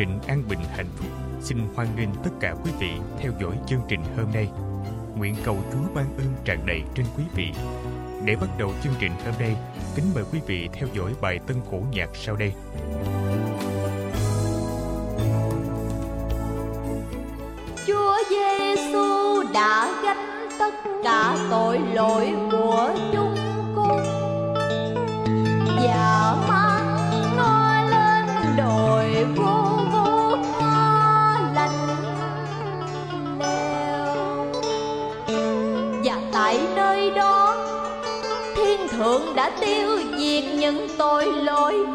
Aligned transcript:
trình 0.00 0.18
An 0.28 0.42
Bình 0.48 0.58
Hạnh 0.76 0.86
Phúc 0.96 1.08
xin 1.40 1.58
hoan 1.74 1.88
nghênh 1.96 2.08
tất 2.24 2.30
cả 2.40 2.54
quý 2.64 2.70
vị 2.80 2.90
theo 3.18 3.32
dõi 3.40 3.54
chương 3.66 3.80
trình 3.88 4.00
hôm 4.16 4.26
nay. 4.34 4.48
Nguyện 5.16 5.34
cầu 5.44 5.58
Chúa 5.72 5.94
ban 5.94 6.04
ơn 6.18 6.26
tràn 6.44 6.66
đầy 6.66 6.82
trên 6.94 7.06
quý 7.16 7.24
vị. 7.34 7.52
Để 8.24 8.36
bắt 8.40 8.48
đầu 8.58 8.72
chương 8.84 8.92
trình 8.98 9.12
hôm 9.24 9.34
nay, 9.38 9.56
kính 9.94 10.04
mời 10.14 10.24
quý 10.32 10.40
vị 10.46 10.68
theo 10.72 10.88
dõi 10.94 11.12
bài 11.20 11.38
tân 11.46 11.56
cổ 11.70 11.78
nhạc 11.92 12.08
sau 12.14 12.36
đây. 12.36 12.52
Chúa 17.86 18.16
Giêsu 18.30 19.42
đã 19.54 20.00
gánh 20.02 20.48
tất 20.58 20.74
cả 21.04 21.36
tội 21.50 21.78
lỗi 21.94 22.32
của 22.50 22.59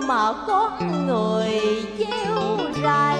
mà 0.07 0.33
có 0.47 0.71
người 1.07 1.61
gieo 1.97 2.57
rày 2.83 3.19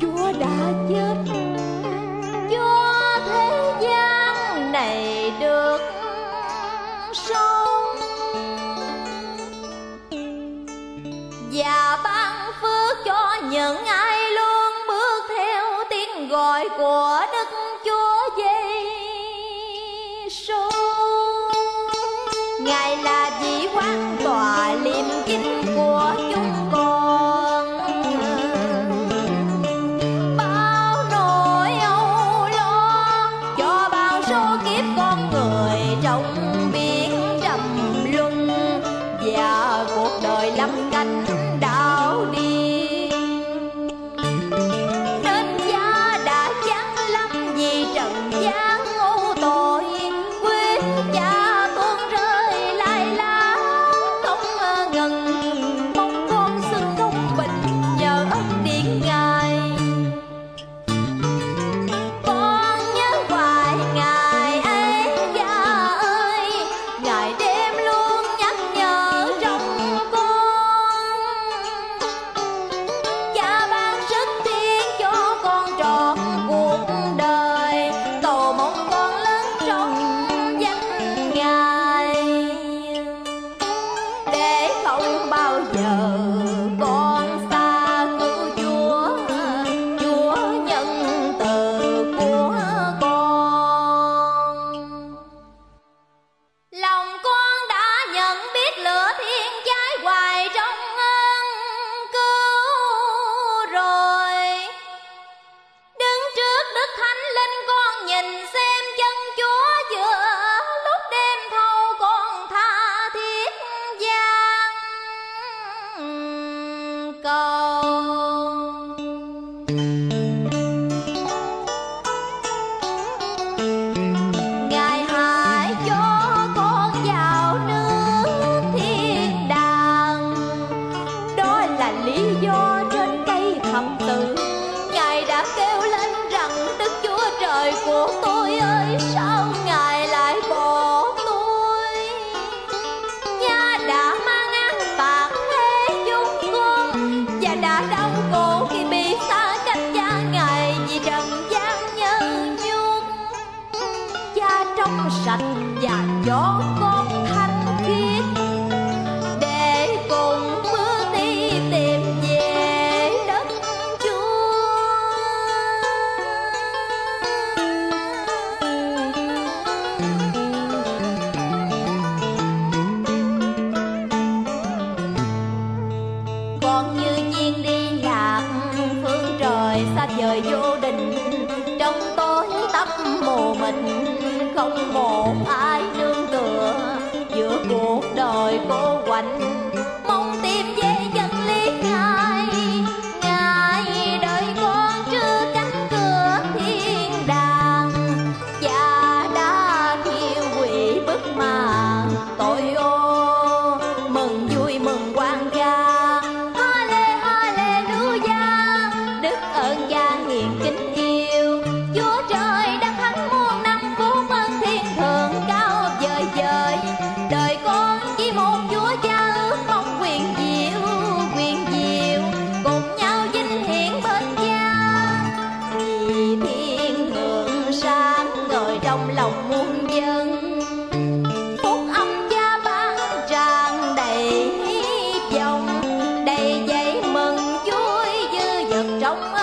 chúa 0.00 0.32
đã 0.40 0.72
chết 0.88 1.14
cho 2.50 3.18
thế 3.26 3.74
gian 3.80 4.72
này 4.72 5.32
được 5.40 5.78
sống. 7.12 7.96
Và 11.52 11.98
ban 12.04 12.52
phước 12.60 13.04
cho 13.04 13.36
những 13.50 13.84
ai 13.84 14.30
luôn 14.30 14.72
bước 14.88 15.24
theo 15.28 15.64
tiếng 15.90 16.28
gọi 16.28 16.68
của 16.78 17.20
đức 17.32 17.48
chúa 17.84 18.30
giêsu 20.26 20.54
ngài 22.60 22.96
là 22.96 23.30
vị 23.42 23.68
quan 23.74 24.16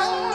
lang 0.02 0.31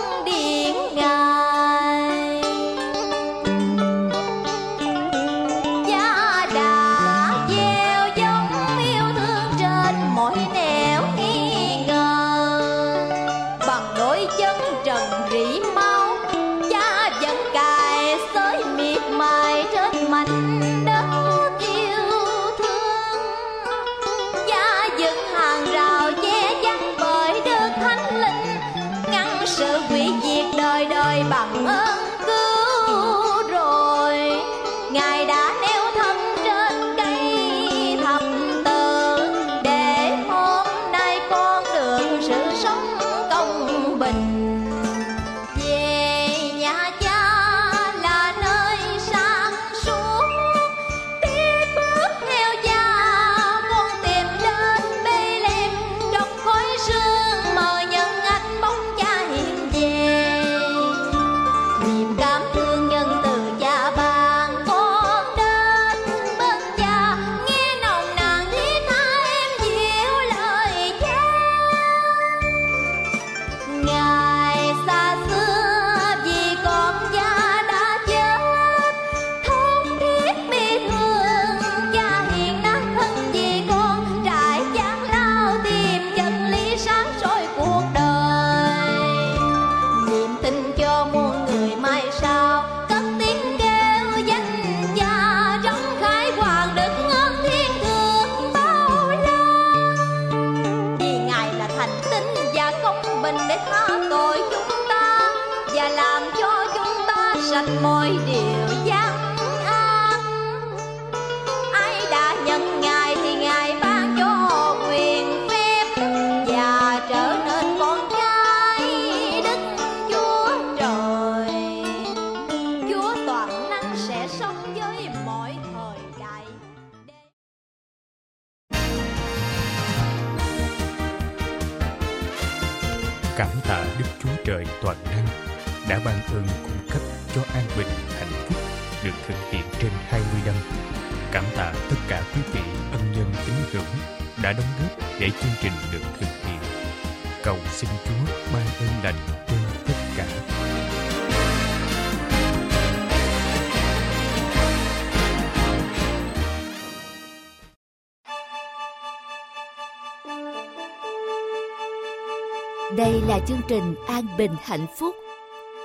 trình 163.68 163.94
An 164.06 164.26
Bình 164.38 164.54
Hạnh 164.62 164.86
Phúc. 164.98 165.14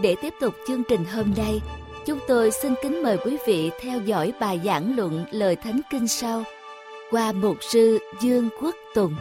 Để 0.01 0.15
tiếp 0.21 0.33
tục 0.39 0.53
chương 0.67 0.83
trình 0.89 1.05
hôm 1.05 1.33
nay, 1.37 1.61
chúng 2.05 2.19
tôi 2.27 2.51
xin 2.51 2.73
kính 2.83 3.03
mời 3.03 3.17
quý 3.25 3.37
vị 3.47 3.71
theo 3.81 4.01
dõi 4.01 4.33
bài 4.39 4.61
giảng 4.65 4.95
luận 4.95 5.25
lời 5.31 5.55
Thánh 5.55 5.81
Kinh 5.91 6.07
sau 6.07 6.43
qua 7.11 7.31
mục 7.31 7.57
sư 7.61 7.99
Dương 8.21 8.49
Quốc 8.61 8.75
Tùng. 8.95 9.15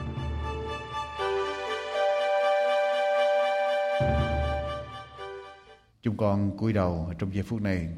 Chúng 6.02 6.16
con 6.16 6.58
cúi 6.58 6.72
đầu 6.72 7.12
trong 7.18 7.34
giây 7.34 7.42
phút 7.42 7.62
này 7.62 7.88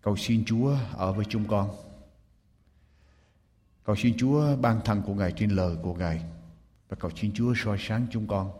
cầu 0.00 0.16
xin 0.16 0.44
Chúa 0.44 0.74
ở 0.96 1.12
với 1.12 1.24
chúng 1.28 1.44
con. 1.48 1.70
Cầu 3.84 3.96
xin 3.96 4.14
Chúa 4.18 4.56
ban 4.56 4.80
thần 4.84 5.02
của 5.06 5.14
Ngài 5.14 5.32
trên 5.32 5.50
lời 5.50 5.76
của 5.82 5.94
Ngài 5.94 6.22
và 6.88 6.96
cầu 7.00 7.10
xin 7.16 7.32
Chúa 7.34 7.54
soi 7.56 7.78
sáng 7.80 8.06
chúng 8.10 8.26
con. 8.26 8.50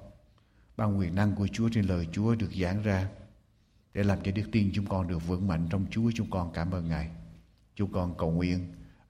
Ban 0.77 0.99
quyền 0.99 1.15
năng 1.15 1.35
của 1.35 1.47
Chúa 1.53 1.69
trên 1.69 1.85
lời 1.85 2.09
Chúa 2.13 2.35
được 2.35 2.51
giảng 2.61 2.83
ra 2.83 3.07
để 3.95 4.03
làm 4.03 4.19
cho 4.25 4.33
đức 4.33 4.43
tin 4.53 4.71
chúng 4.75 4.87
con 4.87 5.09
được 5.09 5.27
vững 5.27 5.49
mạnh 5.49 5.67
trong 5.71 5.87
Chúa 5.91 6.11
chúng 6.15 6.31
con 6.31 6.53
cảm 6.55 6.71
ơn 6.71 6.89
Ngài. 6.89 7.09
Chúng 7.77 7.93
con 7.93 8.15
cầu 8.19 8.31
nguyện 8.31 8.67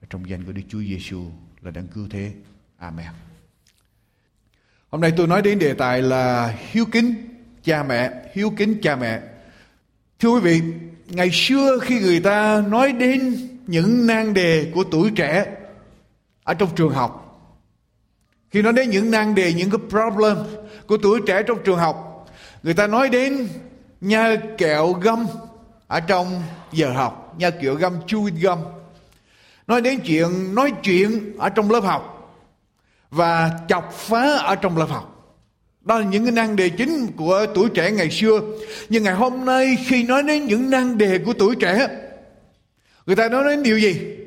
trong 0.09 0.29
danh 0.29 0.45
của 0.45 0.51
Đức 0.51 0.61
Chúa 0.69 0.81
Giêsu 0.81 1.25
là 1.61 1.71
đấng 1.71 1.87
cứu 1.87 2.07
thế. 2.09 2.33
Amen. 2.77 3.07
Hôm 4.89 5.01
nay 5.01 5.13
tôi 5.17 5.27
nói 5.27 5.41
đến 5.41 5.59
đề 5.59 5.73
tài 5.73 6.01
là 6.01 6.47
hiếu 6.71 6.85
kính 6.91 7.13
cha 7.63 7.83
mẹ, 7.83 8.11
hiếu 8.33 8.53
kính 8.57 8.79
cha 8.81 8.95
mẹ. 8.95 9.21
Thưa 10.19 10.29
quý 10.29 10.39
vị, 10.39 10.61
ngày 11.07 11.29
xưa 11.31 11.79
khi 11.81 11.99
người 11.99 12.19
ta 12.19 12.61
nói 12.61 12.91
đến 12.91 13.35
những 13.67 14.07
nan 14.07 14.33
đề 14.33 14.71
của 14.75 14.83
tuổi 14.91 15.11
trẻ 15.15 15.55
ở 16.43 16.53
trong 16.53 16.69
trường 16.75 16.93
học, 16.93 17.28
khi 18.51 18.61
nói 18.61 18.73
đến 18.73 18.89
những 18.89 19.11
nan 19.11 19.35
đề, 19.35 19.53
những 19.53 19.69
cái 19.69 19.79
problem 19.89 20.37
của 20.87 20.97
tuổi 20.97 21.21
trẻ 21.27 21.43
trong 21.43 21.57
trường 21.63 21.77
học, 21.77 22.25
người 22.63 22.73
ta 22.73 22.87
nói 22.87 23.09
đến 23.09 23.47
nha 24.01 24.35
kẹo 24.57 24.93
găm 24.93 25.25
ở 25.87 25.99
trong 25.99 26.41
giờ 26.71 26.91
học, 26.91 27.35
nha 27.37 27.49
kẹo 27.49 27.75
găm 27.75 27.93
chewing 28.07 28.41
gum. 28.41 28.59
Nói 29.67 29.81
đến 29.81 29.99
chuyện 29.99 30.55
nói 30.55 30.73
chuyện 30.83 31.37
ở 31.37 31.49
trong 31.49 31.71
lớp 31.71 31.79
học 31.79 32.35
và 33.11 33.51
chọc 33.67 33.93
phá 33.93 34.37
ở 34.37 34.55
trong 34.55 34.77
lớp 34.77 34.89
học. 34.89 35.35
Đó 35.81 35.99
là 35.99 36.05
những 36.05 36.25
cái 36.25 36.31
năng 36.31 36.55
đề 36.55 36.69
chính 36.69 37.07
của 37.17 37.45
tuổi 37.55 37.69
trẻ 37.69 37.91
ngày 37.91 38.09
xưa. 38.09 38.41
Nhưng 38.89 39.03
ngày 39.03 39.13
hôm 39.13 39.45
nay 39.45 39.77
khi 39.85 40.03
nói 40.03 40.23
đến 40.23 40.45
những 40.45 40.69
năng 40.69 40.97
đề 40.97 41.17
của 41.25 41.33
tuổi 41.33 41.55
trẻ, 41.55 41.87
người 43.05 43.15
ta 43.15 43.29
nói 43.29 43.43
đến 43.43 43.63
điều 43.63 43.79
gì? 43.79 44.18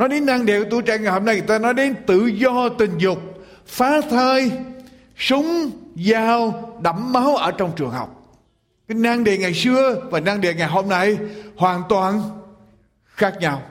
Nói 0.00 0.08
đến 0.08 0.26
năng 0.26 0.46
điệu 0.46 0.64
của 0.64 0.70
tuổi 0.70 0.82
trẻ 0.82 0.98
ngày 0.98 1.12
hôm 1.12 1.24
nay, 1.24 1.34
người 1.34 1.46
ta 1.46 1.58
nói 1.58 1.74
đến 1.74 1.94
tự 2.06 2.26
do 2.26 2.68
tình 2.68 2.98
dục, 2.98 3.18
phá 3.66 4.00
thai, 4.10 4.50
súng, 5.18 5.70
dao, 5.96 6.72
đẫm 6.82 7.12
máu 7.12 7.36
ở 7.36 7.50
trong 7.50 7.72
trường 7.76 7.90
học. 7.90 8.38
Cái 8.88 8.98
năng 8.98 9.24
đề 9.24 9.38
ngày 9.38 9.54
xưa 9.54 10.02
và 10.10 10.20
năng 10.20 10.40
đề 10.40 10.54
ngày 10.54 10.68
hôm 10.68 10.88
nay 10.88 11.18
hoàn 11.56 11.82
toàn 11.88 12.20
khác 13.04 13.34
nhau. 13.40 13.62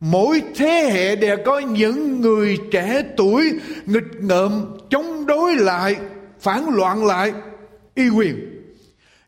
Mỗi 0.00 0.42
thế 0.56 0.90
hệ 0.92 1.16
đều 1.16 1.36
có 1.44 1.58
những 1.58 2.20
người 2.20 2.58
trẻ 2.72 3.02
tuổi 3.16 3.52
nghịch 3.86 4.20
ngợm 4.20 4.76
chống 4.90 5.26
đối 5.26 5.54
lại, 5.54 5.96
phản 6.40 6.68
loạn 6.68 7.06
lại 7.06 7.32
y 7.94 8.08
quyền. 8.08 8.62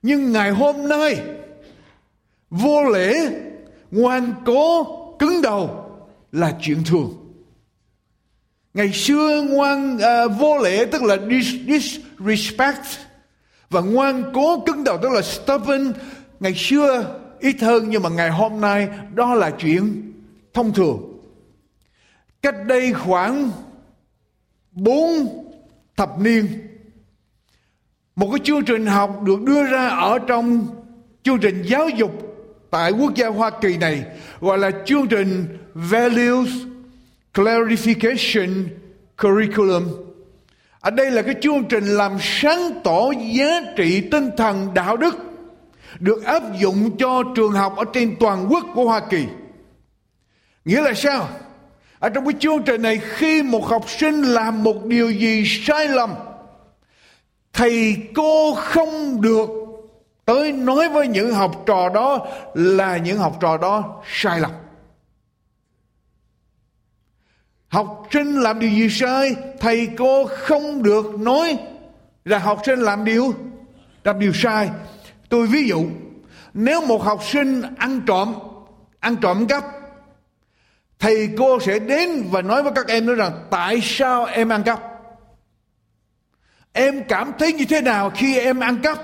Nhưng 0.03 0.33
ngày 0.33 0.51
hôm 0.51 0.89
nay 0.89 1.21
vô 2.51 2.85
lễ, 2.85 3.15
ngoan 3.91 4.33
cố, 4.45 4.85
cứng 5.19 5.43
đầu 5.43 5.88
là 6.33 6.57
chuyện 6.61 6.85
thường. 6.85 7.15
Ngày 8.75 8.93
xưa 8.93 9.43
ngoan 9.43 9.97
uh, 9.97 10.33
vô 10.39 10.59
lễ 10.59 10.85
tức 10.85 11.03
là 11.03 11.17
dis, 11.31 11.55
disrespect 11.67 12.85
và 13.71 13.81
ngoan 13.81 14.31
cố 14.35 14.61
cứng 14.67 14.85
đầu 14.85 14.99
tức 15.03 15.13
là 15.13 15.23
stubborn. 15.23 15.93
Ngày 16.41 16.55
xưa 16.55 17.19
ít 17.41 17.57
hơn 17.61 17.87
nhưng 17.89 18.03
mà 18.03 18.09
ngày 18.09 18.31
hôm 18.31 18.61
nay 18.61 18.89
đó 19.15 19.35
là 19.35 19.51
chuyện 19.51 20.13
thông 20.55 20.75
thường. 20.75 21.21
Cách 22.43 22.55
đây 22.67 22.93
khoảng 22.93 23.51
bốn 24.73 25.09
thập 25.97 26.21
niên 26.21 26.69
một 28.19 28.31
cái 28.31 28.41
chương 28.45 28.65
trình 28.65 28.87
học 28.87 29.23
được 29.23 29.43
đưa 29.43 29.65
ra 29.65 29.89
ở 29.89 30.19
trong 30.19 30.67
chương 31.23 31.39
trình 31.39 31.63
giáo 31.63 31.89
dục 31.89 32.28
tại 32.71 32.91
quốc 32.91 33.15
gia 33.15 33.29
Hoa 33.29 33.51
Kỳ 33.51 33.77
này, 33.77 34.05
gọi 34.41 34.59
là 34.59 34.71
chương 34.87 35.07
trình 35.09 35.59
Values 35.75 36.51
Clarification 37.35 38.65
Curriculum. 39.23 39.85
Ở 40.81 40.91
đây 40.91 41.11
là 41.11 41.23
cái 41.23 41.35
chương 41.41 41.65
trình 41.65 41.85
làm 41.85 42.17
sáng 42.21 42.81
tỏ 42.85 43.11
giá 43.33 43.61
trị 43.77 44.01
tinh 44.11 44.31
thần 44.37 44.75
đạo 44.75 44.97
đức 44.97 45.17
được 46.01 46.25
áp 46.25 46.43
dụng 46.61 46.97
cho 46.97 47.23
trường 47.37 47.53
học 47.53 47.77
ở 47.77 47.85
trên 47.93 48.17
toàn 48.21 48.47
quốc 48.51 48.65
của 48.75 48.85
Hoa 48.85 49.01
Kỳ. 49.01 49.25
Nghĩa 50.65 50.83
là 50.83 50.95
sao? 50.95 51.29
Ở 51.99 52.09
trong 52.09 52.25
cái 52.25 52.35
chương 52.41 52.63
trình 52.63 52.83
này, 52.83 53.01
khi 53.05 53.43
một 53.43 53.67
học 53.67 53.91
sinh 53.91 54.23
làm 54.23 54.63
một 54.63 54.85
điều 54.85 55.11
gì 55.11 55.45
sai 55.47 55.89
lầm, 55.89 56.15
thầy 57.53 57.97
cô 58.15 58.55
không 58.55 59.21
được 59.21 59.51
tới 60.29 60.53
nói 60.53 60.89
với 60.89 61.09
những 61.09 61.35
học 61.35 61.63
trò 61.67 61.89
đó 61.89 62.27
là 62.55 62.97
những 62.97 63.19
học 63.19 63.37
trò 63.41 63.57
đó 63.57 64.03
sai 64.07 64.41
lầm. 64.41 64.51
Học 67.69 68.07
sinh 68.11 68.41
làm 68.41 68.59
điều 68.59 68.71
gì 68.71 68.89
sai, 68.91 69.37
thầy 69.61 69.89
cô 69.99 70.27
không 70.27 70.83
được 70.83 71.19
nói 71.19 71.59
là 72.25 72.39
học 72.39 72.61
sinh 72.67 72.79
làm 72.79 73.05
điều 73.05 73.35
làm 74.05 74.19
điều 74.19 74.33
sai. 74.35 74.71
Tôi 75.29 75.47
ví 75.47 75.69
dụ, 75.69 75.85
nếu 76.55 76.87
một 76.87 77.03
học 77.03 77.21
sinh 77.25 77.63
ăn 77.79 78.01
trộm 78.07 78.35
ăn 79.01 79.17
trộm 79.17 79.47
cắp, 79.47 79.65
thầy 80.99 81.29
cô 81.39 81.61
sẽ 81.61 81.79
đến 81.79 82.29
và 82.31 82.43
nói 82.43 82.63
với 82.63 82.73
các 82.75 82.87
em 82.87 83.07
nói 83.07 83.15
rằng, 83.15 83.33
tại 83.51 83.81
sao 83.83 84.25
em 84.25 84.49
ăn 84.49 84.63
cắp? 84.63 84.81
Em 86.73 87.05
cảm 87.09 87.33
thấy 87.39 87.53
như 87.53 87.65
thế 87.65 87.81
nào 87.81 88.11
khi 88.15 88.39
em 88.39 88.61
ăn 88.61 88.79
cắp? 88.83 88.99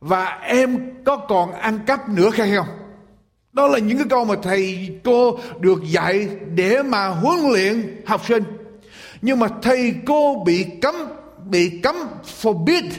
Và 0.00 0.24
em 0.42 0.94
có 1.04 1.16
còn 1.16 1.52
ăn 1.52 1.78
cắp 1.86 2.08
nữa 2.08 2.30
hay 2.34 2.54
không? 2.56 2.66
Đó 3.52 3.66
là 3.66 3.78
những 3.78 3.98
cái 3.98 4.06
câu 4.10 4.24
mà 4.24 4.34
thầy 4.42 4.90
cô 5.04 5.38
được 5.60 5.82
dạy 5.84 6.28
để 6.54 6.82
mà 6.82 7.08
huấn 7.08 7.38
luyện 7.50 8.02
học 8.06 8.26
sinh. 8.26 8.42
Nhưng 9.22 9.38
mà 9.38 9.48
thầy 9.62 9.94
cô 10.06 10.42
bị 10.46 10.66
cấm 10.82 10.94
bị 11.50 11.80
cấm 11.82 11.96
forbid 12.42 12.90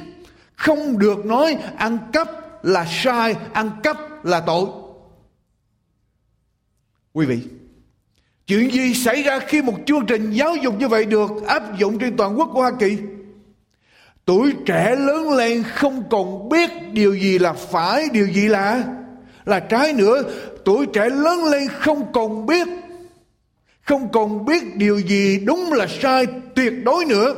không 0.55 0.99
được 0.99 1.25
nói 1.25 1.57
ăn 1.77 1.97
cắp 2.13 2.27
là 2.65 2.85
sai, 2.89 3.35
ăn 3.53 3.71
cắp 3.83 4.25
là 4.25 4.39
tội. 4.39 4.65
Quý 7.13 7.25
vị, 7.25 7.39
chuyện 8.47 8.71
gì 8.71 8.93
xảy 8.93 9.23
ra 9.23 9.39
khi 9.39 9.61
một 9.61 9.75
chương 9.85 10.05
trình 10.05 10.31
giáo 10.31 10.55
dục 10.55 10.79
như 10.79 10.87
vậy 10.87 11.05
được 11.05 11.31
áp 11.47 11.77
dụng 11.77 11.99
trên 11.99 12.17
toàn 12.17 12.39
quốc 12.39 12.49
của 12.53 12.61
hoa 12.61 12.71
kỳ? 12.79 12.97
Tuổi 14.29 14.53
trẻ 14.65 14.95
lớn 14.95 15.31
lên 15.31 15.63
không 15.63 16.03
còn 16.09 16.49
biết 16.49 16.69
điều 16.91 17.13
gì 17.13 17.39
là 17.39 17.53
phải, 17.53 18.07
điều 18.13 18.27
gì 18.27 18.47
là 18.47 18.83
là 19.45 19.59
trái 19.59 19.93
nữa. 19.93 20.23
Tuổi 20.65 20.85
trẻ 20.85 21.09
lớn 21.09 21.43
lên 21.43 21.67
không 21.67 22.11
còn 22.13 22.45
biết, 22.45 22.67
không 23.81 24.11
còn 24.11 24.45
biết 24.45 24.75
điều 24.75 24.99
gì 24.99 25.39
đúng 25.45 25.73
là 25.73 25.87
sai 25.87 26.27
tuyệt 26.55 26.73
đối 26.83 27.05
nữa. 27.05 27.33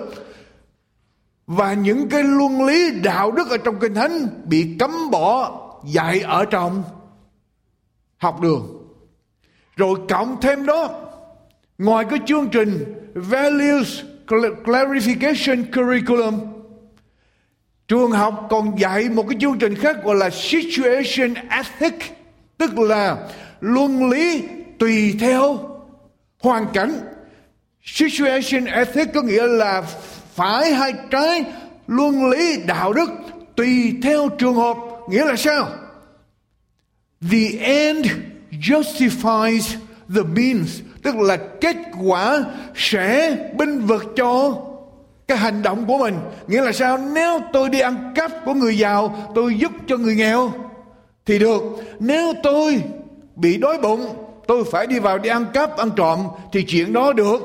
Và 1.47 1.73
những 1.73 2.09
cái 2.09 2.23
luân 2.23 2.65
lý 2.65 2.91
đạo 3.03 3.31
đức 3.31 3.49
ở 3.49 3.57
trong 3.57 3.79
kinh 3.79 3.93
thánh 3.93 4.27
bị 4.45 4.75
cấm 4.79 5.11
bỏ, 5.11 5.61
dạy 5.85 6.19
ở 6.19 6.45
trong 6.45 6.83
học 8.17 8.41
đường. 8.41 8.87
Rồi 9.75 9.99
cộng 10.09 10.41
thêm 10.41 10.65
đó, 10.65 10.89
ngoài 11.77 12.05
cái 12.09 12.19
chương 12.25 12.49
trình 12.49 12.95
values 13.13 13.99
clarification 14.65 15.63
curriculum 15.75 16.60
trường 17.91 18.11
học 18.11 18.47
còn 18.49 18.79
dạy 18.79 19.09
một 19.09 19.25
cái 19.29 19.37
chương 19.41 19.59
trình 19.59 19.75
khác 19.75 20.03
gọi 20.03 20.15
là 20.15 20.29
situation 20.29 21.33
ethic, 21.49 21.93
tức 22.57 22.79
là 22.79 23.17
luân 23.61 24.09
lý 24.09 24.43
tùy 24.79 25.15
theo 25.19 25.59
hoàn 26.39 26.67
cảnh. 26.73 26.99
Situation 27.83 28.65
ethic 28.65 29.07
có 29.13 29.21
nghĩa 29.21 29.47
là 29.47 29.81
phải 30.35 30.73
hay 30.73 30.93
trái 31.09 31.43
luân 31.87 32.29
lý 32.29 32.57
đạo 32.67 32.93
đức 32.93 33.09
tùy 33.55 33.93
theo 34.03 34.29
trường 34.29 34.55
hợp. 34.55 34.77
Nghĩa 35.09 35.25
là 35.25 35.35
sao? 35.35 35.69
The 37.31 37.57
end 37.59 38.07
justifies 38.51 39.75
the 40.15 40.21
means, 40.35 40.79
tức 41.03 41.15
là 41.15 41.37
kết 41.61 41.77
quả 42.03 42.43
sẽ 42.75 43.37
binh 43.57 43.79
vực 43.79 44.03
cho 44.15 44.61
cái 45.31 45.37
hành 45.37 45.61
động 45.61 45.85
của 45.87 45.97
mình 45.97 46.15
nghĩa 46.47 46.61
là 46.61 46.71
sao? 46.71 46.97
Nếu 46.97 47.39
tôi 47.53 47.69
đi 47.69 47.79
ăn 47.79 48.13
cắp 48.15 48.31
của 48.45 48.53
người 48.53 48.77
giàu, 48.77 49.31
tôi 49.35 49.57
giúp 49.57 49.71
cho 49.87 49.97
người 49.97 50.15
nghèo, 50.15 50.51
thì 51.25 51.39
được. 51.39 51.61
Nếu 51.99 52.33
tôi 52.43 52.83
bị 53.35 53.57
đói 53.57 53.77
bụng, 53.77 54.15
tôi 54.47 54.63
phải 54.71 54.87
đi 54.87 54.99
vào 54.99 55.17
đi 55.17 55.29
ăn 55.29 55.45
cắp, 55.53 55.77
ăn 55.77 55.89
trộm, 55.95 56.27
thì 56.51 56.65
chuyện 56.67 56.93
đó 56.93 57.13
được. 57.13 57.37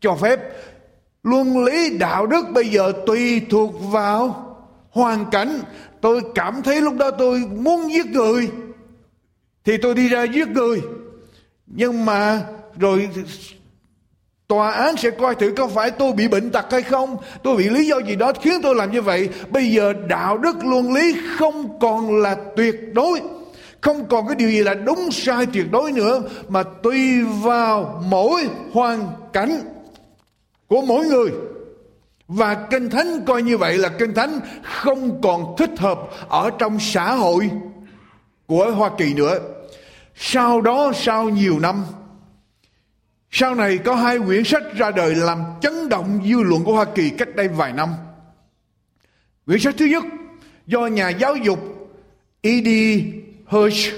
Cho 0.00 0.14
phép. 0.14 0.40
Luân 1.22 1.64
lý, 1.64 1.98
đạo 1.98 2.26
đức 2.26 2.46
bây 2.52 2.68
giờ 2.68 2.92
tùy 3.06 3.40
thuộc 3.50 3.72
vào 3.80 4.56
hoàn 4.90 5.30
cảnh. 5.30 5.60
Tôi 6.00 6.22
cảm 6.34 6.62
thấy 6.62 6.80
lúc 6.80 6.94
đó 6.96 7.10
tôi 7.10 7.42
muốn 7.56 7.92
giết 7.92 8.06
người, 8.06 8.50
thì 9.64 9.76
tôi 9.76 9.94
đi 9.94 10.08
ra 10.08 10.24
giết 10.24 10.48
người. 10.48 10.82
Nhưng 11.66 12.04
mà 12.04 12.42
rồi 12.78 13.08
tòa 14.48 14.70
án 14.70 14.96
sẽ 14.96 15.10
coi 15.10 15.34
thử 15.34 15.52
có 15.56 15.66
phải 15.66 15.90
tôi 15.90 16.12
bị 16.12 16.28
bệnh 16.28 16.50
tật 16.50 16.72
hay 16.72 16.82
không. 16.82 17.16
Tôi 17.42 17.56
bị 17.56 17.68
lý 17.68 17.86
do 17.86 17.98
gì 17.98 18.16
đó 18.16 18.32
khiến 18.42 18.60
tôi 18.62 18.74
làm 18.74 18.92
như 18.92 19.02
vậy. 19.02 19.28
Bây 19.48 19.70
giờ 19.70 19.92
đạo 20.08 20.38
đức 20.38 20.56
luân 20.64 20.92
lý 20.92 21.16
không 21.38 21.78
còn 21.80 22.22
là 22.22 22.36
tuyệt 22.56 22.74
đối. 22.92 23.20
Không 23.80 24.08
còn 24.08 24.26
cái 24.26 24.36
điều 24.36 24.50
gì 24.50 24.62
là 24.62 24.74
đúng 24.74 25.10
sai 25.10 25.46
tuyệt 25.46 25.70
đối 25.70 25.92
nữa, 25.92 26.22
mà 26.48 26.62
tùy 26.82 27.22
vào 27.22 28.02
mỗi 28.06 28.48
hoàn 28.72 29.08
cảnh 29.32 29.60
của 30.68 30.82
mỗi 30.82 31.06
người. 31.06 31.30
Và 32.28 32.54
kinh 32.70 32.90
thánh 32.90 33.24
coi 33.26 33.42
như 33.42 33.58
vậy 33.58 33.78
là 33.78 33.88
kinh 33.88 34.14
thánh 34.14 34.40
không 34.62 35.22
còn 35.22 35.54
thích 35.58 35.70
hợp 35.78 35.98
ở 36.28 36.50
trong 36.58 36.78
xã 36.80 37.12
hội 37.12 37.50
của 38.46 38.70
hoa 38.70 38.90
kỳ 38.98 39.14
nữa. 39.14 39.38
Sau 40.16 40.60
đó, 40.60 40.92
sau 40.94 41.28
nhiều 41.28 41.58
năm 41.58 41.84
sau 43.38 43.54
này 43.54 43.78
có 43.78 43.94
hai 43.94 44.18
quyển 44.18 44.44
sách 44.44 44.62
ra 44.76 44.90
đời 44.90 45.14
làm 45.14 45.38
chấn 45.60 45.88
động 45.88 46.20
dư 46.28 46.42
luận 46.42 46.64
của 46.64 46.72
Hoa 46.72 46.84
Kỳ 46.84 47.10
cách 47.10 47.36
đây 47.36 47.48
vài 47.48 47.72
năm. 47.72 47.88
Quyển 49.46 49.60
sách 49.60 49.74
thứ 49.78 49.84
nhất 49.84 50.04
do 50.66 50.86
nhà 50.86 51.08
giáo 51.08 51.36
dục 51.36 51.58
E.D. 52.42 52.68
Hirsch. 53.50 53.94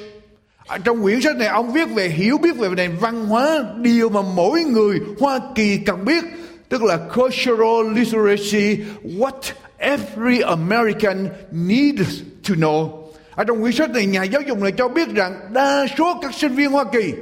À, 0.66 0.78
trong 0.85 1.02
quyển 1.02 1.21
sách 1.21 1.37
này 1.37 1.49
ông 1.49 1.73
viết 1.73 1.88
về 1.95 2.09
hiểu 2.09 2.38
biết 2.38 2.57
về 2.57 2.68
nền 2.76 2.97
văn 3.00 3.26
hóa, 3.26 3.64
điều 3.76 4.09
mà 4.09 4.23
mỗi 4.23 4.64
người 4.64 5.00
Hoa 5.21 5.40
Kỳ 5.54 5.76
cần 5.87 6.04
biết, 6.04 6.25
tức 6.68 6.83
là 6.83 6.97
cultural 6.97 7.95
literacy, 7.95 8.85
what 9.04 9.52
every 9.76 10.40
American 10.40 11.28
needs 11.52 12.21
to 12.49 12.54
know. 12.54 13.04
Ở 13.35 13.45
trong 13.45 13.61
quyển 13.61 13.73
sách 13.73 13.90
này 13.90 14.07
nhà 14.07 14.23
giáo 14.23 14.42
dục 14.42 14.59
này 14.59 14.73
cho 14.73 14.88
biết 14.88 15.09
rằng 15.14 15.40
đa 15.52 15.87
số 15.99 16.18
các 16.23 16.35
sinh 16.35 16.54
viên 16.54 16.71
Hoa 16.71 16.85
Kỳ 16.92 17.12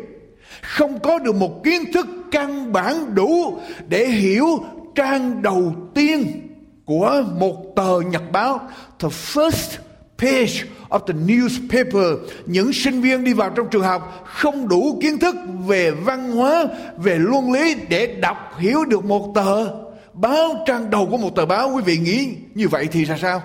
không 0.66 1.00
có 1.00 1.18
được 1.18 1.34
một 1.34 1.64
kiến 1.64 1.92
thức 1.92 2.06
căn 2.30 2.72
bản 2.72 3.14
đủ 3.14 3.58
để 3.88 4.06
hiểu 4.06 4.46
trang 4.94 5.42
đầu 5.42 5.74
tiên 5.94 6.48
của 6.84 7.24
một 7.38 7.56
tờ 7.76 8.00
nhật 8.10 8.22
báo. 8.32 8.60
The 8.98 9.08
first 9.08 9.78
page 10.18 10.64
of 10.88 10.98
the 11.06 11.14
newspaper. 11.14 12.16
Những 12.46 12.72
sinh 12.72 13.00
viên 13.00 13.24
đi 13.24 13.32
vào 13.32 13.50
trong 13.50 13.66
trường 13.70 13.82
học 13.82 14.24
không 14.24 14.68
đủ 14.68 14.98
kiến 15.02 15.18
thức 15.18 15.36
về 15.66 15.90
văn 15.90 16.30
hóa, 16.32 16.64
về 16.96 17.18
luân 17.18 17.52
lý 17.52 17.74
để 17.88 18.06
đọc 18.06 18.58
hiểu 18.58 18.84
được 18.84 19.04
một 19.04 19.32
tờ 19.34 19.66
báo, 20.12 20.64
trang 20.66 20.90
đầu 20.90 21.08
của 21.10 21.16
một 21.16 21.36
tờ 21.36 21.46
báo. 21.46 21.70
Quý 21.74 21.82
vị 21.84 21.98
nghĩ 21.98 22.28
như 22.54 22.68
vậy 22.68 22.88
thì 22.92 23.04
ra 23.04 23.18
sao? 23.22 23.42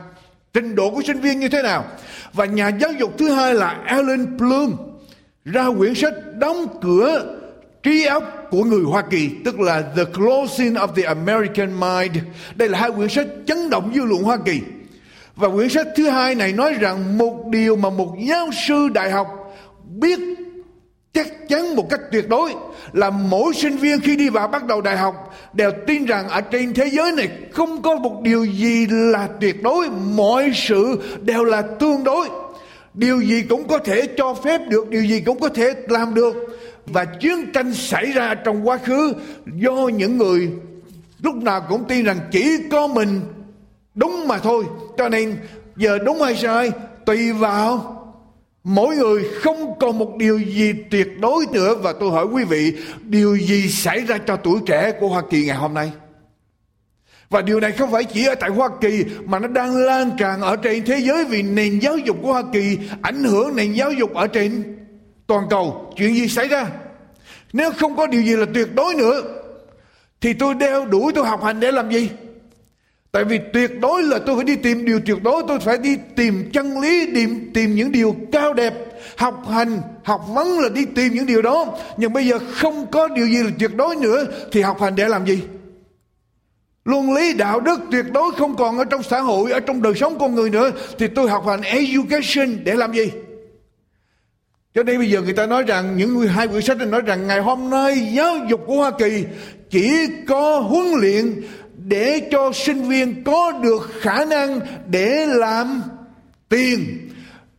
Trình 0.54 0.76
độ 0.76 0.92
của 0.92 1.02
sinh 1.08 1.20
viên 1.20 1.40
như 1.40 1.50
thế 1.50 1.62
nào? 1.64 1.86
Và 2.34 2.46
nhà 2.46 2.68
giáo 2.68 2.92
dục 2.92 3.18
thứ 3.18 3.30
hai 3.30 3.54
là 3.54 3.68
Alan 3.68 4.38
Bloom 4.38 4.76
ra 5.46 5.68
quyển 5.78 5.96
sách 5.96 6.14
đóng 6.38 6.68
cửa 6.82 7.38
trí 7.84 8.06
óc 8.06 8.24
của 8.52 8.64
người 8.64 8.84
Hoa 8.84 9.02
Kỳ, 9.02 9.30
tức 9.46 9.60
là 9.60 9.84
The 9.96 10.04
Closing 10.06 10.74
of 10.74 10.88
the 10.88 11.04
American 11.04 11.80
Mind. 11.80 12.18
Đây 12.56 12.70
là 12.70 12.80
hai 12.80 12.92
quyển 12.92 13.10
sách 13.10 13.28
chấn 13.46 13.70
động 13.70 13.92
dư 13.96 14.06
luận 14.06 14.24
Hoa 14.24 14.38
Kỳ. 14.46 14.60
Và 15.36 15.50
quyển 15.50 15.70
sách 15.70 15.88
thứ 15.96 16.10
hai 16.10 16.36
này 16.36 16.54
nói 16.54 16.74
rằng 16.74 17.18
một 17.18 17.48
điều 17.48 17.76
mà 17.76 17.90
một 17.90 18.16
giáo 18.28 18.50
sư 18.68 18.90
đại 18.94 19.12
học 19.12 19.28
biết 20.00 20.20
chắc 21.14 21.28
chắn 21.50 21.76
một 21.76 21.90
cách 21.90 22.00
tuyệt 22.12 22.30
đối 22.30 22.54
là 22.94 23.10
mỗi 23.10 23.54
sinh 23.54 23.78
viên 23.78 24.00
khi 24.00 24.16
đi 24.16 24.30
vào 24.30 24.48
bắt 24.48 24.66
đầu 24.66 24.82
đại 24.82 24.98
học 24.98 25.36
đều 25.54 25.72
tin 25.88 26.06
rằng 26.06 26.30
ở 26.30 26.42
trên 26.42 26.74
thế 26.74 26.90
giới 26.92 27.12
này 27.12 27.30
không 27.52 27.82
có 27.82 27.96
một 27.96 28.22
điều 28.22 28.46
gì 28.46 28.88
là 28.90 29.28
tuyệt 29.42 29.64
đối 29.64 29.90
mọi 29.90 30.52
sự 30.56 31.02
đều 31.22 31.44
là 31.44 31.62
tương 31.62 32.04
đối 32.04 32.28
điều 32.94 33.22
gì 33.22 33.42
cũng 33.50 33.68
có 33.68 33.78
thể 33.78 34.08
cho 34.18 34.34
phép 34.34 34.62
được, 34.70 34.90
điều 34.90 35.06
gì 35.06 35.22
cũng 35.22 35.40
có 35.40 35.50
thể 35.50 35.74
làm 35.90 36.14
được. 36.14 36.36
Và 36.86 37.06
chiến 37.06 37.52
tranh 37.54 37.74
xảy 37.74 38.12
ra 38.12 38.36
trong 38.36 38.68
quá 38.68 38.78
khứ, 38.78 39.14
do 39.56 39.88
những 39.88 40.18
người 40.18 40.50
lúc 41.22 41.36
nào 41.36 41.66
cũng 41.70 41.84
tin 41.88 42.06
rằng 42.06 42.20
chỉ 42.32 42.58
có 42.72 42.88
mình 42.88 43.22
đúng 43.96 44.28
mà 44.28 44.38
thôi. 44.38 44.64
Cho 44.98 45.10
nên, 45.10 45.38
giờ 45.76 45.98
đúng 46.06 46.22
hay 46.22 46.36
sai, 46.36 46.72
tùy 47.06 47.32
vào. 47.34 47.98
Mỗi 48.64 48.96
người 48.96 49.24
không 49.42 49.80
còn 49.80 49.98
một 49.98 50.16
điều 50.18 50.40
gì 50.40 50.74
tuyệt 50.92 51.08
đối 51.20 51.46
nữa. 51.52 51.76
Và 51.76 51.94
tôi 52.00 52.12
hỏi 52.12 52.26
quý 52.26 52.44
vị, 52.44 52.74
điều 53.02 53.38
gì 53.38 53.68
xảy 53.68 54.00
ra 54.00 54.18
cho 54.18 54.36
tuổi 54.36 54.60
trẻ 54.66 54.92
của 55.00 55.08
hoa 55.08 55.22
kỳ 55.30 55.46
ngày 55.46 55.58
hôm 55.58 55.74
nay? 55.74 55.92
Và 57.32 57.42
điều 57.42 57.60
này 57.60 57.72
không 57.72 57.92
phải 57.92 58.04
chỉ 58.04 58.26
ở 58.26 58.36
tại 58.36 58.50
Hoa 58.50 58.70
Kỳ 58.82 59.06
mà 59.26 59.40
nó 59.40 59.48
đang 59.48 59.76
lan 59.76 60.12
tràn 60.18 60.42
ở 60.42 60.56
trên 60.56 60.86
thế 60.86 61.00
giới 61.00 61.26
vì 61.26 61.42
nền 61.42 61.80
giáo 61.80 61.98
dục 61.98 62.18
của 62.22 62.34
Hoa 62.34 62.44
Kỳ 62.54 62.78
ảnh 63.02 63.24
hưởng 63.24 63.56
nền 63.56 63.74
giáo 63.74 63.92
dục 63.92 64.14
ở 64.14 64.28
trên 64.28 64.78
toàn 65.28 65.44
cầu. 65.50 65.94
Chuyện 65.98 66.16
gì 66.16 66.28
xảy 66.28 66.48
ra? 66.48 66.68
Nếu 67.54 67.72
không 67.72 67.96
có 67.96 68.08
điều 68.08 68.22
gì 68.22 68.36
là 68.36 68.46
tuyệt 68.54 68.76
đối 68.76 68.96
nữa 68.96 69.22
thì 70.22 70.34
tôi 70.34 70.56
đeo 70.56 70.86
đuổi 70.86 71.12
tôi 71.16 71.26
học 71.26 71.44
hành 71.44 71.60
để 71.60 71.72
làm 71.72 71.92
gì? 71.92 72.10
Tại 73.12 73.24
vì 73.24 73.40
tuyệt 73.54 73.72
đối 73.82 74.04
là 74.04 74.20
tôi 74.26 74.36
phải 74.36 74.46
đi 74.46 74.56
tìm 74.56 74.86
điều 74.86 75.00
tuyệt 75.06 75.24
đối, 75.24 75.44
tôi 75.48 75.60
phải 75.60 75.78
đi 75.78 75.98
tìm 76.16 76.50
chân 76.54 76.82
lý, 76.82 77.12
tìm, 77.16 77.52
tìm 77.54 77.76
những 77.76 77.92
điều 77.92 78.16
cao 78.32 78.54
đẹp. 78.54 78.74
Học 79.18 79.44
hành, 79.50 79.82
học 80.04 80.22
vấn 80.28 80.60
là 80.60 80.70
đi 80.70 80.86
tìm 80.86 81.14
những 81.14 81.26
điều 81.26 81.42
đó. 81.42 81.78
Nhưng 81.98 82.14
bây 82.14 82.28
giờ 82.28 82.40
không 82.54 82.86
có 82.92 83.08
điều 83.08 83.28
gì 83.28 83.38
là 83.38 83.50
tuyệt 83.60 83.76
đối 83.76 83.96
nữa 83.96 84.26
thì 84.52 84.62
học 84.62 84.82
hành 84.82 84.96
để 84.96 85.08
làm 85.08 85.26
gì? 85.26 85.42
Luân 86.86 87.14
lý 87.14 87.34
đạo 87.34 87.60
đức 87.60 87.80
tuyệt 87.92 88.06
đối 88.14 88.32
không 88.32 88.56
còn 88.56 88.78
ở 88.78 88.84
trong 88.84 89.04
xã 89.04 89.22
hội, 89.22 89.52
ở 89.52 89.60
trong 89.60 89.82
đời 89.82 89.94
sống 89.96 90.20
con 90.20 90.36
người 90.36 90.50
nữa 90.50 90.72
thì 90.98 91.08
tôi 91.08 91.30
học 91.30 91.48
hành 91.48 91.62
education 91.62 92.64
để 92.64 92.76
làm 92.76 92.94
gì? 92.94 93.12
Cho 94.74 94.84
nên 94.84 94.98
bây 94.98 95.10
giờ 95.10 95.22
người 95.22 95.34
ta 95.34 95.46
nói 95.46 95.64
rằng 95.64 95.98
những 95.98 96.28
hai 96.28 96.48
quyển 96.48 96.62
sách 96.62 96.78
nói 96.78 97.02
rằng 97.02 97.28
ngày 97.28 97.40
hôm 97.40 97.70
nay 97.70 98.12
giáo 98.14 98.38
dục 98.50 98.62
của 98.68 98.76
Hoa 98.76 98.92
Kỳ 98.92 99.26
chỉ 99.70 100.08
có 100.28 100.60
huấn 100.60 100.92
luyện 101.02 101.42
để 101.78 102.28
cho 102.32 102.52
sinh 102.54 102.84
viên 102.84 103.24
có 103.24 103.52
được 103.64 103.90
khả 104.00 104.26
năng 104.26 104.60
để 104.88 105.26
làm 105.26 105.82
tiền, 106.50 107.10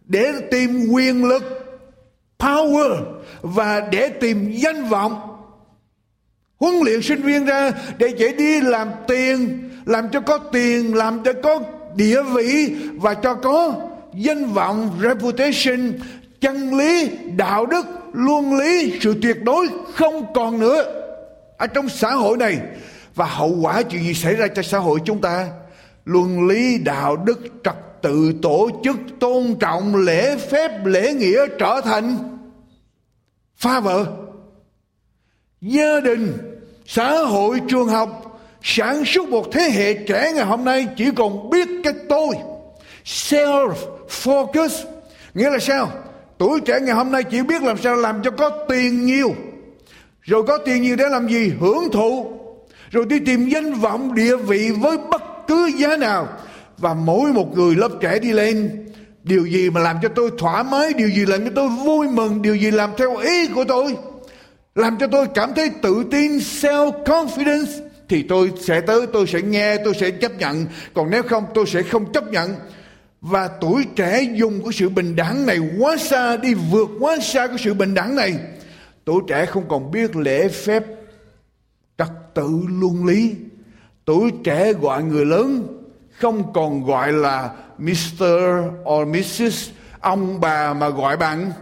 để 0.04 0.32
tìm 0.50 0.86
quyền 0.92 1.24
lực, 1.24 1.42
power 2.38 3.02
và 3.42 3.80
để 3.80 4.08
tìm 4.08 4.52
danh 4.52 4.84
vọng. 4.84 5.31
Huấn 6.62 6.74
luyện 6.84 7.02
sinh 7.02 7.22
viên 7.22 7.44
ra 7.44 7.72
để 7.98 8.08
dễ 8.16 8.32
đi 8.32 8.60
làm 8.60 8.88
tiền, 9.08 9.70
làm 9.86 10.08
cho 10.12 10.20
có 10.20 10.38
tiền, 10.38 10.94
làm 10.94 11.22
cho 11.24 11.32
có 11.42 11.60
địa 11.96 12.22
vị 12.22 12.74
và 12.94 13.14
cho 13.14 13.34
có 13.34 13.74
danh 14.14 14.52
vọng, 14.52 14.90
reputation, 15.02 15.92
chân 16.40 16.78
lý, 16.78 17.10
đạo 17.36 17.66
đức, 17.66 17.86
luân 18.12 18.58
lý, 18.58 18.98
sự 19.00 19.14
tuyệt 19.22 19.42
đối 19.42 19.66
không 19.94 20.34
còn 20.34 20.60
nữa 20.60 20.84
ở 21.58 21.66
trong 21.66 21.88
xã 21.88 22.10
hội 22.10 22.36
này. 22.36 22.58
Và 23.14 23.26
hậu 23.26 23.56
quả 23.60 23.82
chuyện 23.82 24.02
gì 24.02 24.14
xảy 24.14 24.34
ra 24.34 24.46
cho 24.48 24.62
xã 24.62 24.78
hội 24.78 24.98
chúng 25.04 25.20
ta? 25.20 25.48
Luân 26.04 26.48
lý 26.48 26.78
đạo 26.78 27.16
đức 27.16 27.40
trật 27.64 28.02
tự 28.02 28.32
tổ 28.42 28.70
chức 28.84 28.96
tôn 29.20 29.54
trọng 29.60 29.96
lễ 29.96 30.36
phép 30.36 30.86
lễ 30.86 31.12
nghĩa 31.12 31.46
trở 31.58 31.80
thành 31.84 32.16
pha 33.56 33.80
vợ 33.80 34.06
gia 35.60 36.00
đình 36.00 36.51
xã 36.86 37.18
hội 37.18 37.60
trường 37.68 37.88
học 37.88 38.40
sản 38.62 39.04
xuất 39.06 39.28
một 39.28 39.52
thế 39.52 39.70
hệ 39.74 39.94
trẻ 39.94 40.32
ngày 40.34 40.44
hôm 40.44 40.64
nay 40.64 40.86
chỉ 40.96 41.10
còn 41.16 41.50
biết 41.50 41.68
cái 41.84 41.92
tôi. 42.08 42.34
Self 43.04 43.74
focus. 44.22 44.84
Nghĩa 45.34 45.50
là 45.50 45.58
sao? 45.58 45.90
Tuổi 46.38 46.60
trẻ 46.60 46.78
ngày 46.82 46.94
hôm 46.94 47.12
nay 47.12 47.22
chỉ 47.30 47.42
biết 47.42 47.62
làm 47.62 47.78
sao 47.78 47.94
làm 47.94 48.22
cho 48.22 48.30
có 48.30 48.50
tiền 48.68 49.06
nhiều. 49.06 49.34
Rồi 50.22 50.42
có 50.42 50.58
tiền 50.58 50.82
nhiều 50.82 50.96
để 50.96 51.04
làm 51.08 51.28
gì? 51.28 51.52
Hưởng 51.60 51.90
thụ. 51.92 52.38
Rồi 52.90 53.06
đi 53.06 53.18
tìm 53.26 53.48
danh 53.48 53.74
vọng 53.74 54.14
địa 54.14 54.36
vị 54.36 54.70
với 54.80 54.96
bất 55.10 55.22
cứ 55.48 55.70
giá 55.76 55.96
nào. 55.96 56.28
Và 56.78 56.94
mỗi 56.94 57.32
một 57.32 57.56
người 57.56 57.74
lớp 57.74 57.90
trẻ 58.00 58.18
đi 58.18 58.32
lên, 58.32 58.86
điều 59.24 59.46
gì 59.46 59.70
mà 59.70 59.80
làm 59.80 59.96
cho 60.02 60.08
tôi 60.08 60.30
thoải 60.38 60.64
mái, 60.64 60.92
điều 60.92 61.08
gì 61.08 61.26
làm 61.26 61.44
cho 61.44 61.50
tôi 61.54 61.68
vui 61.68 62.08
mừng, 62.08 62.42
điều 62.42 62.54
gì 62.54 62.70
làm 62.70 62.90
theo 62.96 63.16
ý 63.16 63.46
của 63.46 63.64
tôi? 63.64 63.96
Làm 64.74 64.98
cho 65.00 65.06
tôi 65.06 65.26
cảm 65.34 65.54
thấy 65.54 65.70
tự 65.82 66.04
tin 66.10 66.38
self 66.38 67.04
confidence 67.04 67.80
thì 68.08 68.22
tôi 68.22 68.52
sẽ 68.60 68.80
tới, 68.80 69.06
tôi 69.12 69.26
sẽ 69.26 69.42
nghe, 69.42 69.76
tôi 69.84 69.94
sẽ 69.94 70.10
chấp 70.10 70.38
nhận 70.38 70.66
còn 70.94 71.10
nếu 71.10 71.22
không, 71.22 71.44
tôi 71.54 71.66
sẽ 71.66 71.82
không 71.82 72.12
chấp 72.12 72.30
nhận 72.32 72.54
và 73.20 73.48
tuổi 73.60 73.84
trẻ 73.96 74.22
dùng 74.34 74.62
của 74.62 74.72
sự 74.72 74.88
bình 74.88 75.16
đẳng 75.16 75.46
này 75.46 75.58
quá 75.78 75.96
xa 75.96 76.36
đi, 76.36 76.54
vượt 76.54 76.88
quá 77.00 77.16
xa 77.22 77.46
của 77.46 77.56
sự 77.58 77.74
bình 77.74 77.94
đẳng 77.94 78.16
này 78.16 78.34
tuổi 79.04 79.20
trẻ 79.28 79.46
không 79.46 79.68
còn 79.68 79.90
biết 79.90 80.16
lễ 80.16 80.48
phép 80.48 80.84
trật 81.98 82.08
tự 82.34 82.48
luân 82.80 83.06
lý 83.06 83.34
tuổi 84.04 84.30
trẻ 84.44 84.72
gọi 84.72 85.02
người 85.02 85.26
lớn 85.26 85.78
không 86.18 86.52
còn 86.52 86.84
gọi 86.84 87.12
là 87.12 87.50
Mr. 87.78 88.22
or 88.90 89.08
Mrs. 89.08 89.70
ông 90.00 90.40
bà 90.40 90.74
mà 90.74 90.88
gọi 90.88 91.16
bằng 91.16 91.52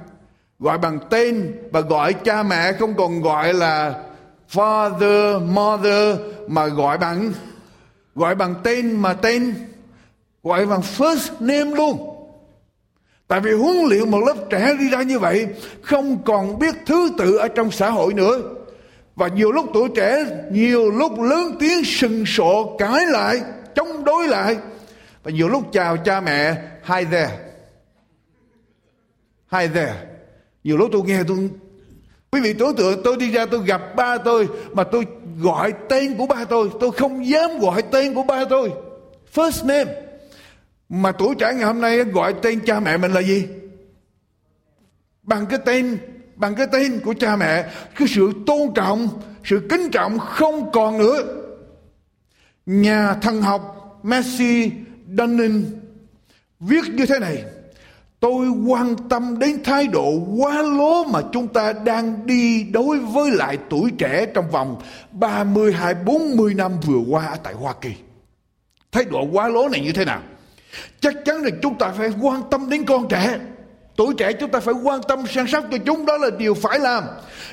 gọi 0.61 0.79
bằng 0.79 0.99
tên 1.11 1.53
và 1.71 1.81
gọi 1.81 2.13
cha 2.13 2.43
mẹ 2.43 2.73
không 2.73 2.95
còn 2.97 3.23
gọi 3.23 3.55
là 3.55 3.95
father 4.53 5.47
mother 5.53 6.19
mà 6.47 6.67
gọi 6.67 6.99
bằng 6.99 7.33
gọi 8.15 8.35
bằng 8.35 8.55
tên 8.65 8.97
mà 8.97 9.13
tên 9.13 9.55
gọi 10.43 10.67
bằng 10.67 10.81
first 10.81 11.31
name 11.41 11.77
luôn 11.77 12.11
Tại 13.31 13.41
vì 13.41 13.53
huấn 13.53 13.77
luyện 13.89 14.11
một 14.11 14.21
lớp 14.27 14.35
trẻ 14.51 14.75
đi 14.79 14.89
ra 14.89 15.03
như 15.03 15.19
vậy 15.19 15.49
không 15.83 16.23
còn 16.25 16.59
biết 16.59 16.75
thứ 16.87 17.11
tự 17.19 17.37
ở 17.37 17.49
trong 17.49 17.71
xã 17.71 17.91
hội 17.91 18.15
nữa. 18.15 18.41
Và 19.17 19.29
nhiều 19.29 19.53
lúc 19.53 19.67
tuổi 19.75 19.89
trẻ, 19.97 20.25
nhiều 20.51 20.91
lúc 20.91 21.21
lớn 21.21 21.57
tiếng 21.61 21.85
sừng 21.85 22.27
sộ 22.27 22.77
cãi 22.79 23.07
lại, 23.07 23.41
chống 23.75 24.05
đối 24.05 24.29
lại. 24.29 24.57
Và 25.23 25.31
nhiều 25.31 25.49
lúc 25.49 25.63
chào 25.73 25.97
cha 25.97 26.21
mẹ, 26.21 26.55
hi 26.85 27.05
there. 27.11 27.39
Hi 29.53 29.67
there. 29.75 30.10
Nhiều 30.65 30.77
lúc 30.77 30.89
tôi 30.93 31.03
nghe 31.05 31.23
tôi, 31.29 31.51
Quý 32.31 32.41
vị 32.41 32.53
tưởng 32.53 32.77
tượng, 32.77 33.03
tôi 33.05 33.17
đi 33.17 33.31
ra 33.31 33.47
tôi 33.47 33.67
gặp 33.67 33.83
ba 33.97 34.19
tôi, 34.19 34.49
mà 34.73 34.85
tôi 34.85 35.07
gọi 35.41 35.73
tên 35.89 36.17
của 36.19 36.27
ba 36.27 36.45
tôi. 36.45 36.71
Tôi 36.81 36.93
không 36.93 37.27
dám 37.27 37.59
gọi 37.59 37.83
tên 37.83 38.15
của 38.15 38.23
ba 38.23 38.45
tôi. 38.45 38.73
First 39.35 39.67
name. 39.67 39.95
Mà 40.89 41.13
tuổi 41.13 41.35
trẻ 41.39 41.53
ngày 41.55 41.65
hôm 41.65 41.81
nay 41.81 42.05
gọi 42.05 42.35
tên 42.43 42.61
cha 42.67 42.81
mẹ 42.81 42.97
mình 42.97 43.13
là 43.13 43.23
gì? 43.23 43.47
Bằng 45.23 45.47
cái 45.47 45.59
tên, 45.65 45.99
bằng 46.37 46.55
cái 46.55 46.67
tên 46.73 47.01
của 47.05 47.15
cha 47.21 47.37
mẹ, 47.37 47.71
cái 47.97 48.09
sự 48.09 48.33
tôn 48.47 48.75
trọng, 48.75 49.09
sự 49.45 49.67
kính 49.71 49.91
trọng 49.91 50.19
không 50.19 50.71
còn 50.73 50.99
nữa 50.99 51.23
nhà 52.67 53.15
thần 53.15 53.43
học 53.43 54.01
Messi 54.03 54.73
Dunning 55.19 55.65
viết 56.61 56.85
như 56.93 57.07
thế 57.07 57.19
này 57.19 57.45
tôi 58.21 58.49
quan 58.67 58.97
tâm 59.09 59.39
đến 59.39 59.63
thái 59.65 59.87
độ 59.87 60.13
quá 60.39 60.63
lố 60.63 61.05
mà 61.05 61.21
chúng 61.33 61.49
ta 61.49 61.73
đang 61.73 62.27
đi 62.27 62.63
đối 62.73 62.99
với 62.99 63.31
lại 63.31 63.59
tuổi 63.71 63.91
trẻ 63.99 64.27
trong 64.35 64.51
vòng 64.51 64.77
30 65.11 65.73
hay 65.73 65.95
40 65.95 66.55
năm 66.55 66.73
vừa 66.87 67.01
qua 67.09 67.27
ở 67.27 67.37
tại 67.43 67.55
Hoa 67.55 67.73
Kỳ. 67.81 67.91
Thái 68.93 69.05
độ 69.05 69.27
quá 69.33 69.49
lố 69.49 69.69
này 69.69 69.81
như 69.81 69.93
thế 69.93 70.05
nào? 70.05 70.23
Chắc 71.01 71.15
chắn 71.25 71.37
là 71.43 71.51
chúng 71.63 71.79
ta 71.79 71.93
phải 71.99 72.13
quan 72.23 72.43
tâm 72.51 72.71
đến 72.71 72.85
con 72.85 73.09
trẻ. 73.09 73.39
Tuổi 73.97 74.15
trẻ 74.19 74.33
chúng 74.33 74.51
ta 74.51 74.61
phải 74.61 74.75
quan 74.83 75.01
tâm 75.09 75.27
săn 75.27 75.47
sóc 75.47 75.65
cho 75.71 75.79
chúng 75.87 76.07
đó 76.07 76.17
là 76.17 76.31
điều 76.39 76.55
phải 76.55 76.79
làm. 76.79 77.05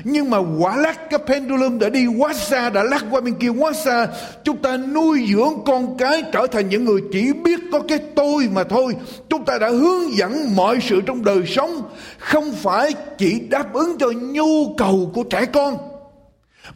Nhưng 0.04 0.30
mà 0.30 0.38
quả 0.60 0.78
lắc 0.78 1.10
cái 1.10 1.20
pendulum 1.28 1.80
đã 1.80 1.90
đi 1.90 2.08
quá 2.08 2.34
xa, 2.34 2.70
đã 2.70 2.84
lắc 2.84 3.06
qua 3.12 3.22
bên 3.22 3.34
kia 3.34 3.50
quá 3.50 3.74
xa. 3.74 4.08
Chúng 4.44 4.58
ta 4.58 4.78
nuôi 4.78 5.28
dưỡng 5.34 5.54
con 5.66 5.98
cái 5.98 6.24
trở 6.32 6.48
thành 6.48 6.70
những 6.70 6.86
người 6.86 7.02
chỉ 7.12 7.34
biết 7.34 7.60
có 7.72 7.80
cái 7.88 7.98
tôi 8.16 8.50
mà 8.54 8.64
thôi. 8.64 8.96
Chúng 9.30 9.46
ta 9.46 9.58
đã 9.58 9.70
hướng 9.70 10.18
dẫn 10.18 10.56
mọi 10.56 10.78
sự 10.82 11.02
trong 11.02 11.24
đời 11.24 11.42
sống. 11.48 11.82
Không 12.18 12.52
phải 12.52 12.94
chỉ 13.18 13.40
đáp 13.40 13.74
ứng 13.74 13.98
cho 14.00 14.12
nhu 14.12 14.76
cầu 14.78 15.12
của 15.14 15.24
trẻ 15.24 15.46
con 15.46 15.78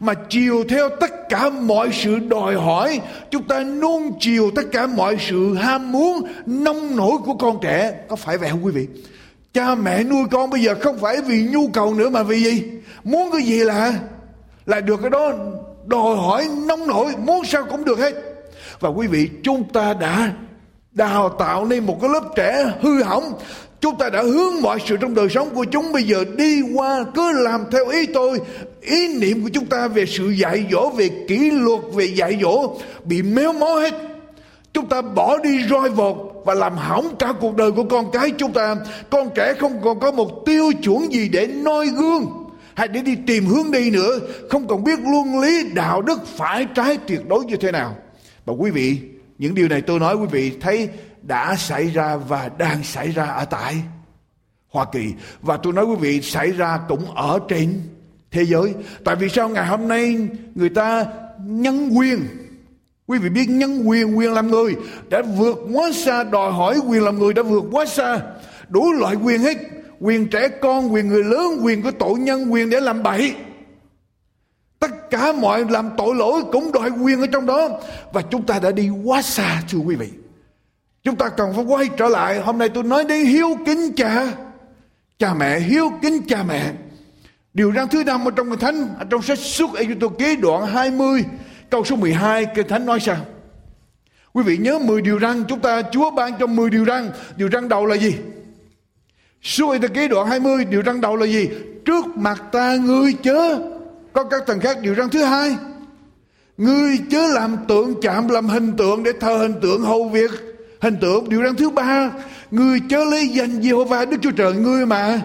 mà 0.00 0.14
chiều 0.14 0.64
theo 0.68 0.88
tất 0.88 1.28
cả 1.28 1.50
mọi 1.50 1.90
sự 1.92 2.18
đòi 2.18 2.54
hỏi 2.54 3.00
chúng 3.30 3.48
ta 3.48 3.64
nuông 3.64 4.12
chiều 4.20 4.50
tất 4.56 4.62
cả 4.72 4.86
mọi 4.86 5.16
sự 5.20 5.54
ham 5.54 5.92
muốn 5.92 6.22
nông 6.46 6.96
nổi 6.96 7.18
của 7.24 7.34
con 7.34 7.58
trẻ 7.62 7.94
có 8.08 8.16
phải 8.16 8.38
vậy 8.38 8.50
không 8.50 8.64
quý 8.64 8.72
vị 8.72 8.86
cha 9.52 9.74
mẹ 9.74 10.04
nuôi 10.04 10.24
con 10.30 10.50
bây 10.50 10.62
giờ 10.62 10.74
không 10.80 10.98
phải 10.98 11.20
vì 11.20 11.48
nhu 11.52 11.68
cầu 11.68 11.94
nữa 11.94 12.10
mà 12.10 12.22
vì 12.22 12.42
gì 12.44 12.62
muốn 13.04 13.30
cái 13.32 13.42
gì 13.42 13.64
là 13.64 13.92
là 14.66 14.80
được 14.80 15.00
cái 15.00 15.10
đó 15.10 15.32
đòi 15.86 16.16
hỏi 16.16 16.48
nông 16.66 16.86
nổi 16.86 17.12
muốn 17.18 17.44
sao 17.44 17.64
cũng 17.70 17.84
được 17.84 17.98
hết 17.98 18.14
và 18.80 18.88
quý 18.88 19.06
vị 19.06 19.28
chúng 19.42 19.64
ta 19.72 19.94
đã 19.94 20.32
đào 20.92 21.28
tạo 21.28 21.64
nên 21.64 21.86
một 21.86 21.98
cái 22.00 22.10
lớp 22.10 22.24
trẻ 22.36 22.72
hư 22.80 23.02
hỏng 23.02 23.32
Chúng 23.82 23.98
ta 23.98 24.10
đã 24.10 24.22
hướng 24.22 24.62
mọi 24.62 24.78
sự 24.86 24.96
trong 24.96 25.14
đời 25.14 25.28
sống 25.28 25.50
của 25.54 25.64
chúng 25.64 25.92
bây 25.92 26.02
giờ 26.02 26.24
đi 26.36 26.62
qua 26.74 27.04
cứ 27.14 27.32
làm 27.32 27.64
theo 27.72 27.88
ý 27.88 28.06
tôi. 28.06 28.40
Ý 28.80 29.18
niệm 29.18 29.42
của 29.42 29.48
chúng 29.52 29.66
ta 29.66 29.88
về 29.88 30.06
sự 30.06 30.28
dạy 30.28 30.66
dỗ, 30.72 30.90
về 30.90 31.10
kỷ 31.28 31.50
luật, 31.50 31.80
về 31.94 32.04
dạy 32.04 32.38
dỗ 32.42 32.76
bị 33.04 33.22
méo 33.22 33.52
mó 33.52 33.66
hết. 33.66 33.94
Chúng 34.72 34.88
ta 34.88 35.02
bỏ 35.02 35.38
đi 35.38 35.68
roi 35.68 35.90
vọt 35.90 36.16
và 36.44 36.54
làm 36.54 36.76
hỏng 36.76 37.16
cả 37.18 37.32
cuộc 37.40 37.56
đời 37.56 37.72
của 37.72 37.84
con 37.84 38.10
cái 38.12 38.30
chúng 38.38 38.52
ta. 38.52 38.76
Con 39.10 39.28
trẻ 39.34 39.54
không 39.58 39.80
còn 39.84 40.00
có 40.00 40.12
một 40.12 40.42
tiêu 40.46 40.72
chuẩn 40.82 41.12
gì 41.12 41.28
để 41.28 41.46
noi 41.46 41.86
gương 41.86 42.26
hay 42.74 42.88
để 42.88 43.02
đi 43.02 43.16
tìm 43.26 43.46
hướng 43.46 43.70
đi 43.70 43.90
nữa. 43.90 44.18
Không 44.50 44.68
còn 44.68 44.84
biết 44.84 44.98
luân 45.00 45.40
lý, 45.40 45.64
đạo 45.74 46.02
đức 46.02 46.26
phải 46.26 46.66
trái 46.74 46.98
tuyệt 47.06 47.28
đối 47.28 47.44
như 47.44 47.56
thế 47.56 47.72
nào. 47.72 47.96
Và 48.44 48.54
quý 48.58 48.70
vị, 48.70 48.98
những 49.38 49.54
điều 49.54 49.68
này 49.68 49.80
tôi 49.80 50.00
nói 50.00 50.16
quý 50.16 50.26
vị 50.30 50.52
thấy 50.60 50.88
đã 51.22 51.56
xảy 51.56 51.86
ra 51.86 52.16
và 52.16 52.50
đang 52.58 52.84
xảy 52.84 53.10
ra 53.10 53.24
ở 53.24 53.44
tại 53.44 53.74
Hoa 54.68 54.84
Kỳ 54.92 55.12
và 55.42 55.56
tôi 55.56 55.72
nói 55.72 55.84
quý 55.84 55.96
vị 56.00 56.20
xảy 56.22 56.50
ra 56.50 56.80
cũng 56.88 57.14
ở 57.14 57.38
trên 57.48 57.80
thế 58.30 58.44
giới. 58.44 58.74
Tại 59.04 59.16
vì 59.16 59.28
sao 59.28 59.48
ngày 59.48 59.66
hôm 59.66 59.88
nay 59.88 60.28
người 60.54 60.68
ta 60.68 61.06
nhân 61.38 61.90
quyền 61.98 62.20
Quý 63.06 63.18
vị 63.18 63.28
biết 63.28 63.46
nhân 63.48 63.88
quyền, 63.88 64.18
quyền 64.18 64.32
làm 64.32 64.50
người 64.50 64.76
đã 65.08 65.22
vượt 65.22 65.58
quá 65.72 65.90
xa, 65.92 66.24
đòi 66.24 66.52
hỏi 66.52 66.80
quyền 66.88 67.04
làm 67.04 67.18
người 67.18 67.34
đã 67.34 67.42
vượt 67.42 67.64
quá 67.72 67.86
xa. 67.86 68.20
Đủ 68.68 68.92
loại 68.92 69.14
quyền 69.14 69.40
hết, 69.40 69.58
quyền 70.00 70.28
trẻ 70.28 70.48
con, 70.48 70.92
quyền 70.92 71.08
người 71.08 71.24
lớn, 71.24 71.58
quyền 71.62 71.82
của 71.82 71.90
tội 71.90 72.18
nhân, 72.18 72.52
quyền 72.52 72.70
để 72.70 72.80
làm 72.80 73.02
bậy. 73.02 73.34
Tất 74.78 75.10
cả 75.10 75.32
mọi 75.32 75.64
làm 75.70 75.90
tội 75.96 76.14
lỗi 76.14 76.42
cũng 76.52 76.72
đòi 76.72 76.90
quyền 76.90 77.20
ở 77.20 77.26
trong 77.26 77.46
đó. 77.46 77.68
Và 78.12 78.22
chúng 78.22 78.46
ta 78.46 78.58
đã 78.58 78.70
đi 78.70 78.88
quá 79.04 79.22
xa 79.22 79.62
thưa 79.70 79.78
quý 79.78 79.96
vị. 79.96 80.08
Chúng 81.02 81.16
ta 81.16 81.28
cần 81.28 81.52
phải 81.54 81.64
quay 81.64 81.88
trở 81.96 82.08
lại. 82.08 82.40
Hôm 82.40 82.58
nay 82.58 82.68
tôi 82.68 82.82
nói 82.82 83.04
đến 83.04 83.26
hiếu 83.26 83.48
kính 83.66 83.92
cha. 83.96 84.26
Cha 85.18 85.34
mẹ 85.34 85.60
hiếu 85.60 85.90
kính 86.02 86.22
cha 86.28 86.42
mẹ. 86.42 86.72
Điều 87.54 87.72
răn 87.72 87.88
thứ 87.88 88.04
năm 88.04 88.28
ở 88.28 88.30
trong 88.30 88.50
kinh 88.50 88.58
thánh 88.58 88.88
ở 88.98 89.04
trong 89.10 89.22
sách 89.22 89.38
xuất 89.38 89.74
Ê 89.74 89.86
tô 90.00 90.08
ký 90.08 90.36
đoạn 90.36 90.66
20 90.66 91.24
câu 91.72 91.84
số 91.84 91.96
12 91.96 92.46
kinh 92.54 92.68
thánh 92.68 92.86
nói 92.86 93.00
sao? 93.00 93.16
Quý 94.32 94.42
vị 94.42 94.56
nhớ 94.56 94.78
10 94.78 95.02
điều 95.02 95.20
răn, 95.20 95.44
chúng 95.48 95.60
ta, 95.60 95.82
Chúa 95.92 96.10
ban 96.10 96.32
cho 96.38 96.46
10 96.46 96.70
điều 96.70 96.84
răn. 96.84 97.10
Điều 97.36 97.48
răn 97.52 97.68
đầu 97.68 97.86
là 97.86 97.96
gì? 97.96 98.14
Suốt 99.42 99.72
Ê 99.72 99.78
ký 99.94 100.08
đoạn 100.08 100.26
20 100.26 100.64
điều 100.64 100.82
răn 100.82 101.00
đầu 101.00 101.16
là 101.16 101.26
gì? 101.26 101.48
Trước 101.84 102.06
mặt 102.16 102.42
ta 102.52 102.76
ngươi 102.76 103.12
chớ. 103.22 103.58
Có 104.12 104.24
các 104.24 104.42
thần 104.46 104.60
khác, 104.60 104.78
điều 104.82 104.94
răn 104.94 105.10
thứ 105.10 105.24
hai. 105.24 105.56
Ngươi 106.56 106.98
chớ 107.10 107.26
làm 107.26 107.56
tượng 107.68 108.00
chạm, 108.02 108.28
làm 108.28 108.48
hình 108.48 108.76
tượng 108.76 109.02
để 109.02 109.12
thờ 109.20 109.36
hình 109.36 109.54
tượng 109.62 109.82
hầu 109.82 110.08
việc. 110.08 110.30
Hình 110.80 110.96
tượng, 111.00 111.28
điều 111.28 111.42
răn 111.42 111.56
thứ 111.56 111.70
ba. 111.70 112.10
Ngươi 112.50 112.80
chớ 112.90 113.04
lấy 113.04 113.28
danh 113.28 113.60
Jehovah 113.60 114.10
Đức 114.10 114.16
Chúa 114.22 114.30
Trời 114.30 114.52
ngươi 114.52 114.86
mà. 114.86 115.20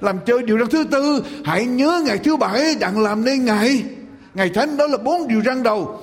Làm 0.00 0.18
chơi 0.26 0.42
điều 0.42 0.58
răn 0.58 0.68
thứ 0.68 0.84
tư, 0.84 1.24
hãy 1.44 1.64
nhớ 1.64 2.02
ngày 2.06 2.18
thứ 2.18 2.36
bảy, 2.36 2.74
đặng 2.80 3.02
làm 3.02 3.24
nên 3.24 3.44
ngày 3.44 3.84
ngày 4.36 4.50
thánh 4.50 4.76
đó 4.76 4.86
là 4.86 4.98
bốn 4.98 5.28
điều 5.28 5.42
răn 5.42 5.62
đầu 5.62 6.00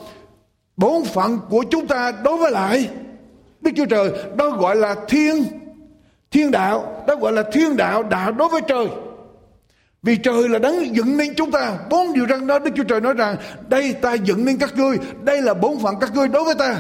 bốn 0.78 1.06
phận 1.06 1.40
của 1.50 1.64
chúng 1.72 1.88
ta 1.88 2.12
đối 2.24 2.38
với 2.38 2.52
lại 2.52 2.90
Đức 3.62 3.72
Chúa 3.76 3.86
Trời, 3.86 4.12
đó 4.38 4.50
gọi 4.50 4.76
là 4.76 4.96
thiên 5.08 5.44
thiên 6.32 6.52
đạo, 6.52 7.04
đó 7.08 7.16
gọi 7.16 7.32
là 7.32 7.44
thiên 7.54 7.78
đạo 7.78 8.04
đạo 8.04 8.32
đối 8.32 8.50
với 8.50 8.62
trời. 8.68 8.88
Vì 10.04 10.16
trời 10.16 10.50
là 10.50 10.60
đấng 10.60 10.96
dựng 10.96 11.18
nên 11.18 11.34
chúng 11.36 11.52
ta. 11.52 11.78
Bốn 11.90 12.14
điều 12.14 12.28
răn 12.28 12.48
đó 12.48 12.60
Đức 12.60 12.72
Chúa 12.76 12.84
Trời 12.84 13.02
nói 13.02 13.14
rằng, 13.14 13.36
đây 13.70 13.94
ta 13.94 14.14
dựng 14.14 14.46
nên 14.46 14.58
các 14.58 14.76
ngươi, 14.76 14.98
đây 15.22 15.42
là 15.42 15.54
bốn 15.54 15.80
phận 15.80 15.96
các 16.00 16.16
ngươi 16.16 16.28
đối 16.28 16.44
với 16.44 16.56
ta. 16.56 16.76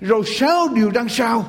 Rồi 0.00 0.22
sáu 0.26 0.68
điều 0.74 0.90
răn 0.94 1.08
sau 1.08 1.44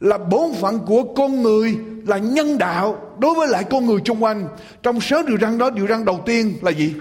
là 0.00 0.18
bốn 0.18 0.54
phận 0.54 0.78
của 0.86 1.02
con 1.16 1.42
người 1.42 1.76
là 2.06 2.18
nhân 2.18 2.58
đạo 2.58 3.14
đối 3.18 3.34
với 3.34 3.48
lại 3.48 3.64
con 3.70 3.86
người 3.86 4.00
xung 4.04 4.22
quanh. 4.22 4.48
Trong 4.82 5.00
sáu 5.00 5.22
điều 5.22 5.38
răn 5.38 5.58
đó, 5.58 5.70
điều 5.70 5.86
răn 5.86 6.04
đầu 6.04 6.20
tiên 6.26 6.54
là 6.62 6.70
gì? 6.70 6.94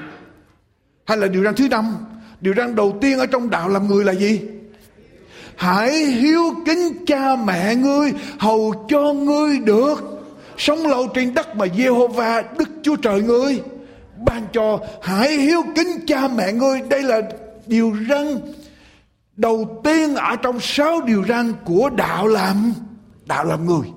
Hay 1.06 1.18
là 1.18 1.28
điều 1.28 1.44
răn 1.44 1.56
thứ 1.56 1.68
năm? 1.68 1.98
Điều 2.42 2.54
răn 2.58 2.76
đầu 2.76 2.98
tiên 3.02 3.20
ở 3.20 3.26
trong 3.26 3.50
đạo 3.50 3.70
làm 3.70 3.88
người 3.88 4.06
là 4.06 4.14
gì? 4.14 4.42
Hãy 5.56 5.92
hiếu 5.92 6.42
kính 6.66 7.06
cha 7.06 7.36
mẹ 7.36 7.76
ngươi, 7.76 8.14
hầu 8.40 8.86
cho 8.90 9.14
ngươi 9.14 9.60
được. 9.60 10.04
Sống 10.58 10.88
lâu 10.88 11.08
trên 11.14 11.34
đất 11.34 11.56
mà 11.56 11.66
Jehovah 11.66 12.44
Đức 12.58 12.70
Chúa 12.84 12.96
Trời 12.96 13.22
ngươi. 13.22 13.62
Ban 14.26 14.48
cho 14.54 14.80
hãy 15.02 15.38
hiếu 15.38 15.62
kính 15.76 15.88
cha 16.08 16.28
mẹ 16.28 16.54
ngươi. 16.54 16.82
Đây 16.90 17.04
là 17.04 17.22
điều 17.68 17.94
răn 18.10 18.40
đầu 19.38 19.82
tiên 19.84 20.16
ở 20.16 20.36
trong 20.36 20.60
sáu 20.60 21.02
điều 21.02 21.24
răn 21.28 21.54
của 21.66 21.90
đạo 21.90 22.28
làm 22.28 22.74
đạo 23.26 23.46
làm 23.46 23.66
người. 23.66 23.88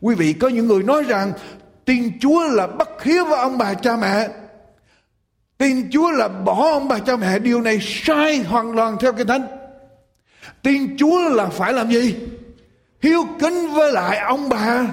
Quý 0.00 0.14
vị 0.14 0.32
có 0.32 0.48
những 0.48 0.66
người 0.66 0.82
nói 0.82 1.02
rằng 1.02 1.32
tin 1.84 2.18
chúa 2.20 2.48
là 2.48 2.66
bất 2.66 3.02
hiếu 3.02 3.24
với 3.24 3.38
ông 3.38 3.58
bà 3.58 3.74
cha 3.74 3.96
mẹ 3.96 4.28
tin 5.58 5.90
chúa 5.90 6.10
là 6.10 6.28
bỏ 6.28 6.70
ông 6.72 6.88
bà 6.88 6.98
cha 6.98 7.16
mẹ. 7.16 7.38
Điều 7.38 7.60
này 7.60 7.78
sai 7.80 8.38
hoàn 8.38 8.76
toàn 8.76 8.96
theo 9.00 9.12
kinh 9.12 9.26
thánh. 9.26 9.46
Tin 10.62 10.96
chúa 10.96 11.28
là 11.28 11.46
phải 11.46 11.72
làm 11.72 11.90
gì? 11.90 12.16
Hiếu 13.02 13.24
kính 13.40 13.70
với 13.74 13.92
lại 13.92 14.18
ông 14.18 14.48
bà 14.48 14.86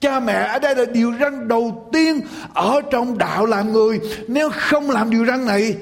cha 0.00 0.20
mẹ. 0.20 0.32
Ở 0.32 0.58
đây 0.58 0.74
là 0.74 0.84
điều 0.84 1.12
răn 1.20 1.48
đầu 1.48 1.88
tiên 1.92 2.20
ở 2.54 2.80
trong 2.90 3.18
đạo 3.18 3.46
làm 3.46 3.72
người. 3.72 4.00
Nếu 4.28 4.50
không 4.50 4.90
làm 4.90 5.10
điều 5.10 5.26
răn 5.26 5.46
này 5.46 5.76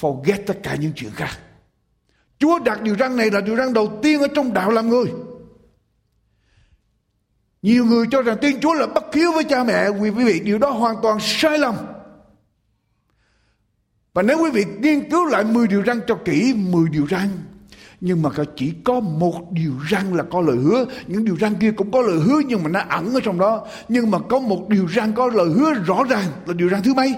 forget 0.00 0.38
tất 0.46 0.54
cả 0.62 0.74
những 0.74 0.92
chuyện 0.96 1.10
khác. 1.14 1.38
Chúa 2.38 2.58
đặt 2.58 2.82
điều 2.82 2.96
răn 2.96 3.16
này 3.16 3.30
là 3.30 3.40
điều 3.40 3.56
răn 3.56 3.72
đầu 3.72 3.98
tiên 4.02 4.20
ở 4.20 4.28
trong 4.34 4.52
đạo 4.52 4.70
làm 4.70 4.88
người. 4.88 5.06
Nhiều 7.62 7.84
người 7.84 8.06
cho 8.10 8.22
rằng 8.22 8.36
tin 8.40 8.60
Chúa 8.60 8.74
là 8.74 8.86
bất 8.86 9.14
hiếu 9.14 9.32
với 9.32 9.44
cha 9.44 9.64
mẹ. 9.64 9.88
Quý 9.88 10.10
vị, 10.10 10.40
điều 10.40 10.58
đó 10.58 10.70
hoàn 10.70 10.96
toàn 11.02 11.18
sai 11.20 11.58
lầm. 11.58 11.74
Và 14.14 14.22
nếu 14.22 14.38
quý 14.42 14.50
vị 14.50 14.64
nghiên 14.78 15.10
cứu 15.10 15.24
lại 15.24 15.44
10 15.44 15.66
điều 15.66 15.84
răn 15.84 16.00
cho 16.06 16.14
kỹ 16.14 16.54
10 16.56 16.88
điều 16.88 17.06
răn, 17.10 17.28
nhưng 18.00 18.22
mà 18.22 18.30
chỉ 18.56 18.72
có 18.84 19.00
một 19.00 19.52
điều 19.52 19.72
răng 19.88 20.14
là 20.14 20.24
có 20.30 20.40
lời 20.40 20.56
hứa. 20.56 20.84
Những 21.06 21.24
điều 21.24 21.36
răng 21.40 21.54
kia 21.54 21.70
cũng 21.70 21.90
có 21.90 22.00
lời 22.00 22.18
hứa 22.18 22.40
nhưng 22.46 22.62
mà 22.62 22.70
nó 22.70 22.80
ẩn 22.88 23.14
ở 23.14 23.20
trong 23.20 23.38
đó. 23.38 23.66
Nhưng 23.88 24.10
mà 24.10 24.18
có 24.18 24.38
một 24.38 24.68
điều 24.68 24.86
răng 24.86 25.12
có 25.12 25.26
lời 25.26 25.48
hứa 25.48 25.72
rõ 25.72 26.04
ràng 26.10 26.26
là 26.46 26.52
điều 26.52 26.68
răng 26.68 26.82
thứ 26.82 26.94
mấy? 26.94 27.14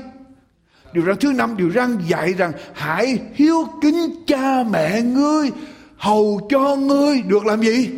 Điều 0.93 1.05
răng 1.05 1.17
thứ 1.21 1.33
năm, 1.33 1.57
điều 1.57 1.69
răng 1.69 1.99
dạy 2.09 2.33
rằng 2.33 2.53
hãy 2.75 3.19
hiếu 3.35 3.65
kính 3.83 4.25
cha 4.27 4.65
mẹ 4.71 5.03
ngươi, 5.03 5.51
hầu 5.97 6.49
cho 6.51 6.77
ngươi. 6.77 7.23
Được 7.23 7.47
làm 7.47 7.61
gì? 7.61 7.91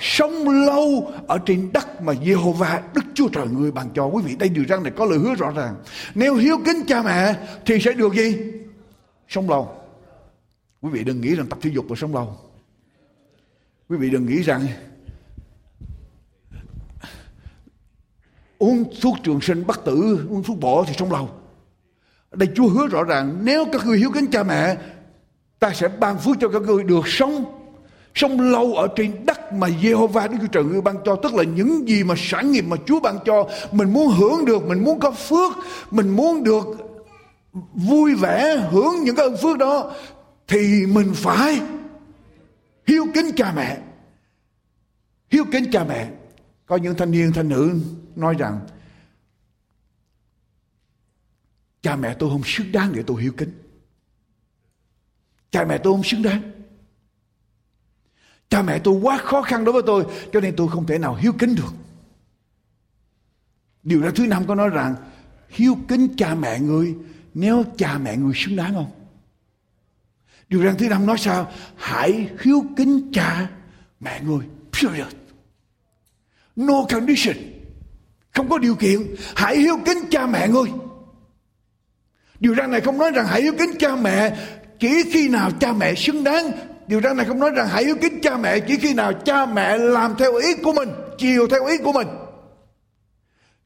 Sống 0.00 0.48
lâu 0.48 1.12
ở 1.26 1.38
trên 1.46 1.72
đất 1.72 2.02
mà 2.02 2.12
Jehovah 2.12 2.80
Đức 2.94 3.04
Chúa 3.14 3.28
Trời 3.28 3.46
người 3.46 3.70
ban 3.70 3.90
cho. 3.94 4.04
Quý 4.04 4.22
vị, 4.22 4.36
đây 4.36 4.48
điều 4.48 4.64
răn 4.68 4.82
này 4.82 4.92
có 4.96 5.04
lời 5.04 5.18
hứa 5.18 5.34
rõ 5.34 5.50
ràng. 5.50 5.74
Nếu 6.14 6.34
hiếu 6.34 6.56
kính 6.64 6.84
cha 6.86 7.02
mẹ 7.02 7.34
thì 7.66 7.80
sẽ 7.80 7.92
được 7.92 8.14
gì? 8.14 8.36
Sống 9.28 9.50
lâu. 9.50 9.74
Quý 10.80 10.90
vị 10.90 11.04
đừng 11.04 11.20
nghĩ 11.20 11.34
rằng 11.34 11.46
tập 11.46 11.58
thể 11.62 11.70
dục 11.70 11.90
là 11.90 11.96
sống 11.96 12.14
lâu. 12.14 12.36
Quý 13.88 13.96
vị 13.96 14.10
đừng 14.10 14.26
nghĩ 14.26 14.42
rằng 14.42 14.66
uống 18.58 18.84
thuốc 19.00 19.16
trường 19.22 19.40
sinh 19.40 19.66
bất 19.66 19.84
tử, 19.84 20.26
uống 20.30 20.42
thuốc 20.42 20.60
bổ 20.60 20.84
thì 20.84 20.94
sống 20.98 21.12
lâu. 21.12 21.30
Đây 22.32 22.48
Chúa 22.54 22.68
hứa 22.68 22.86
rõ 22.86 23.04
ràng, 23.04 23.38
nếu 23.42 23.66
các 23.72 23.86
người 23.86 23.98
hiếu 23.98 24.10
kính 24.14 24.26
cha 24.30 24.42
mẹ, 24.42 24.76
ta 25.58 25.72
sẽ 25.74 25.88
ban 25.88 26.18
phước 26.18 26.36
cho 26.40 26.48
các 26.48 26.62
người 26.62 26.84
được 26.84 27.08
sống 27.08 27.57
sống 28.14 28.40
lâu 28.40 28.74
ở 28.74 28.88
trên 28.96 29.26
đất 29.26 29.52
mà 29.52 29.68
Jehovah 29.68 30.28
Đức 30.28 30.36
Chúa 30.40 30.46
Trời 30.46 30.64
ngươi 30.64 30.80
ban 30.80 30.96
cho, 31.04 31.16
tức 31.16 31.34
là 31.34 31.42
những 31.42 31.88
gì 31.88 32.04
mà 32.04 32.14
sản 32.18 32.52
nghiệp 32.52 32.64
mà 32.68 32.76
Chúa 32.86 33.00
ban 33.00 33.18
cho, 33.24 33.48
mình 33.72 33.92
muốn 33.92 34.08
hưởng 34.08 34.44
được, 34.44 34.62
mình 34.64 34.84
muốn 34.84 35.00
có 35.00 35.10
phước, 35.10 35.52
mình 35.90 36.08
muốn 36.08 36.44
được 36.44 36.66
vui 37.74 38.14
vẻ, 38.14 38.68
hưởng 38.70 38.94
những 39.04 39.16
cái 39.16 39.26
ơn 39.26 39.36
phước 39.36 39.58
đó, 39.58 39.94
thì 40.46 40.86
mình 40.86 41.12
phải 41.14 41.60
hiếu 42.86 43.06
kính 43.14 43.30
cha 43.36 43.52
mẹ. 43.56 43.78
Hiếu 45.30 45.44
kính 45.52 45.70
cha 45.72 45.84
mẹ. 45.84 46.10
Có 46.66 46.76
những 46.76 46.94
thanh 46.96 47.10
niên, 47.10 47.32
thanh 47.32 47.48
nữ 47.48 47.80
nói 48.16 48.34
rằng, 48.38 48.60
cha 51.82 51.96
mẹ 51.96 52.14
tôi 52.18 52.30
không 52.30 52.42
xứng 52.44 52.72
đáng 52.72 52.92
để 52.94 53.02
tôi 53.06 53.22
hiếu 53.22 53.32
kính. 53.36 53.52
Cha 55.50 55.64
mẹ 55.64 55.78
tôi 55.78 55.92
không 55.92 56.04
xứng 56.04 56.22
đáng. 56.22 56.57
Cha 58.50 58.62
mẹ 58.62 58.78
tôi 58.78 58.94
quá 59.02 59.18
khó 59.18 59.42
khăn 59.42 59.64
đối 59.64 59.72
với 59.72 59.82
tôi, 59.86 60.04
cho 60.32 60.40
nên 60.40 60.56
tôi 60.56 60.68
không 60.68 60.86
thể 60.86 60.98
nào 60.98 61.14
hiếu 61.14 61.32
kính 61.38 61.54
được. 61.54 61.72
Điều 63.82 64.00
ra 64.00 64.10
thứ 64.14 64.26
năm 64.26 64.46
có 64.46 64.54
nói 64.54 64.68
rằng, 64.68 64.94
hiếu 65.48 65.76
kính 65.88 66.08
cha 66.16 66.34
mẹ 66.34 66.60
người 66.60 66.94
nếu 67.34 67.64
cha 67.76 67.98
mẹ 67.98 68.16
người 68.16 68.32
xứng 68.36 68.56
đáng 68.56 68.74
không? 68.74 68.90
Điều 70.48 70.64
răn 70.64 70.76
thứ 70.76 70.88
năm 70.88 71.06
nói 71.06 71.18
sao? 71.18 71.52
Hãy 71.76 72.28
hiếu 72.40 72.64
kính 72.76 73.12
cha 73.12 73.48
mẹ 74.00 74.20
người. 74.20 74.46
Period. 74.72 75.12
No 76.56 76.84
condition. 76.90 77.36
Không 78.34 78.48
có 78.48 78.58
điều 78.58 78.74
kiện. 78.74 79.14
Hãy 79.36 79.56
hiếu 79.56 79.78
kính 79.84 79.98
cha 80.10 80.26
mẹ 80.26 80.48
người. 80.48 80.70
Điều 82.40 82.54
răn 82.54 82.70
này 82.70 82.80
không 82.80 82.98
nói 82.98 83.10
rằng 83.10 83.26
hãy 83.26 83.42
hiếu 83.42 83.54
kính 83.58 83.70
cha 83.78 83.96
mẹ, 83.96 84.36
chỉ 84.78 85.02
khi 85.12 85.28
nào 85.28 85.50
cha 85.60 85.72
mẹ 85.72 85.94
xứng 85.94 86.24
đáng 86.24 86.50
điều 86.88 87.00
răn 87.00 87.16
này 87.16 87.26
không 87.26 87.40
nói 87.40 87.50
rằng 87.50 87.68
hãy 87.68 87.84
yêu 87.84 87.96
kính 88.00 88.20
cha 88.22 88.36
mẹ 88.36 88.60
chỉ 88.60 88.76
khi 88.76 88.94
nào 88.94 89.12
cha 89.12 89.46
mẹ 89.46 89.78
làm 89.78 90.14
theo 90.18 90.34
ý 90.34 90.54
của 90.62 90.72
mình, 90.72 90.88
chiều 91.18 91.48
theo 91.48 91.66
ý 91.66 91.78
của 91.78 91.92
mình. 91.92 92.08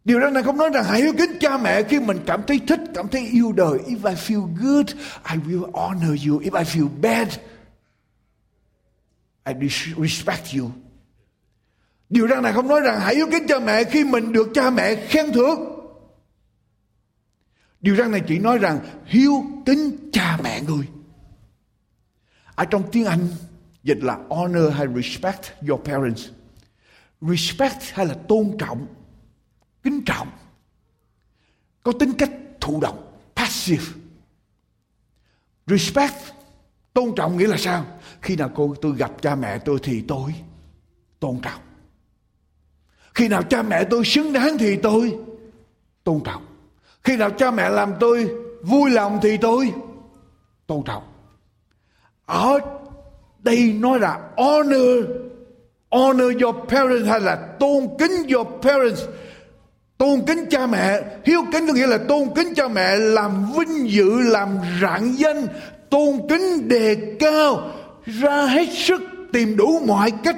Điều 0.05 0.21
răn 0.21 0.35
này 0.35 0.43
không 0.43 0.57
nói 0.57 0.71
rằng 0.75 0.85
hãy 0.85 1.01
yêu 1.01 1.13
kính 1.19 1.39
cha 1.41 1.59
mẹ 1.59 1.83
khi 1.83 2.01
mình 2.01 2.19
cảm 2.27 2.43
thấy 2.47 2.61
thích, 2.69 2.81
cảm 2.95 3.09
thấy 3.09 3.27
yêu 3.27 3.53
đời. 3.53 3.79
If 3.79 4.09
I 4.09 4.15
feel 4.15 4.47
good, 4.63 4.87
I 5.33 5.37
will 5.37 5.71
honor 5.73 6.29
you. 6.29 6.41
If 6.41 6.59
I 6.59 6.65
feel 6.65 6.89
bad, 7.01 7.29
I 9.47 9.69
respect 9.99 10.55
you. 10.59 10.71
Điều 12.09 12.29
răn 12.29 12.43
này 12.43 12.53
không 12.53 12.69
nói 12.69 12.81
rằng 12.81 13.01
hãy 13.01 13.15
yêu 13.15 13.27
kính 13.31 13.47
cha 13.47 13.59
mẹ 13.59 13.85
khi 13.85 14.05
mình 14.05 14.33
được 14.33 14.49
cha 14.55 14.71
mẹ 14.71 14.95
khen 14.95 15.33
thưởng. 15.33 15.59
Điều 17.81 17.97
răn 17.97 18.11
này 18.11 18.23
chỉ 18.29 18.39
nói 18.39 18.59
rằng 18.59 18.79
hiếu 19.05 19.45
kính 19.67 20.11
cha 20.13 20.39
mẹ 20.43 20.61
người 20.61 20.87
ở 22.55 22.65
trong 22.65 22.91
tiếng 22.93 23.05
Anh 23.05 23.29
dịch 23.83 23.99
là 24.03 24.19
honor 24.31 24.73
hay 24.73 24.87
respect 24.97 25.41
your 25.69 25.81
parents. 25.85 26.29
Respect 27.21 27.83
hay 27.93 28.07
là 28.07 28.15
tôn 28.29 28.57
trọng, 28.59 28.87
kính 29.83 30.03
trọng. 30.07 30.29
Có 31.83 31.93
tính 31.93 32.13
cách 32.19 32.31
thụ 32.61 32.81
động, 32.81 33.19
passive. 33.37 33.85
Respect, 35.67 36.15
tôn 36.93 37.15
trọng 37.17 37.37
nghĩa 37.37 37.47
là 37.47 37.57
sao? 37.57 37.87
Khi 38.21 38.37
nào 38.37 38.51
cô 38.55 38.75
tôi 38.83 38.97
gặp 38.97 39.13
cha 39.23 39.35
mẹ 39.35 39.59
tôi 39.59 39.79
thì 39.83 40.05
tôi 40.09 40.35
tôn 41.21 41.41
trọng. 41.41 41.61
Khi 43.15 43.29
nào 43.29 43.43
cha 43.43 43.63
mẹ 43.63 43.85
tôi 43.85 44.05
xứng 44.05 44.33
đáng 44.33 44.59
thì 44.59 44.77
tôi 44.77 45.19
tôn 46.05 46.21
trọng. 46.25 46.47
Khi 47.05 47.17
nào 47.17 47.31
cha 47.31 47.51
mẹ 47.51 47.69
làm 47.69 47.95
tôi 48.01 48.31
vui 48.63 48.91
lòng 48.91 49.19
thì 49.23 49.37
tôi 49.37 49.73
tôn 50.67 50.83
trọng 50.85 51.12
ở 52.33 52.59
đây 53.39 53.77
nói 53.81 53.99
là 54.01 54.19
honor. 54.37 55.05
Honor 55.91 56.43
your 56.43 56.57
parents 56.69 57.09
hay 57.09 57.21
là 57.21 57.37
tôn 57.37 57.89
kính 57.99 58.13
your 58.35 58.47
parents. 58.63 59.03
Tôn 59.99 60.21
kính 60.27 60.47
cha 60.51 60.67
mẹ. 60.67 61.01
Hiếu 61.25 61.41
kính 61.53 61.67
có 61.67 61.73
nghĩa 61.73 61.87
là 61.87 61.99
tôn 61.99 62.29
kính 62.35 62.55
cha 62.55 62.69
mẹ, 62.69 62.97
làm 62.97 63.53
vinh 63.57 63.91
dự, 63.91 64.21
làm 64.21 64.49
rạng 64.83 65.19
danh. 65.19 65.47
Tôn 65.91 66.21
kính 66.29 66.69
đề 66.69 66.97
cao. 67.21 67.71
Ra 68.07 68.47
hết 68.47 68.69
sức 68.73 69.03
tìm 69.33 69.57
đủ 69.57 69.81
mọi 69.87 70.11
cách, 70.25 70.37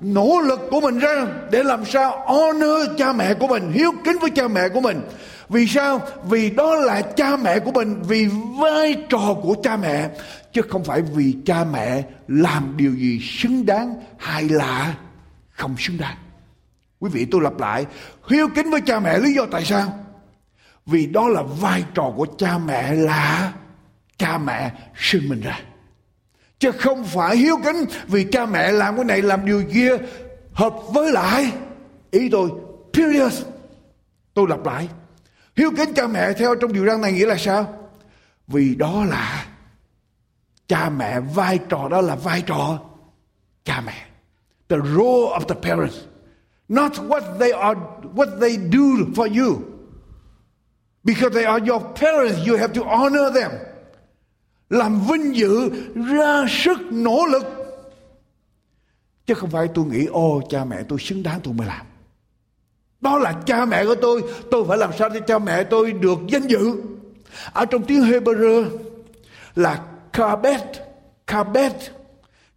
nỗ 0.00 0.40
lực 0.40 0.60
của 0.70 0.80
mình 0.80 0.98
ra 0.98 1.26
để 1.50 1.62
làm 1.62 1.84
sao 1.84 2.24
honor 2.26 2.88
cha 2.98 3.12
mẹ 3.12 3.34
của 3.34 3.46
mình, 3.46 3.72
hiếu 3.72 3.92
kính 4.04 4.18
với 4.20 4.30
cha 4.30 4.48
mẹ 4.48 4.68
của 4.68 4.80
mình 4.80 5.00
vì 5.48 5.66
sao? 5.66 6.00
Vì 6.28 6.50
đó 6.50 6.74
là 6.74 7.02
cha 7.02 7.36
mẹ 7.36 7.58
của 7.58 7.72
mình, 7.72 8.02
vì 8.02 8.28
vai 8.60 8.96
trò 9.08 9.36
của 9.42 9.56
cha 9.62 9.76
mẹ, 9.76 10.10
chứ 10.52 10.62
không 10.68 10.84
phải 10.84 11.02
vì 11.02 11.36
cha 11.46 11.64
mẹ 11.64 12.02
làm 12.28 12.74
điều 12.76 12.94
gì 12.94 13.20
xứng 13.20 13.66
đáng 13.66 13.94
hay 14.18 14.48
là 14.48 14.94
không 15.50 15.74
xứng 15.78 15.98
đáng. 15.98 16.16
Quý 17.00 17.10
vị, 17.12 17.26
tôi 17.30 17.40
lặp 17.42 17.58
lại, 17.58 17.86
hiếu 18.28 18.48
kính 18.54 18.70
với 18.70 18.80
cha 18.80 19.00
mẹ, 19.00 19.18
lý 19.18 19.32
do 19.34 19.46
tại 19.50 19.64
sao? 19.64 19.98
Vì 20.86 21.06
đó 21.06 21.28
là 21.28 21.42
vai 21.42 21.84
trò 21.94 22.12
của 22.16 22.26
cha 22.38 22.58
mẹ 22.58 22.94
là 22.94 23.52
cha 24.18 24.38
mẹ 24.38 24.72
sinh 24.94 25.28
mình 25.28 25.40
ra. 25.40 25.60
Chứ 26.58 26.72
không 26.72 27.04
phải 27.04 27.36
hiếu 27.36 27.56
kính 27.64 27.84
vì 28.06 28.24
cha 28.32 28.46
mẹ 28.46 28.72
làm 28.72 28.96
cái 28.96 29.04
này 29.04 29.22
làm 29.22 29.46
điều 29.46 29.64
kia 29.72 29.96
hợp 30.52 30.74
với 30.94 31.12
lại 31.12 31.52
ý 32.10 32.28
tôi 32.28 32.50
period 32.92 33.42
tôi 34.34 34.46
lặp 34.48 34.66
lại 34.66 34.88
hiếu 35.56 35.70
kính 35.76 35.94
cha 35.94 36.06
mẹ 36.06 36.32
theo 36.32 36.54
trong 36.54 36.72
điều 36.72 36.86
răn 36.86 37.00
này 37.00 37.12
nghĩa 37.12 37.26
là 37.26 37.36
sao? 37.38 37.88
Vì 38.46 38.74
đó 38.74 39.04
là 39.04 39.46
cha 40.68 40.88
mẹ, 40.88 41.20
vai 41.20 41.58
trò 41.68 41.88
đó 41.88 42.00
là 42.00 42.16
vai 42.16 42.42
trò 42.42 42.78
cha 43.64 43.80
mẹ. 43.80 44.06
The 44.68 44.76
role 44.76 45.38
of 45.38 45.40
the 45.48 45.54
parents. 45.54 45.96
Not 46.68 46.92
what 46.92 47.38
they 47.38 47.52
are, 47.52 47.80
what 48.14 48.40
they 48.40 48.56
do 48.56 49.12
for 49.14 49.26
you. 49.26 49.60
Because 51.04 51.34
they 51.34 51.44
are 51.44 51.66
your 51.66 51.82
parents, 51.94 52.46
you 52.48 52.56
have 52.56 52.72
to 52.72 52.82
honor 52.82 53.34
them. 53.34 53.50
Làm 54.70 55.00
vinh 55.00 55.36
dự, 55.36 55.70
ra 55.94 56.46
sức, 56.48 56.78
nỗ 56.90 57.26
lực. 57.26 57.46
Chứ 59.26 59.34
không 59.34 59.50
phải 59.50 59.68
tôi 59.74 59.84
nghĩ, 59.84 60.06
ô, 60.06 60.42
cha 60.50 60.64
mẹ 60.64 60.82
tôi 60.88 60.98
xứng 60.98 61.22
đáng 61.22 61.40
tôi 61.42 61.54
mới 61.54 61.66
làm 61.66 61.86
đó 63.06 63.18
là 63.18 63.32
cha 63.46 63.64
mẹ 63.64 63.84
của 63.84 63.94
tôi. 63.94 64.22
Tôi 64.50 64.64
phải 64.68 64.78
làm 64.78 64.90
sao 64.98 65.08
để 65.08 65.20
cha 65.26 65.38
mẹ 65.38 65.64
tôi 65.64 65.92
được 65.92 66.18
danh 66.28 66.46
dự? 66.46 66.72
Ở 67.52 67.64
trong 67.64 67.82
tiếng 67.84 68.02
Hebrew 68.02 68.64
là 69.54 69.80
kabet 70.12 70.62
kabet. 71.26 71.72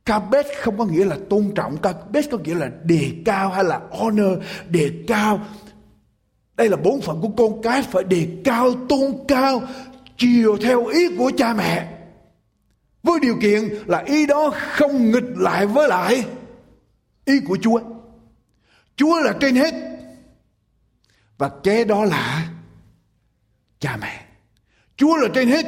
Kabet 0.06 0.46
không 0.62 0.78
có 0.78 0.86
nghĩa 0.86 1.06
là 1.06 1.18
tôn 1.30 1.52
trọng, 1.56 1.78
kabet 1.78 2.26
có 2.32 2.38
nghĩa 2.38 2.56
là 2.56 2.70
đề 2.84 3.12
cao 3.26 3.50
hay 3.50 3.64
là 3.64 3.82
honor, 3.92 4.38
đề 4.70 4.92
cao. 5.08 5.40
Đây 6.56 6.70
là 6.70 6.78
bốn 6.78 7.02
phận 7.02 7.22
của 7.22 7.30
con 7.38 7.62
cái 7.62 7.82
phải 7.82 8.04
đề 8.04 8.28
cao, 8.44 8.74
tôn 8.90 9.14
cao, 9.28 9.62
chiều 10.18 10.58
theo 10.58 10.86
ý 10.86 11.18
của 11.18 11.32
cha 11.38 11.54
mẹ. 11.54 11.98
Với 13.04 13.20
điều 13.20 13.36
kiện 13.42 13.64
là 13.86 14.04
ý 14.06 14.26
đó 14.26 14.52
không 14.78 15.12
nghịch 15.12 15.38
lại 15.38 15.66
với 15.66 15.88
lại 15.88 16.26
ý 17.26 17.40
của 17.48 17.58
Chúa. 17.62 17.80
Chúa 18.96 19.22
là 19.22 19.34
trên 19.40 19.56
hết. 19.56 19.99
Và 21.40 21.50
kế 21.64 21.84
đó 21.84 22.06
là 22.06 22.50
cha 23.80 23.98
mẹ. 24.02 24.26
Chúa 24.98 25.18
là 25.18 25.28
trên 25.34 25.48
hết. 25.48 25.66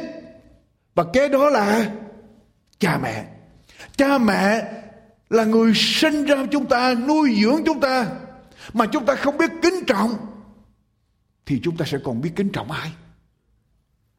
Và 0.94 1.04
kế 1.12 1.28
đó 1.28 1.50
là 1.50 1.92
cha 2.78 2.98
mẹ. 3.02 3.26
Cha 3.96 4.18
mẹ 4.18 4.72
là 5.30 5.44
người 5.44 5.72
sinh 5.74 6.24
ra 6.24 6.36
chúng 6.50 6.66
ta, 6.66 6.94
nuôi 6.94 7.38
dưỡng 7.42 7.62
chúng 7.66 7.80
ta. 7.80 8.06
Mà 8.72 8.86
chúng 8.86 9.06
ta 9.06 9.14
không 9.14 9.38
biết 9.38 9.50
kính 9.62 9.84
trọng. 9.86 10.10
Thì 11.46 11.60
chúng 11.62 11.76
ta 11.76 11.84
sẽ 11.84 11.98
còn 12.04 12.20
biết 12.20 12.32
kính 12.36 12.50
trọng 12.52 12.70
ai? 12.70 12.92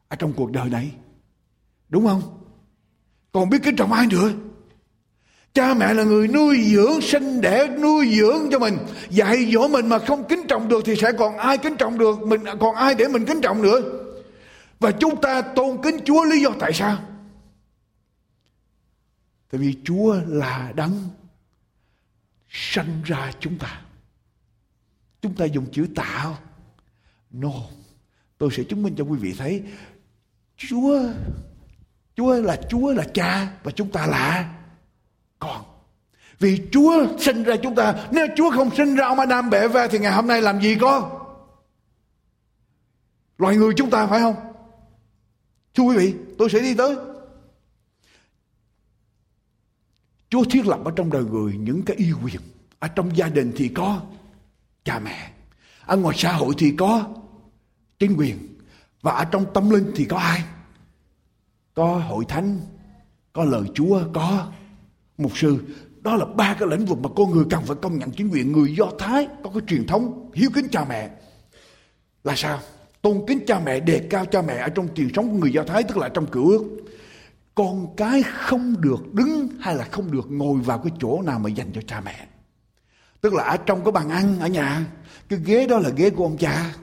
Ở 0.08 0.16
trong 0.16 0.32
cuộc 0.32 0.50
đời 0.50 0.70
này. 0.70 0.92
Đúng 1.88 2.06
không? 2.06 2.44
còn 3.34 3.50
biết 3.50 3.58
kính 3.62 3.76
trọng 3.76 3.92
ai 3.92 4.06
nữa 4.06 4.32
cha 5.54 5.74
mẹ 5.74 5.94
là 5.94 6.04
người 6.04 6.28
nuôi 6.28 6.64
dưỡng, 6.64 7.00
sinh 7.00 7.40
đẻ, 7.40 7.68
nuôi 7.80 8.14
dưỡng 8.16 8.50
cho 8.50 8.58
mình. 8.58 8.78
Dạy 9.10 9.50
dỗ 9.52 9.68
mình 9.68 9.88
mà 9.88 9.98
không 9.98 10.28
kính 10.28 10.46
trọng 10.48 10.68
được 10.68 10.82
thì 10.84 10.96
sẽ 10.96 11.12
còn 11.18 11.36
ai 11.36 11.58
kính 11.58 11.76
trọng 11.76 11.98
được? 11.98 12.22
Mình, 12.22 12.40
còn 12.60 12.74
ai 12.74 12.94
để 12.94 13.08
mình 13.08 13.24
kính 13.24 13.40
trọng 13.40 13.62
nữa? 13.62 13.80
Và 14.80 14.90
chúng 14.90 15.20
ta 15.20 15.42
tôn 15.42 15.82
kính 15.82 15.96
chúa 16.04 16.24
lý 16.24 16.40
do 16.40 16.50
tại 16.60 16.72
sao? 16.72 16.98
Tại 19.50 19.60
vì 19.60 19.76
chúa 19.84 20.16
là 20.26 20.72
đấng 20.74 21.08
sanh 22.48 23.02
ra 23.04 23.32
chúng 23.40 23.58
ta. 23.58 23.80
Chúng 25.22 25.34
ta 25.34 25.44
dùng 25.44 25.66
chữ 25.72 25.86
tạo. 25.94 26.38
No. 27.30 27.52
Tôi 28.38 28.50
sẽ 28.52 28.62
chứng 28.62 28.82
minh 28.82 28.94
cho 28.98 29.04
quý 29.04 29.18
vị 29.18 29.34
thấy. 29.38 29.62
Chúa 30.56 31.00
Chúa 32.16 32.34
là 32.34 32.56
Chúa 32.70 32.92
là 32.92 33.04
cha 33.14 33.52
và 33.62 33.70
chúng 33.70 33.90
ta 33.90 34.06
là 34.06 34.54
còn 35.44 35.64
Vì 36.38 36.60
Chúa 36.72 37.06
sinh 37.18 37.42
ra 37.42 37.56
chúng 37.62 37.74
ta, 37.74 37.94
nếu 38.10 38.26
Chúa 38.36 38.50
không 38.50 38.70
sinh 38.76 38.94
ra 38.94 39.06
ông 39.06 39.18
Adam 39.18 39.50
bẻ 39.50 39.68
ve 39.68 39.88
thì 39.88 39.98
ngày 39.98 40.12
hôm 40.12 40.26
nay 40.26 40.42
làm 40.42 40.60
gì 40.60 40.76
có? 40.80 41.20
Loài 43.38 43.56
người 43.56 43.74
chúng 43.76 43.90
ta 43.90 44.06
phải 44.06 44.20
không? 44.20 44.36
Thưa 45.74 45.84
quý 45.84 45.96
vị, 45.96 46.14
tôi 46.38 46.50
sẽ 46.50 46.60
đi 46.60 46.74
tới. 46.74 46.96
Chúa 50.30 50.44
thiết 50.44 50.66
lập 50.66 50.80
ở 50.84 50.92
trong 50.96 51.10
đời 51.10 51.24
người 51.24 51.52
những 51.56 51.82
cái 51.82 51.96
yêu 51.96 52.16
quyền. 52.24 52.40
Ở 52.78 52.88
trong 52.88 53.16
gia 53.16 53.28
đình 53.28 53.52
thì 53.56 53.68
có 53.68 54.00
cha 54.84 54.98
mẹ. 54.98 55.30
Ở 55.86 55.96
ngoài 55.96 56.16
xã 56.18 56.32
hội 56.32 56.54
thì 56.58 56.74
có 56.78 57.08
chính 57.98 58.16
quyền. 58.16 58.58
Và 59.02 59.12
ở 59.12 59.24
trong 59.24 59.46
tâm 59.54 59.70
linh 59.70 59.92
thì 59.96 60.04
có 60.04 60.18
ai? 60.18 60.44
có 61.74 61.98
hội 61.98 62.24
thánh 62.28 62.60
có 63.32 63.44
lời 63.44 63.62
chúa 63.74 64.00
có 64.12 64.52
mục 65.18 65.38
sư, 65.38 65.58
đó 66.00 66.16
là 66.16 66.24
ba 66.24 66.56
cái 66.58 66.68
lĩnh 66.68 66.86
vực 66.86 66.98
mà 66.98 67.08
con 67.16 67.30
người 67.30 67.44
cần 67.50 67.62
phải 67.64 67.76
công 67.82 67.98
nhận 67.98 68.10
chính 68.10 68.28
quyền, 68.28 68.52
người 68.52 68.74
do 68.76 68.86
thái 68.98 69.28
có 69.44 69.50
cái 69.50 69.62
truyền 69.66 69.86
thống 69.86 70.30
hiếu 70.34 70.50
kính 70.54 70.68
cha 70.72 70.84
mẹ. 70.88 71.10
Là 72.24 72.34
sao? 72.36 72.58
Tôn 73.02 73.20
kính 73.26 73.40
cha 73.46 73.60
mẹ, 73.64 73.80
đề 73.80 74.06
cao 74.10 74.24
cha 74.24 74.42
mẹ 74.42 74.56
ở 74.56 74.68
trong 74.68 74.88
truyền 74.94 75.12
thống 75.12 75.30
của 75.30 75.36
người 75.36 75.52
do 75.52 75.64
thái, 75.64 75.82
tức 75.82 75.96
là 75.96 76.08
trong 76.08 76.26
cựu 76.26 76.48
ước. 76.48 76.64
Con 77.54 77.96
cái 77.96 78.22
không 78.22 78.74
được 78.80 79.14
đứng 79.14 79.48
hay 79.60 79.74
là 79.74 79.84
không 79.84 80.12
được 80.12 80.26
ngồi 80.30 80.60
vào 80.60 80.78
cái 80.78 80.92
chỗ 81.00 81.22
nào 81.22 81.38
mà 81.38 81.50
dành 81.50 81.70
cho 81.74 81.80
cha 81.86 82.00
mẹ. 82.00 82.26
Tức 83.20 83.34
là 83.34 83.44
ở 83.44 83.56
trong 83.56 83.84
cái 83.84 83.92
bàn 83.92 84.10
ăn 84.10 84.40
ở 84.40 84.46
nhà, 84.46 84.86
cái 85.28 85.38
ghế 85.44 85.66
đó 85.66 85.78
là 85.78 85.90
ghế 85.96 86.10
của 86.10 86.24
ông 86.24 86.36
cha. 86.36 86.74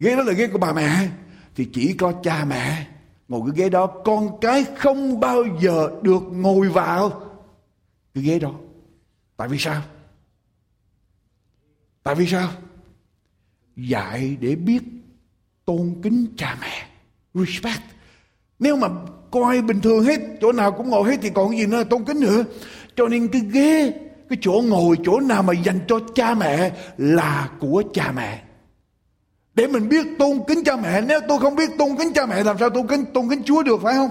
Ghế 0.00 0.16
đó 0.16 0.22
là 0.22 0.32
ghế 0.32 0.46
của 0.46 0.58
bà 0.58 0.72
mẹ. 0.72 1.08
Thì 1.56 1.68
chỉ 1.72 1.92
có 1.92 2.12
cha 2.22 2.44
mẹ 2.44 2.86
ngồi 3.28 3.40
cái 3.46 3.62
ghế 3.62 3.68
đó. 3.68 3.86
Con 3.86 4.40
cái 4.40 4.64
không 4.78 5.20
bao 5.20 5.44
giờ 5.60 5.90
được 6.02 6.22
ngồi 6.32 6.68
vào 6.68 7.31
cái 8.14 8.24
ghế 8.24 8.38
đó. 8.38 8.54
Tại 9.36 9.48
vì 9.48 9.58
sao? 9.58 9.82
Tại 12.02 12.14
vì 12.14 12.26
sao? 12.26 12.50
Dạy 13.76 14.36
để 14.40 14.54
biết 14.54 14.82
tôn 15.64 15.94
kính 16.02 16.26
cha 16.36 16.56
mẹ. 16.60 16.88
Respect. 17.34 17.82
Nếu 18.58 18.76
mà 18.76 18.88
coi 19.30 19.62
bình 19.62 19.80
thường 19.80 20.04
hết, 20.04 20.20
chỗ 20.40 20.52
nào 20.52 20.72
cũng 20.72 20.90
ngồi 20.90 21.10
hết 21.10 21.16
thì 21.22 21.30
còn 21.34 21.58
gì 21.58 21.66
nữa? 21.66 21.84
Tôn 21.84 22.04
kính 22.04 22.20
nữa. 22.20 22.44
Cho 22.96 23.08
nên 23.08 23.28
cái 23.28 23.42
ghế, 23.52 23.92
cái 24.28 24.38
chỗ 24.40 24.62
ngồi, 24.66 24.96
chỗ 25.04 25.20
nào 25.20 25.42
mà 25.42 25.52
dành 25.52 25.80
cho 25.88 26.00
cha 26.14 26.34
mẹ 26.34 26.72
là 26.96 27.50
của 27.60 27.82
cha 27.94 28.12
mẹ. 28.12 28.42
Để 29.54 29.66
mình 29.66 29.88
biết 29.88 30.06
tôn 30.18 30.40
kính 30.48 30.64
cha 30.64 30.76
mẹ, 30.76 31.00
nếu 31.00 31.20
tôi 31.28 31.38
không 31.38 31.56
biết 31.56 31.70
tôn 31.78 31.96
kính 31.98 32.12
cha 32.14 32.26
mẹ, 32.26 32.42
làm 32.44 32.58
sao 32.58 32.70
tôn 32.70 32.86
kính 32.86 33.04
tôn 33.14 33.28
kính 33.28 33.42
chúa 33.42 33.62
được, 33.62 33.80
phải 33.82 33.94
không? 33.94 34.10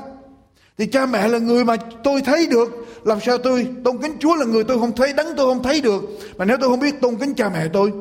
Thì 0.78 0.86
cha 0.86 1.06
mẹ 1.06 1.28
là 1.28 1.40
người 1.40 1.66
mà 1.66 1.76
tôi 2.04 2.22
thấy 2.22 2.48
được. 2.48 2.70
Làm 3.04 3.20
sao 3.22 3.38
tôi 3.38 3.68
tôn 3.84 4.02
kính 4.02 4.18
chúa 4.20 4.36
là 4.36 4.46
người 4.46 4.64
tôi 4.64 4.80
không 4.80 4.96
thấy, 4.96 5.14
đấng 5.14 5.36
tôi 5.38 5.54
không 5.54 5.64
thấy 5.64 5.82
được. 5.82 6.04
Mà 6.38 6.46
nếu 6.46 6.58
tôi 6.62 6.70
không 6.70 6.80
biết 6.80 7.02
tôn 7.02 7.16
kính 7.16 7.34
cha 7.36 7.50
mẹ 7.50 7.68
tôi, 7.74 7.94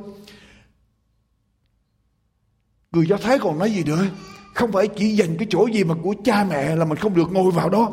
người 2.90 3.06
do 3.06 3.16
thái 3.16 3.38
còn 3.38 3.58
nói 3.58 3.70
gì 3.70 3.84
nữa? 3.84 4.04
Không 4.54 4.72
phải 4.72 4.88
chỉ 4.88 5.16
dành 5.16 5.36
cái 5.38 5.46
chỗ 5.50 5.66
gì 5.66 5.84
mà 5.84 5.94
của 6.02 6.14
cha 6.24 6.44
mẹ 6.44 6.76
là 6.76 6.84
mình 6.84 6.98
không 6.98 7.14
được 7.14 7.32
ngồi 7.32 7.52
vào 7.52 7.68
đó. 7.70 7.92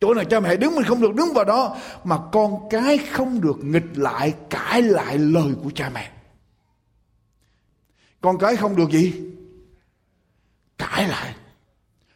Chỗ 0.00 0.14
nào 0.14 0.24
cha 0.24 0.40
mẹ 0.40 0.56
đứng 0.56 0.74
mình 0.74 0.84
không 0.84 1.00
được 1.00 1.14
đứng 1.14 1.32
vào 1.34 1.44
đó. 1.44 1.76
Mà 2.04 2.18
con 2.32 2.68
cái 2.70 2.98
không 2.98 3.40
được 3.40 3.64
nghịch 3.64 3.98
lại, 3.98 4.34
cãi 4.50 4.82
lại 4.82 5.18
lời 5.18 5.52
của 5.64 5.70
cha 5.74 5.90
mẹ. 5.94 6.12
Con 8.20 8.38
cái 8.38 8.56
không 8.56 8.76
được 8.76 8.90
gì? 8.90 9.12
Cãi 10.78 11.08
lại, 11.08 11.34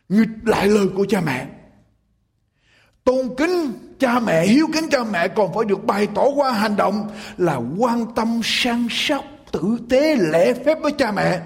nghịch 0.09 0.29
lại 0.45 0.69
lời 0.69 0.89
của 0.97 1.07
cha 1.09 1.21
mẹ 1.21 1.49
tôn 3.05 3.35
kính 3.37 3.73
cha 3.99 4.21
mẹ 4.21 4.47
hiếu 4.47 4.67
kính 4.75 4.89
cha 4.91 5.05
mẹ 5.05 5.29
còn 5.29 5.55
phải 5.55 5.65
được 5.65 5.85
bày 5.85 6.09
tỏ 6.15 6.25
qua 6.35 6.53
hành 6.53 6.77
động 6.77 7.11
là 7.37 7.61
quan 7.79 8.15
tâm 8.15 8.41
săn 8.45 8.87
sóc 8.91 9.25
tử 9.53 9.79
tế 9.89 10.17
lễ 10.17 10.55
phép 10.55 10.79
với 10.83 10.93
cha 10.93 11.13
mẹ. 11.13 11.41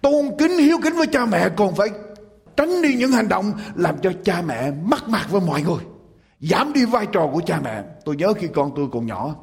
Tôn 0.00 0.30
kính 0.38 0.58
hiếu 0.58 0.78
kính 0.82 0.94
với 0.94 1.06
cha 1.06 1.26
mẹ 1.26 1.48
còn 1.56 1.74
phải 1.74 1.88
tránh 2.56 2.82
đi 2.82 2.94
những 2.94 3.12
hành 3.12 3.28
động 3.28 3.52
làm 3.74 3.98
cho 4.02 4.12
cha 4.24 4.42
mẹ 4.42 4.70
mắc 4.70 5.08
mặt 5.08 5.26
với 5.30 5.40
mọi 5.40 5.62
người 5.62 5.84
giảm 6.40 6.72
đi 6.72 6.84
vai 6.84 7.06
trò 7.12 7.30
của 7.32 7.40
cha 7.46 7.60
mẹ. 7.64 7.82
Tôi 8.04 8.16
nhớ 8.16 8.32
khi 8.32 8.48
con 8.54 8.72
tôi 8.76 8.88
còn 8.92 9.06
nhỏ 9.06 9.34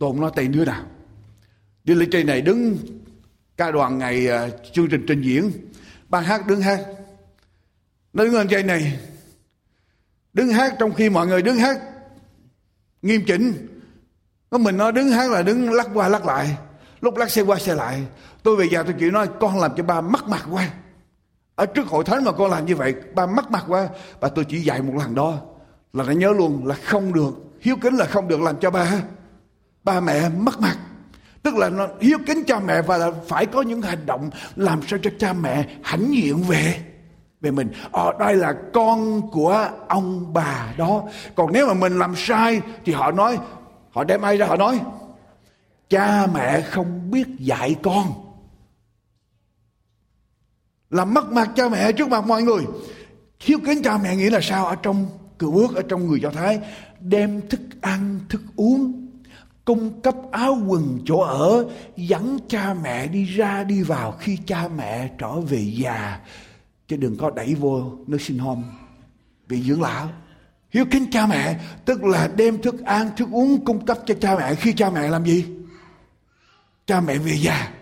tôi 0.00 0.10
không 0.10 0.20
nói 0.20 0.30
tên 0.34 0.52
đứa 0.52 0.64
nào. 0.64 0.82
Đi 1.84 1.94
lên 1.94 2.10
trên 2.10 2.26
này 2.26 2.40
đứng 2.40 2.78
ca 3.56 3.70
đoàn 3.70 3.98
ngày 3.98 4.28
uh, 4.28 4.72
chương 4.72 4.88
trình 4.88 5.04
trình 5.08 5.22
diễn. 5.22 5.50
Ban 6.08 6.24
hát 6.24 6.46
đứng 6.46 6.60
hát. 6.60 6.80
Nó 8.12 8.24
đứng 8.24 8.34
lên 8.34 8.48
trên 8.48 8.66
này 8.66 8.98
đứng 10.32 10.48
hát 10.48 10.74
trong 10.78 10.94
khi 10.94 11.10
mọi 11.10 11.26
người 11.26 11.42
đứng 11.42 11.56
hát. 11.56 11.80
Nghiêm 13.02 13.22
chỉnh. 13.26 13.66
Có 14.50 14.58
mình 14.58 14.76
nó 14.76 14.90
đứng 14.90 15.08
hát 15.08 15.30
là 15.30 15.42
đứng 15.42 15.72
lắc 15.72 15.88
qua 15.94 16.08
lắc 16.08 16.26
lại. 16.26 16.56
Lúc 17.00 17.16
lắc 17.16 17.30
xe 17.30 17.42
qua 17.42 17.58
xe 17.58 17.74
lại. 17.74 18.02
Tôi 18.42 18.56
về 18.56 18.68
nhà 18.68 18.82
tôi 18.82 18.94
chỉ 18.98 19.10
nói, 19.10 19.28
con 19.40 19.60
làm 19.60 19.70
cho 19.76 19.82
ba 19.82 20.00
mất 20.00 20.28
mặt 20.28 20.46
quá. 20.50 20.68
Ở 21.54 21.66
trước 21.66 21.86
hội 21.86 22.04
thánh 22.04 22.24
mà 22.24 22.32
con 22.32 22.50
làm 22.50 22.66
như 22.66 22.76
vậy, 22.76 22.94
ba 23.14 23.26
mất 23.26 23.50
mặt 23.50 23.64
quá. 23.68 23.88
Và 24.20 24.28
tôi 24.28 24.44
chỉ 24.44 24.60
dạy 24.60 24.82
một 24.82 24.92
lần 24.98 25.14
đó, 25.14 25.40
là 25.92 26.04
nó 26.04 26.12
nhớ 26.12 26.32
luôn 26.32 26.66
là 26.66 26.74
không 26.74 27.12
được, 27.12 27.30
hiếu 27.60 27.76
kính 27.82 27.94
là 27.94 28.04
không 28.06 28.28
được 28.28 28.40
làm 28.40 28.56
cho 28.60 28.70
ba. 28.70 28.92
Ba 29.84 30.00
mẹ 30.00 30.28
mất 30.28 30.60
mặt 30.60 30.76
tức 31.42 31.56
là 31.56 31.68
nó 31.68 31.88
hiếu 32.00 32.18
kính 32.26 32.44
cha 32.44 32.60
mẹ 32.60 32.82
và 32.82 32.96
là 32.96 33.10
phải 33.28 33.46
có 33.46 33.62
những 33.62 33.82
hành 33.82 34.06
động 34.06 34.30
làm 34.56 34.80
sao 34.86 34.98
cho 35.02 35.10
cha 35.18 35.32
mẹ 35.32 35.66
hãnh 35.82 36.14
diện 36.14 36.42
về 36.42 36.80
về 37.40 37.50
mình. 37.50 37.72
Ờ 37.92 38.12
đây 38.18 38.36
là 38.36 38.54
con 38.72 39.30
của 39.30 39.68
ông 39.88 40.32
bà 40.32 40.74
đó. 40.76 41.02
Còn 41.34 41.52
nếu 41.52 41.66
mà 41.66 41.74
mình 41.74 41.98
làm 41.98 42.14
sai 42.16 42.60
thì 42.84 42.92
họ 42.92 43.10
nói, 43.10 43.38
họ 43.90 44.04
đem 44.04 44.22
ai 44.22 44.36
ra 44.36 44.46
họ 44.46 44.56
nói? 44.56 44.80
Cha 45.88 46.26
mẹ 46.34 46.60
không 46.60 47.10
biết 47.10 47.26
dạy 47.38 47.76
con. 47.82 48.06
Làm 50.90 51.14
mất 51.14 51.32
mặt 51.32 51.50
cha 51.56 51.68
mẹ 51.68 51.92
trước 51.92 52.08
mặt 52.08 52.26
mọi 52.26 52.42
người. 52.42 52.64
Thiếu 53.40 53.58
kính 53.66 53.82
cha 53.82 53.98
mẹ 53.98 54.16
nghĩa 54.16 54.30
là 54.30 54.40
sao? 54.42 54.66
Ở 54.66 54.74
trong 54.74 55.06
cựu 55.38 55.56
ước 55.56 55.76
ở 55.76 55.82
trong 55.88 56.06
người 56.06 56.20
do 56.20 56.30
thái, 56.30 56.60
đem 57.00 57.48
thức 57.48 57.60
ăn, 57.80 58.20
thức 58.28 58.40
uống, 58.56 59.06
cung 59.64 60.00
cấp 60.00 60.14
áo 60.30 60.58
quần 60.66 60.98
chỗ 61.04 61.20
ở, 61.20 61.66
dẫn 61.96 62.38
cha 62.48 62.74
mẹ 62.82 63.06
đi 63.06 63.24
ra, 63.24 63.64
đi 63.64 63.82
vào 63.82 64.12
khi 64.12 64.38
cha 64.46 64.68
mẹ 64.76 65.10
trở 65.18 65.40
về 65.40 65.58
già 65.58 66.20
chứ 66.90 66.96
đừng 66.96 67.16
có 67.16 67.30
đẩy 67.30 67.54
vô 67.54 67.92
nước 68.06 68.20
sinh 68.20 68.38
home 68.38 68.62
bị 69.46 69.62
dưỡng 69.62 69.82
lão. 69.82 70.08
Hiếu 70.70 70.84
kính 70.90 71.06
cha 71.10 71.26
mẹ. 71.26 71.60
Tức 71.84 72.04
là 72.04 72.28
đem 72.36 72.62
thức 72.62 72.84
ăn, 72.84 73.10
thức 73.16 73.28
uống 73.32 73.64
cung 73.64 73.86
cấp 73.86 73.98
cho 74.06 74.14
cha 74.20 74.36
mẹ. 74.38 74.54
Khi 74.54 74.72
cha 74.72 74.90
mẹ 74.90 75.08
làm 75.08 75.24
gì? 75.24 75.44
Cha 76.86 77.00
mẹ 77.00 77.18
về 77.18 77.32
già. 77.40 77.72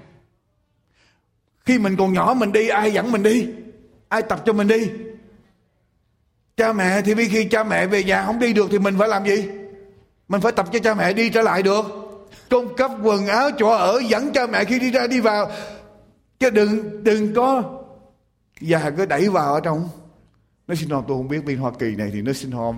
Khi 1.64 1.78
mình 1.78 1.96
còn 1.96 2.12
nhỏ, 2.12 2.34
mình 2.34 2.52
đi, 2.52 2.68
ai 2.68 2.92
dẫn 2.92 3.12
mình 3.12 3.22
đi? 3.22 3.48
Ai 4.08 4.22
tập 4.22 4.42
cho 4.46 4.52
mình 4.52 4.68
đi? 4.68 4.90
Cha 6.56 6.72
mẹ 6.72 7.02
thì 7.02 7.14
vì 7.14 7.28
khi 7.28 7.44
cha 7.44 7.64
mẹ 7.64 7.86
về 7.86 8.04
nhà 8.04 8.24
không 8.24 8.38
đi 8.38 8.52
được 8.52 8.68
thì 8.70 8.78
mình 8.78 8.94
phải 8.98 9.08
làm 9.08 9.26
gì? 9.26 9.48
Mình 10.28 10.40
phải 10.40 10.52
tập 10.52 10.66
cho 10.72 10.78
cha 10.78 10.94
mẹ 10.94 11.12
đi 11.12 11.30
trở 11.30 11.42
lại 11.42 11.62
được. 11.62 11.84
Cung 12.50 12.76
cấp 12.76 12.90
quần 13.02 13.26
áo, 13.26 13.50
chỗ 13.58 13.68
ở, 13.70 14.00
dẫn 14.08 14.32
cha 14.32 14.46
mẹ 14.46 14.64
khi 14.64 14.78
đi 14.78 14.90
ra, 14.90 15.06
đi 15.06 15.20
vào. 15.20 15.50
Chứ 16.38 16.50
đừng 16.50 17.04
đừng 17.04 17.34
có 17.34 17.77
già 18.60 18.90
cứ 18.90 19.06
đẩy 19.06 19.28
vào 19.28 19.54
ở 19.54 19.60
trong. 19.60 19.88
Nó 20.68 20.74
xin 20.74 20.90
hòm 20.90 21.04
tôi 21.08 21.16
không 21.16 21.28
biết 21.28 21.44
bên 21.44 21.58
hoa 21.58 21.72
kỳ 21.78 21.96
này 21.96 22.10
thì 22.12 22.22
nó 22.22 22.32
xin 22.32 22.50
hòm 22.50 22.76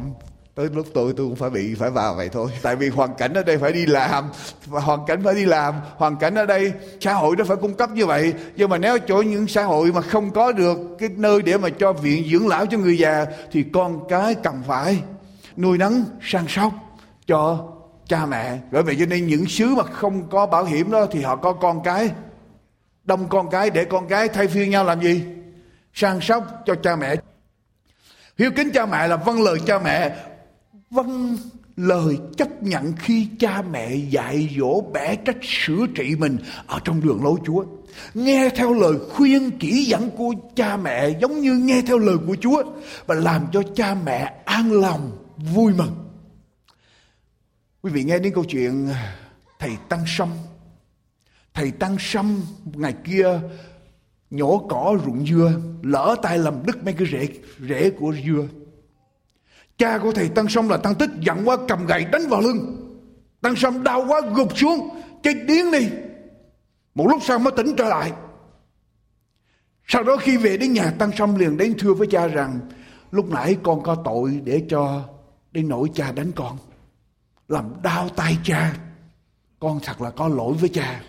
tới 0.54 0.68
lúc 0.74 0.86
tôi 0.94 1.12
tôi 1.16 1.26
cũng 1.26 1.36
phải 1.36 1.50
bị, 1.50 1.74
phải 1.74 1.90
vào 1.90 2.14
vậy 2.14 2.28
thôi. 2.28 2.50
Tại 2.62 2.76
vì 2.76 2.88
hoàn 2.88 3.14
cảnh 3.14 3.34
ở 3.34 3.42
đây 3.42 3.58
phải 3.58 3.72
đi 3.72 3.86
làm. 3.86 4.30
Hoàn 4.68 5.00
cảnh 5.06 5.24
phải 5.24 5.34
đi 5.34 5.44
làm. 5.44 5.74
Hoàn 5.96 6.16
cảnh 6.16 6.34
ở 6.34 6.46
đây, 6.46 6.72
xã 7.00 7.14
hội 7.14 7.36
nó 7.36 7.44
phải 7.44 7.56
cung 7.56 7.74
cấp 7.74 7.90
như 7.90 8.06
vậy. 8.06 8.34
Nhưng 8.56 8.70
mà 8.70 8.78
nếu 8.78 8.98
chỗ 8.98 9.22
những 9.22 9.46
xã 9.46 9.64
hội 9.64 9.92
mà 9.92 10.00
không 10.00 10.30
có 10.30 10.52
được 10.52 10.78
cái 10.98 11.08
nơi 11.16 11.42
để 11.42 11.58
mà 11.58 11.68
cho 11.78 11.92
viện 11.92 12.28
dưỡng 12.32 12.48
lão 12.48 12.66
cho 12.66 12.78
người 12.78 12.98
già, 12.98 13.26
thì 13.52 13.64
con 13.72 14.08
cái 14.08 14.34
cần 14.34 14.62
phải 14.66 15.02
nuôi 15.56 15.78
nấng, 15.78 16.04
săn 16.22 16.44
sóc 16.48 16.72
cho 17.26 17.68
cha 18.06 18.26
mẹ. 18.26 18.58
Bởi 18.72 18.82
vậy 18.82 18.96
cho 18.98 19.06
nên 19.06 19.26
những 19.26 19.46
xứ 19.46 19.66
mà 19.66 19.82
không 19.82 20.28
có 20.30 20.46
bảo 20.46 20.64
hiểm 20.64 20.90
đó 20.90 21.06
thì 21.10 21.22
họ 21.22 21.36
có 21.36 21.52
con 21.52 21.82
cái, 21.82 22.10
đông 23.04 23.28
con 23.28 23.50
cái 23.50 23.70
để 23.70 23.84
con 23.84 24.08
cái 24.08 24.28
thay 24.28 24.48
phiên 24.48 24.70
nhau 24.70 24.84
làm 24.84 25.00
gì? 25.00 25.22
Sang 25.94 26.20
sóc 26.20 26.62
cho 26.66 26.74
cha 26.74 26.96
mẹ 26.96 27.16
hiếu 28.38 28.50
kính 28.56 28.70
cha 28.74 28.86
mẹ 28.86 29.08
là 29.08 29.16
vâng 29.16 29.42
lời 29.42 29.58
cha 29.66 29.78
mẹ 29.78 30.26
vâng 30.90 31.36
lời 31.76 32.18
chấp 32.36 32.62
nhận 32.62 32.92
khi 32.92 33.28
cha 33.38 33.62
mẹ 33.62 33.94
dạy 33.94 34.56
dỗ 34.58 34.80
bẻ 34.80 35.16
trách 35.16 35.36
sửa 35.42 35.86
trị 35.94 36.16
mình 36.18 36.38
ở 36.66 36.78
trong 36.84 37.00
đường 37.00 37.24
lối 37.24 37.38
Chúa. 37.46 37.64
Nghe 38.14 38.50
theo 38.56 38.74
lời 38.74 38.92
khuyên 39.10 39.50
chỉ 39.60 39.84
dẫn 39.84 40.10
của 40.10 40.32
cha 40.56 40.76
mẹ 40.76 41.10
giống 41.20 41.40
như 41.40 41.54
nghe 41.54 41.82
theo 41.86 41.98
lời 41.98 42.16
của 42.26 42.36
Chúa 42.40 42.62
và 43.06 43.14
làm 43.14 43.46
cho 43.52 43.62
cha 43.74 43.94
mẹ 44.04 44.34
an 44.44 44.72
lòng, 44.72 45.18
vui 45.36 45.72
mừng. 45.74 46.10
Quý 47.82 47.92
vị 47.92 48.04
nghe 48.04 48.18
đến 48.18 48.32
câu 48.34 48.44
chuyện 48.44 48.88
thầy 49.58 49.70
Tăng 49.88 50.04
Sâm. 50.06 50.28
Thầy 51.54 51.70
Tăng 51.70 51.96
Sâm 51.98 52.42
ngày 52.74 52.94
kia 53.04 53.40
nhổ 54.30 54.66
cỏ 54.68 54.98
ruộng 55.04 55.26
dưa, 55.26 55.52
lỡ 55.82 56.16
tay 56.22 56.38
làm 56.38 56.66
đứt 56.66 56.84
mấy 56.84 56.94
cái 56.94 57.08
rễ 57.12 57.28
rễ 57.68 57.90
của 57.90 58.14
dưa 58.26 58.46
Cha 59.80 59.98
của 59.98 60.12
thầy 60.12 60.28
Tăng 60.28 60.48
Sông 60.48 60.70
là 60.70 60.76
Tăng 60.76 60.94
Tích 60.94 61.10
giận 61.20 61.48
quá 61.48 61.56
cầm 61.68 61.86
gậy 61.86 62.04
đánh 62.04 62.28
vào 62.28 62.40
lưng. 62.40 62.76
Tăng 63.40 63.56
Sông 63.56 63.84
đau 63.84 64.04
quá 64.08 64.20
gục 64.34 64.58
xuống, 64.58 65.00
chết 65.22 65.34
điếng 65.46 65.72
đi. 65.72 65.88
Một 66.94 67.06
lúc 67.08 67.22
sau 67.22 67.38
mới 67.38 67.52
tỉnh 67.56 67.74
trở 67.76 67.88
lại. 67.88 68.12
Sau 69.86 70.02
đó 70.02 70.16
khi 70.16 70.36
về 70.36 70.56
đến 70.56 70.72
nhà 70.72 70.90
Tăng 70.90 71.10
Sông 71.16 71.36
liền 71.36 71.56
đến 71.56 71.74
thưa 71.78 71.94
với 71.94 72.06
cha 72.10 72.26
rằng 72.26 72.60
lúc 73.10 73.30
nãy 73.30 73.56
con 73.62 73.82
có 73.82 73.94
tội 74.04 74.40
để 74.44 74.64
cho 74.68 75.08
đến 75.52 75.68
nỗi 75.68 75.90
cha 75.94 76.12
đánh 76.12 76.32
con. 76.32 76.58
Làm 77.48 77.72
đau 77.82 78.08
tay 78.08 78.38
cha. 78.44 78.74
Con 79.60 79.80
thật 79.82 80.00
là 80.00 80.10
có 80.10 80.28
lỗi 80.28 80.54
với 80.54 80.68
cha. 80.68 81.00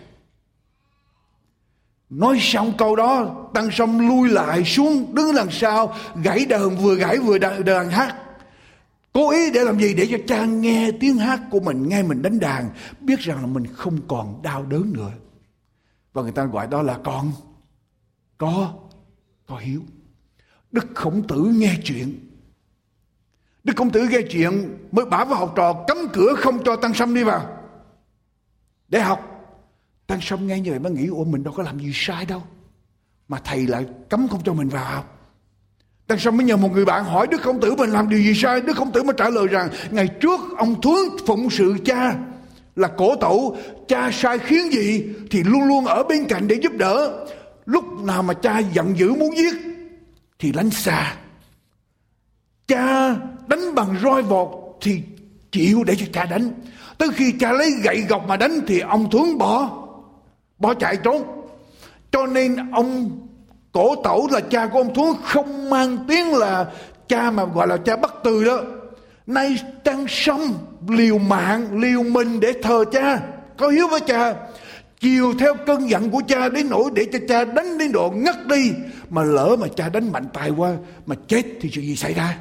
Nói 2.11 2.37
xong 2.41 2.73
câu 2.77 2.95
đó 2.95 3.35
Tăng 3.53 3.71
sâm 3.71 4.07
lui 4.09 4.29
lại 4.29 4.63
xuống 4.65 5.15
đứng 5.15 5.35
đằng 5.35 5.51
sau 5.51 5.95
Gãy 6.23 6.45
đờn 6.45 6.69
vừa 6.69 6.95
gãy 6.95 7.17
vừa 7.17 7.37
đàn, 7.37 7.65
đàn 7.65 7.89
hát 7.89 8.15
Cố 9.13 9.31
ý 9.31 9.51
để 9.51 9.63
làm 9.63 9.79
gì? 9.79 9.93
Để 9.93 10.07
cho 10.11 10.17
cha 10.27 10.45
nghe 10.45 10.91
tiếng 10.99 11.17
hát 11.17 11.39
của 11.51 11.59
mình, 11.59 11.89
nghe 11.89 12.03
mình 12.03 12.21
đánh 12.21 12.39
đàn, 12.39 12.69
biết 12.99 13.19
rằng 13.19 13.41
là 13.41 13.45
mình 13.45 13.67
không 13.67 13.99
còn 14.07 14.41
đau 14.41 14.65
đớn 14.65 14.93
nữa. 14.93 15.11
Và 16.13 16.21
người 16.21 16.31
ta 16.31 16.45
gọi 16.45 16.67
đó 16.67 16.81
là 16.81 16.99
con 17.03 17.31
có 18.37 18.73
có 19.47 19.57
hiếu. 19.57 19.81
Đức 20.71 20.85
Khổng 20.95 21.27
Tử 21.27 21.53
nghe 21.55 21.75
chuyện. 21.83 22.29
Đức 23.63 23.73
Khổng 23.75 23.89
Tử 23.89 24.07
nghe 24.11 24.21
chuyện 24.29 24.77
mới 24.91 25.05
bảo 25.05 25.25
với 25.25 25.37
học 25.37 25.53
trò 25.55 25.83
cấm 25.87 25.97
cửa 26.13 26.33
không 26.37 26.63
cho 26.63 26.75
Tăng 26.75 26.93
Sâm 26.93 27.15
đi 27.15 27.23
vào. 27.23 27.57
Để 28.87 28.99
học. 28.99 29.30
Tăng 30.11 30.21
Sâm 30.21 30.47
nghe 30.47 30.59
như 30.59 30.71
vậy 30.71 30.79
mới 30.79 30.91
nghĩ, 30.91 31.07
ủa, 31.07 31.23
mình 31.23 31.43
đâu 31.43 31.53
có 31.57 31.63
làm 31.63 31.79
gì 31.79 31.91
sai 31.93 32.25
đâu. 32.25 32.43
Mà 33.27 33.39
thầy 33.43 33.67
lại 33.67 33.85
cấm 34.09 34.27
không 34.27 34.41
cho 34.45 34.53
mình 34.53 34.69
vào 34.69 34.85
học. 34.85 35.31
Tại 36.07 36.19
sao 36.19 36.33
mới 36.33 36.45
nhờ 36.45 36.57
một 36.57 36.71
người 36.71 36.85
bạn 36.85 37.05
hỏi, 37.05 37.27
Đức 37.27 37.41
Khổng 37.41 37.59
Tử, 37.59 37.75
mình 37.75 37.89
làm 37.89 38.09
điều 38.09 38.19
gì 38.19 38.33
sai 38.33 38.61
Đức 38.61 38.77
Khổng 38.77 38.91
Tử 38.91 39.03
mới 39.03 39.13
trả 39.17 39.29
lời 39.29 39.47
rằng, 39.47 39.69
Ngày 39.91 40.07
trước 40.07 40.39
ông 40.57 40.81
thuấn 40.81 40.97
phụng 41.25 41.49
sự 41.49 41.75
cha 41.85 42.15
Là 42.75 42.87
cổ 42.87 43.15
tổ 43.15 43.55
Cha 43.87 44.11
sai 44.11 44.39
khiến 44.39 44.73
gì 44.73 45.05
Thì 45.31 45.43
luôn 45.43 45.63
luôn 45.63 45.85
ở 45.85 46.03
bên 46.03 46.25
cạnh 46.25 46.47
để 46.47 46.55
giúp 46.55 46.71
đỡ 46.77 47.25
Lúc 47.65 48.03
nào 48.03 48.23
mà 48.23 48.33
cha 48.33 48.59
giận 48.59 48.97
dữ 48.97 49.13
muốn 49.13 49.37
giết 49.37 49.53
Thì 50.39 50.53
lánh 50.53 50.69
xa 50.69 51.15
Cha 52.67 53.15
đánh 53.47 53.75
bằng 53.75 53.95
roi 54.03 54.21
vọt 54.21 54.47
Thì 54.81 55.01
chịu 55.51 55.83
để 55.83 55.95
cho 55.95 56.05
cha 56.13 56.25
đánh 56.25 56.51
Tới 56.97 57.09
khi 57.15 57.33
cha 57.39 57.51
lấy 57.51 57.71
gậy 57.83 58.01
gọc 58.09 58.27
mà 58.27 58.37
đánh 58.37 58.59
Thì 58.67 58.79
ông 58.79 59.09
thuấn 59.11 59.37
bỏ 59.37 59.80
Bỏ 60.61 60.73
chạy 60.73 60.97
trốn 60.97 61.23
Cho 62.11 62.25
nên 62.25 62.71
ông 62.71 63.11
Cổ 63.71 63.95
tẩu 64.03 64.27
là 64.31 64.39
cha 64.39 64.67
của 64.67 64.79
ông 64.79 64.93
Thuấn 64.93 65.15
không 65.23 65.69
mang 65.69 65.97
tiếng 66.07 66.33
là 66.33 66.65
cha 67.07 67.31
mà 67.31 67.45
gọi 67.45 67.67
là 67.67 67.77
cha 67.77 67.95
bất 67.95 68.13
từ 68.23 68.43
đó. 68.43 68.61
Nay 69.27 69.57
trăng 69.83 70.05
sông 70.07 70.53
liều 70.87 71.17
mạng, 71.17 71.79
liều 71.81 72.03
mình 72.03 72.39
để 72.39 72.53
thờ 72.63 72.85
cha. 72.91 73.19
Có 73.57 73.67
hiếu 73.67 73.87
với 73.87 73.99
cha. 73.99 74.33
Chiều 74.99 75.33
theo 75.39 75.55
cơn 75.67 75.89
giận 75.89 76.09
của 76.09 76.21
cha 76.27 76.49
đến 76.49 76.69
nỗi 76.69 76.91
để 76.93 77.05
cho 77.11 77.19
cha 77.27 77.45
đánh 77.45 77.77
đến 77.77 77.91
độ 77.91 78.11
ngất 78.15 78.47
đi. 78.47 78.71
Mà 79.09 79.23
lỡ 79.23 79.55
mà 79.59 79.67
cha 79.75 79.89
đánh 79.89 80.11
mạnh 80.11 80.25
tài 80.33 80.49
qua 80.49 80.73
mà 81.05 81.15
chết 81.27 81.43
thì 81.61 81.69
chuyện 81.69 81.85
gì 81.85 81.95
xảy 81.95 82.13
ra? 82.13 82.37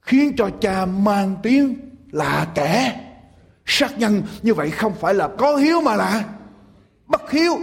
Khiến 0.00 0.32
cho 0.36 0.50
cha 0.60 0.86
mang 0.86 1.36
tiếng 1.42 1.74
là 2.12 2.46
kẻ 2.54 3.00
sát 3.66 3.98
nhân 3.98 4.22
như 4.42 4.54
vậy 4.54 4.70
không 4.70 4.92
phải 5.00 5.14
là 5.14 5.28
có 5.38 5.56
hiếu 5.56 5.80
mà 5.80 5.96
là 5.96 6.24
bất 7.10 7.30
hiếu 7.30 7.58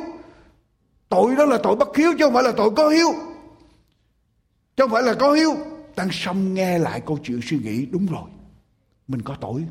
Tội 1.10 1.36
đó 1.36 1.46
là 1.46 1.58
tội 1.64 1.76
bất 1.76 1.98
hiếu 1.98 2.14
chứ 2.20 2.26
không 2.26 2.34
phải 2.34 2.44
là 2.44 2.52
tội 2.58 2.72
có 2.76 2.90
hiếu. 2.90 3.14
Chứ 4.78 4.84
không 4.84 4.92
phải 4.92 5.04
là 5.04 5.14
có 5.14 5.32
hiếu. 5.32 5.58
Tăng 5.96 6.10
xong 6.12 6.54
nghe 6.54 6.80
lại 6.80 7.02
câu 7.06 7.18
chuyện 7.24 7.40
suy 7.44 7.60
nghĩ, 7.60 7.86
đúng 7.86 8.06
rồi. 8.06 8.30
Mình 9.08 9.22
có 9.22 9.36
tội. 9.42 9.66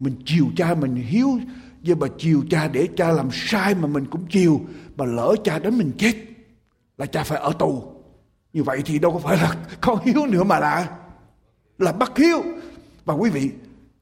Mình 0.00 0.14
chiều 0.24 0.46
cha 0.56 0.74
mình 0.74 0.94
hiếu. 0.94 1.38
Nhưng 1.80 1.98
mà 1.98 2.06
chiều 2.18 2.42
cha 2.50 2.68
để 2.68 2.88
cha 2.96 3.10
làm 3.10 3.28
sai 3.32 3.74
mà 3.74 3.86
mình 3.86 4.06
cũng 4.10 4.26
chiều. 4.30 4.60
Mà 4.96 5.04
lỡ 5.04 5.34
cha 5.44 5.58
đến 5.58 5.78
mình 5.78 5.92
chết. 5.98 6.14
Là 6.98 7.06
cha 7.06 7.22
phải 7.22 7.38
ở 7.38 7.52
tù. 7.58 7.82
Như 8.52 8.62
vậy 8.62 8.82
thì 8.84 8.98
đâu 8.98 9.12
có 9.12 9.18
phải 9.18 9.36
là 9.36 9.56
có 9.80 9.98
hiếu 10.04 10.26
nữa 10.26 10.44
mà 10.44 10.58
là 10.58 10.96
là 11.78 11.92
bất 11.92 12.18
hiếu 12.18 12.42
và 13.04 13.14
quý 13.14 13.30
vị, 13.30 13.50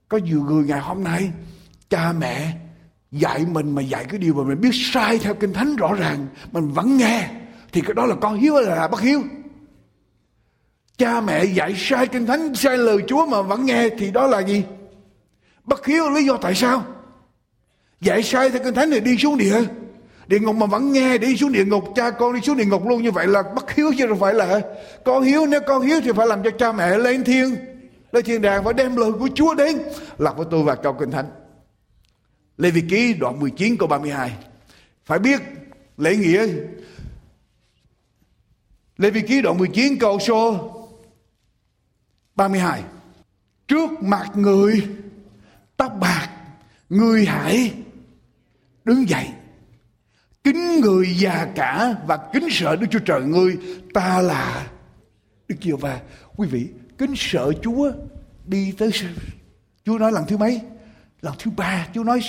có 0.08 0.18
nhiều 0.18 0.42
người 0.42 0.64
ngày 0.64 0.80
hôm 0.80 1.04
nay, 1.04 1.30
cha 1.90 2.12
mẹ 2.12 2.56
dạy 3.12 3.46
mình 3.50 3.74
mà 3.74 3.82
dạy 3.82 4.04
cái 4.08 4.18
điều 4.18 4.34
mà 4.34 4.42
mình 4.42 4.60
biết 4.60 4.70
sai 4.72 5.18
theo 5.18 5.34
kinh 5.34 5.52
thánh 5.52 5.76
rõ 5.76 5.94
ràng, 5.94 6.26
mình 6.52 6.68
vẫn 6.68 6.96
nghe, 6.96 7.28
thì 7.72 7.80
cái 7.80 7.94
đó 7.94 8.06
là 8.06 8.14
con 8.20 8.34
hiếu 8.34 8.54
hay 8.54 8.64
là 8.64 8.88
bất 8.88 9.00
hiếu? 9.00 9.22
Cha 10.98 11.20
mẹ 11.20 11.44
dạy 11.44 11.74
sai 11.76 12.06
kinh 12.06 12.26
thánh, 12.26 12.54
sai 12.54 12.78
lời 12.78 12.98
chúa 13.06 13.26
mà 13.26 13.42
vẫn 13.42 13.66
nghe, 13.66 13.88
thì 13.98 14.10
đó 14.10 14.26
là 14.26 14.38
gì? 14.38 14.64
Bất 15.64 15.86
hiếu, 15.86 16.10
lý 16.10 16.24
do 16.24 16.36
tại 16.36 16.54
sao? 16.54 16.84
Dạy 18.00 18.22
sai 18.22 18.50
theo 18.50 18.64
kinh 18.64 18.74
thánh 18.74 18.90
thì 18.90 19.00
đi 19.00 19.16
xuống 19.16 19.38
địa. 19.38 19.60
Địa 20.26 20.38
ngục 20.38 20.56
mà 20.56 20.66
vẫn 20.66 20.92
nghe, 20.92 21.18
đi 21.18 21.36
xuống 21.36 21.52
địa 21.52 21.64
ngục. 21.64 21.84
Cha 21.94 22.10
con 22.10 22.34
đi 22.34 22.40
xuống 22.40 22.56
địa 22.56 22.64
ngục 22.64 22.88
luôn. 22.88 23.02
Như 23.02 23.10
vậy 23.10 23.26
là 23.26 23.42
bất 23.54 23.70
hiếu 23.74 23.92
chứ 23.98 24.06
không 24.08 24.18
phải 24.18 24.34
là 24.34 24.60
con 25.04 25.22
hiếu. 25.22 25.46
Nếu 25.46 25.60
con 25.66 25.82
hiếu 25.82 26.00
thì 26.04 26.10
phải 26.16 26.26
làm 26.26 26.42
cho 26.42 26.50
cha 26.50 26.72
mẹ 26.72 26.98
lên 26.98 27.24
thiên. 27.24 27.56
Lên 28.12 28.24
thiên 28.24 28.42
đàng 28.42 28.64
phải 28.64 28.74
đem 28.74 28.96
lời 28.96 29.12
của 29.12 29.28
Chúa 29.34 29.54
đến. 29.54 29.78
Là 30.18 30.32
của 30.32 30.44
tôi 30.44 30.62
và 30.62 30.74
câu 30.74 30.92
kinh 30.92 31.10
thánh. 31.10 31.26
Lê 32.58 32.70
Vị 32.70 32.82
Ký 32.88 33.14
đoạn 33.14 33.40
19 33.40 33.76
câu 33.76 33.88
32 33.88 34.36
phải 35.04 35.18
biết, 35.18 35.42
lễ 35.96 36.16
nghĩa. 36.16 36.46
Lê 38.96 39.10
Vị 39.10 39.22
Ký 39.28 39.42
đoạn 39.42 39.58
19 39.58 39.98
câu 39.98 40.18
số 40.18 40.74
32 42.34 42.82
Trước 43.68 43.90
mặt 44.02 44.30
người, 44.34 44.88
tóc 45.76 45.92
bạc, 46.00 46.28
Người 46.88 47.26
hãy 47.26 47.74
đứng 48.84 49.08
dậy. 49.08 49.28
Kính 50.44 50.80
người 50.80 51.14
già 51.18 51.46
cả 51.54 51.94
và 52.06 52.18
kính 52.32 52.48
sợ 52.50 52.76
Đức 52.76 52.86
Chúa 52.90 52.98
Trời 52.98 53.22
ngươi, 53.22 53.58
Ta 53.94 54.20
là 54.22 54.70
Đức 55.48 55.56
Chúa 55.60 55.76
và 55.76 56.00
Quý 56.36 56.48
vị, 56.48 56.68
kính 56.98 57.12
sợ 57.16 57.52
Chúa 57.62 57.92
đi 58.46 58.72
tới 58.78 58.90
Chúa 59.84 59.98
nói 59.98 60.12
lần 60.12 60.24
thứ 60.28 60.36
mấy? 60.36 60.60
Lần 61.20 61.34
thứ 61.38 61.50
ba, 61.56 61.86
Chúa 61.94 62.04
nói, 62.04 62.20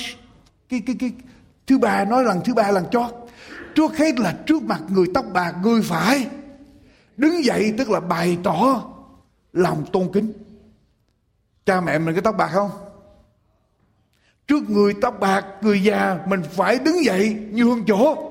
cái 0.70 0.82
cái 0.86 0.96
cái 1.00 1.12
thứ 1.68 1.78
ba 1.78 2.06
nói 2.06 2.24
lần 2.24 2.42
thứ 2.46 2.54
ba 2.54 2.72
lần 2.72 2.86
chót. 2.92 3.12
Trước 3.76 3.98
hết 3.98 4.20
là 4.20 4.38
trước 4.46 4.64
mặt 4.64 4.82
người 4.90 5.06
tóc 5.14 5.26
bạc, 5.34 5.56
người 5.64 5.82
phải 5.82 6.28
đứng 7.18 7.44
dậy, 7.46 7.74
tức 7.78 7.90
là 7.90 8.00
bày 8.00 8.38
tỏ 8.44 8.84
lòng 9.54 9.86
tôn 9.94 10.10
kính. 10.14 10.34
Cha 11.66 11.82
mẹ 11.82 12.00
mình 12.00 12.16
cái 12.16 12.22
tóc 12.22 12.36
bạc 12.38 12.50
không? 12.54 12.72
Trước 14.48 14.70
người 14.70 14.94
tóc 15.02 15.20
bạc, 15.20 15.46
người 15.62 15.84
già, 15.84 16.18
mình 16.26 16.42
phải 16.52 16.80
đứng 16.80 17.06
dậy 17.06 17.38
như 17.52 17.64
hương 17.64 17.84
chỗ 17.88 18.30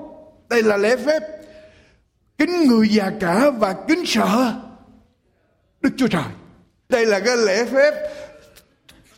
đây 0.49 0.63
là 0.63 0.77
lễ 0.77 0.97
phép. 0.97 1.23
Kính 2.39 2.65
người 2.69 2.89
già 2.89 3.11
cả 3.21 3.51
và 3.51 3.75
kính 3.89 4.05
sợ 4.07 4.55
đức 5.81 5.91
chúa 5.97 6.09
trời. 6.09 6.23
Đây 6.89 7.07
là 7.07 7.21
cái 7.21 7.37
lễ 7.37 7.65
phép 7.65 7.95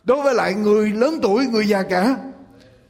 đối 0.03 0.23
với 0.23 0.33
lại 0.33 0.53
người 0.53 0.89
lớn 0.89 1.19
tuổi, 1.21 1.45
người 1.45 1.67
già 1.67 1.83
cả. 1.83 2.15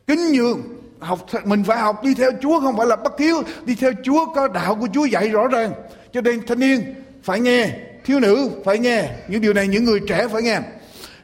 Kính 0.07 0.31
nhường, 0.31 0.61
học 0.99 1.27
mình 1.45 1.63
phải 1.63 1.77
học 1.77 2.03
đi 2.03 2.13
theo 2.13 2.31
Chúa, 2.41 2.59
không 2.59 2.77
phải 2.77 2.87
là 2.87 2.95
bất 2.95 3.19
hiếu. 3.19 3.43
Đi 3.65 3.75
theo 3.75 3.91
Chúa 4.03 4.25
có 4.35 4.47
đạo 4.47 4.75
của 4.75 4.87
Chúa 4.93 5.05
dạy 5.05 5.29
rõ 5.29 5.47
ràng. 5.47 5.71
Cho 6.13 6.21
nên 6.21 6.45
thanh 6.47 6.59
niên, 6.59 6.95
phải 7.23 7.39
nghe. 7.39 7.69
Thiếu 8.05 8.19
nữ, 8.19 8.49
phải 8.65 8.79
nghe. 8.79 9.09
Những 9.27 9.41
điều 9.41 9.53
này 9.53 9.67
những 9.67 9.83
người 9.83 9.99
trẻ 10.07 10.27
phải 10.27 10.41
nghe. 10.41 10.59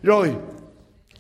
Rồi, 0.04 0.34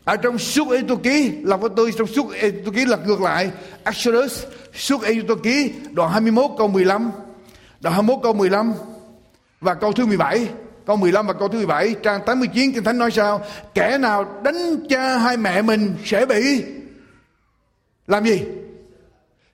ở 0.03 0.15
trong 0.15 0.37
suốt 0.37 0.71
Ê 0.71 0.81
Tô 0.87 0.95
Ký 0.95 1.31
là 1.43 1.57
với 1.57 1.69
tôi 1.75 1.91
trong 1.97 2.07
suốt 2.07 2.33
Ê 2.33 2.51
Tô 2.51 2.71
Ký 2.75 2.85
lật 2.85 3.07
ngược 3.07 3.21
lại. 3.21 3.51
Exodus, 3.83 4.43
suốt 4.73 5.03
Ê 5.03 5.15
Tô 5.27 5.35
Ký 5.43 5.71
đoạn 5.91 6.11
21 6.11 6.51
câu 6.57 6.67
15 6.67 7.11
đoạn 7.79 7.95
21 7.95 8.23
câu 8.23 8.33
15 8.33 8.73
và 9.61 9.73
câu 9.73 9.91
thứ 9.91 10.05
17 10.05 10.47
câu 10.87 10.95
15 10.95 11.27
và 11.27 11.33
câu 11.33 11.47
thứ 11.47 11.57
17 11.57 11.95
trang 12.03 12.21
89 12.25 12.73
Kinh 12.73 12.83
Thánh 12.83 12.97
nói 12.97 13.11
sao? 13.11 13.41
Kẻ 13.73 13.97
nào 13.97 14.41
đánh 14.43 14.87
cha 14.89 15.17
hai 15.17 15.37
mẹ 15.37 15.61
mình 15.61 15.95
sẽ 16.05 16.25
bị 16.25 16.63
làm 18.07 18.25
gì? 18.25 18.43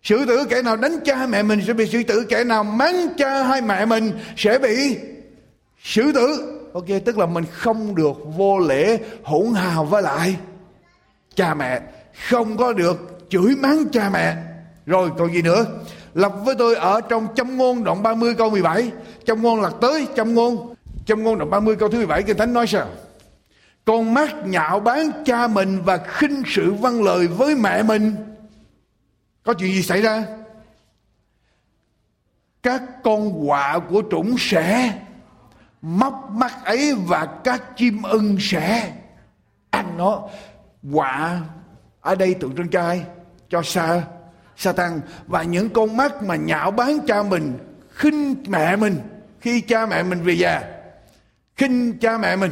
Sử 0.04 0.26
tử 0.26 0.46
kẻ 0.50 0.62
nào 0.62 0.76
đánh 0.76 1.00
cha 1.06 1.16
hai 1.16 1.28
mẹ 1.28 1.44
mình 1.44 1.62
sẽ 1.68 1.74
bị 1.74 1.88
sử 1.88 2.04
tử, 2.04 2.26
kẻ 2.30 2.44
nào 2.44 2.64
mắng 2.64 3.08
cha 3.18 3.44
hai 3.44 3.62
mẹ 3.62 3.86
mình 3.86 4.12
sẽ 4.38 4.60
bị 4.60 4.98
sử 5.84 6.12
tử. 6.12 6.60
Ok, 6.74 6.86
tức 7.06 7.18
là 7.18 7.26
mình 7.26 7.46
không 7.52 7.96
được 7.96 8.18
vô 8.38 8.60
lễ, 8.60 9.00
hỗn 9.24 9.54
hào 9.54 9.86
với 9.86 10.02
lại 10.02 10.36
cha 11.36 11.54
mẹ. 11.54 11.82
Không 12.30 12.58
có 12.58 12.74
được 12.74 13.26
chửi 13.30 13.56
mắng 13.56 13.86
cha 13.92 14.10
mẹ. 14.14 14.36
Rồi, 14.86 15.10
còn 15.18 15.34
gì 15.34 15.42
nữa? 15.42 15.66
Lập 16.14 16.34
với 16.46 16.56
tôi 16.56 16.76
ở 16.76 17.02
trong 17.02 17.28
châm 17.36 17.58
ngôn, 17.58 17.84
đoạn 17.84 18.04
30 18.04 18.36
câu 18.38 18.50
17 18.50 18.92
châm 19.26 19.42
ngôn 19.42 19.62
là 19.62 19.70
tới 19.82 20.08
châm 20.16 20.34
ngôn 20.34 20.73
trong 21.06 21.24
ngôn 21.24 21.38
đoạn 21.38 21.50
30 21.50 21.76
câu 21.76 21.90
thứ 21.90 21.98
17 21.98 22.24
kinh 22.24 22.38
thánh 22.38 22.54
nói 22.54 22.68
sao? 22.68 22.90
Con 23.86 24.14
mắt 24.14 24.36
nhạo 24.46 24.80
báng 24.80 25.12
cha 25.26 25.48
mình 25.48 25.82
và 25.84 25.98
khinh 25.98 26.44
sự 26.48 26.74
văn 26.74 27.04
lời 27.04 27.28
với 27.28 27.56
mẹ 27.56 27.84
mình. 27.84 28.16
Có 29.44 29.54
chuyện 29.54 29.74
gì 29.74 29.84
xảy 29.84 30.02
ra? 30.02 30.26
Các 32.64 32.82
con 33.04 33.48
quạ 33.48 33.80
của 33.90 34.04
trũng 34.12 34.36
sẽ 34.40 35.00
móc 35.82 36.30
mắt 36.32 36.66
ấy 36.66 36.96
và 37.08 37.26
các 37.44 37.78
chim 37.78 38.04
ưng 38.04 38.38
sẽ 38.40 38.94
ăn 39.70 39.98
nó. 39.98 40.22
Quạ 40.94 41.42
ở 42.02 42.16
đây 42.16 42.34
tượng 42.34 42.56
trưng 42.56 42.70
trai 42.70 43.04
cho 43.50 43.62
sa 43.64 44.04
sa 44.58 44.72
tăng 44.72 45.02
và 45.28 45.44
những 45.44 45.70
con 45.70 45.98
mắt 45.98 46.24
mà 46.24 46.36
nhạo 46.36 46.72
báng 46.72 47.00
cha 47.08 47.24
mình, 47.24 47.58
khinh 47.90 48.36
mẹ 48.48 48.76
mình. 48.76 49.00
Khi 49.40 49.62
cha 49.62 49.86
mẹ 49.86 50.04
mình 50.04 50.24
về 50.24 50.34
già 50.34 50.83
khinh 51.56 51.98
cha 52.00 52.18
mẹ 52.18 52.36
mình. 52.36 52.52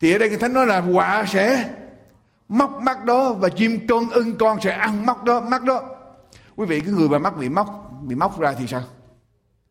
Thì 0.00 0.12
ở 0.12 0.18
đây 0.18 0.28
cái 0.28 0.38
thánh 0.38 0.52
nói 0.52 0.66
là 0.66 0.78
quả 0.92 1.24
sẽ 1.28 1.74
móc 2.48 2.82
mắt 2.82 3.04
đó 3.04 3.32
và 3.32 3.48
chim 3.48 3.86
con 3.88 4.10
ưng 4.10 4.38
con 4.38 4.60
sẽ 4.60 4.70
ăn 4.70 5.06
mắt 5.06 5.24
đó 5.24 5.40
mắt 5.40 5.62
đó. 5.64 5.82
Quý 6.56 6.66
vị, 6.66 6.80
cái 6.80 6.92
người 6.92 7.08
mà 7.08 7.18
mắt 7.18 7.36
bị 7.36 7.48
móc 7.48 7.92
bị 8.02 8.14
móc 8.14 8.40
ra 8.40 8.52
thì 8.58 8.66
sao? 8.66 8.82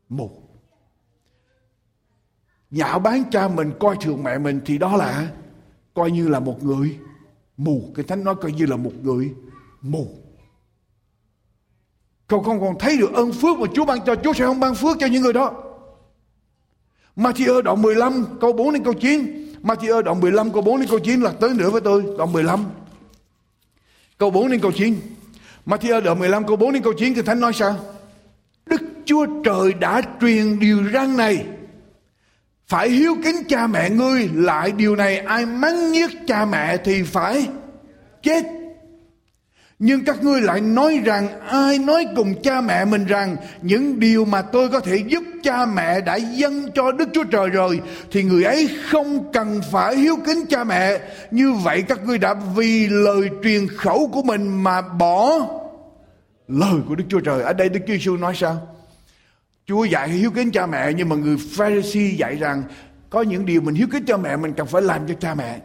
Mù. 0.09 0.31
Nhạo 2.71 2.99
bán 2.99 3.23
cha 3.31 3.47
mình, 3.47 3.73
coi 3.79 3.95
thường 4.01 4.23
mẹ 4.23 4.37
mình 4.37 4.61
thì 4.65 4.77
đó 4.77 4.95
là 4.97 5.27
coi 5.93 6.11
như 6.11 6.27
là 6.27 6.39
một 6.39 6.63
người 6.63 6.97
mù. 7.57 7.91
Cái 7.95 8.05
thánh 8.05 8.23
nói 8.23 8.35
coi 8.35 8.51
như 8.51 8.65
là 8.65 8.75
một 8.75 8.93
người 9.01 9.33
mù. 9.81 10.07
Cậu 12.27 12.43
không 12.43 12.61
còn 12.61 12.79
thấy 12.79 12.97
được 12.97 13.13
ơn 13.13 13.31
phước 13.31 13.59
mà 13.59 13.67
Chúa 13.73 13.85
ban 13.85 13.99
cho. 14.05 14.15
Chúa 14.15 14.33
sẽ 14.33 14.45
không 14.45 14.59
ban 14.59 14.75
phước 14.75 14.97
cho 14.99 15.07
những 15.07 15.23
người 15.23 15.33
đó. 15.33 15.53
Matthew 17.15 17.61
đoạn 17.61 17.81
15 17.81 18.25
câu 18.41 18.53
4 18.53 18.73
đến 18.73 18.83
câu 18.83 18.93
9 18.93 19.45
Matthew 19.63 20.01
đoạn 20.01 20.19
15 20.19 20.53
câu 20.53 20.61
4 20.61 20.79
đến 20.79 20.89
câu 20.89 20.99
9 20.99 21.21
là 21.21 21.31
tới 21.39 21.53
nữa 21.53 21.69
với 21.69 21.81
tôi, 21.81 22.03
đoạn 22.17 22.33
15 22.33 22.65
câu 24.17 24.29
4 24.29 24.51
đến 24.51 24.59
câu 24.59 24.71
9 24.71 24.95
Matthew 25.65 26.01
đoạn 26.01 26.19
15 26.19 26.47
câu 26.47 26.55
4 26.55 26.73
đến 26.73 26.83
câu 26.83 26.93
9 26.93 27.13
thì 27.13 27.21
Thánh 27.21 27.39
nói 27.39 27.53
sao? 27.53 27.75
Đức 28.65 28.81
Chúa 29.05 29.25
Trời 29.43 29.73
đã 29.73 30.01
truyền 30.21 30.59
điều 30.59 30.83
răn 30.93 31.17
này. 31.17 31.45
Phải 32.67 32.89
hiếu 32.89 33.15
kính 33.23 33.35
cha 33.49 33.67
mẹ 33.67 33.89
ngươi, 33.89 34.29
lại 34.33 34.71
điều 34.71 34.95
này 34.95 35.17
ai 35.17 35.45
mắng 35.45 35.91
nhiếc 35.91 36.11
cha 36.27 36.45
mẹ 36.45 36.77
thì 36.77 37.03
phải 37.03 37.47
chết 38.23 38.43
nhưng 39.79 40.05
các 40.05 40.23
ngươi 40.23 40.41
lại 40.41 40.61
nói 40.61 41.01
rằng 41.05 41.39
ai 41.39 41.79
nói 41.79 42.05
cùng 42.15 42.41
cha 42.41 42.61
mẹ 42.61 42.85
mình 42.85 43.05
rằng 43.05 43.35
những 43.61 43.99
điều 43.99 44.25
mà 44.25 44.41
tôi 44.41 44.69
có 44.69 44.79
thể 44.79 44.97
giúp 45.07 45.23
cha 45.43 45.65
mẹ 45.65 46.01
đã 46.01 46.15
dâng 46.15 46.71
cho 46.75 46.91
Đức 46.91 47.09
Chúa 47.13 47.23
Trời 47.23 47.49
rồi, 47.49 47.81
thì 48.11 48.23
người 48.23 48.43
ấy 48.43 48.69
không 48.89 49.31
cần 49.33 49.61
phải 49.71 49.95
hiếu 49.95 50.17
kính 50.25 50.45
cha 50.49 50.63
mẹ. 50.63 50.99
Như 51.31 51.53
vậy 51.53 51.81
các 51.81 52.05
ngươi 52.05 52.17
đã 52.17 52.35
vì 52.55 52.87
lời 52.87 53.29
truyền 53.43 53.67
khẩu 53.67 54.09
của 54.13 54.23
mình 54.23 54.63
mà 54.63 54.81
bỏ 54.81 55.31
lời 56.47 56.79
của 56.87 56.95
Đức 56.95 57.05
Chúa 57.09 57.19
Trời. 57.19 57.43
Ở 57.43 57.53
đây 57.53 57.69
Đức 57.69 57.79
Chúa 57.87 57.93
Giêsu 57.93 58.17
nói 58.17 58.33
sao? 58.35 58.67
Chúa 59.65 59.83
dạy 59.83 60.09
hiếu 60.09 60.31
kính 60.31 60.51
cha 60.51 60.65
mẹ, 60.65 60.93
nhưng 60.93 61.09
mà 61.09 61.15
người 61.15 61.37
Pharisee 61.57 62.15
dạy 62.17 62.35
rằng 62.35 62.63
có 63.09 63.21
những 63.21 63.45
điều 63.45 63.61
mình 63.61 63.75
hiếu 63.75 63.87
kính 63.91 64.05
cha 64.05 64.17
mẹ, 64.17 64.35
mình 64.35 64.53
cần 64.53 64.67
phải 64.67 64.81
làm 64.81 65.07
cho 65.07 65.13
cha 65.19 65.35
mẹ 65.35 65.59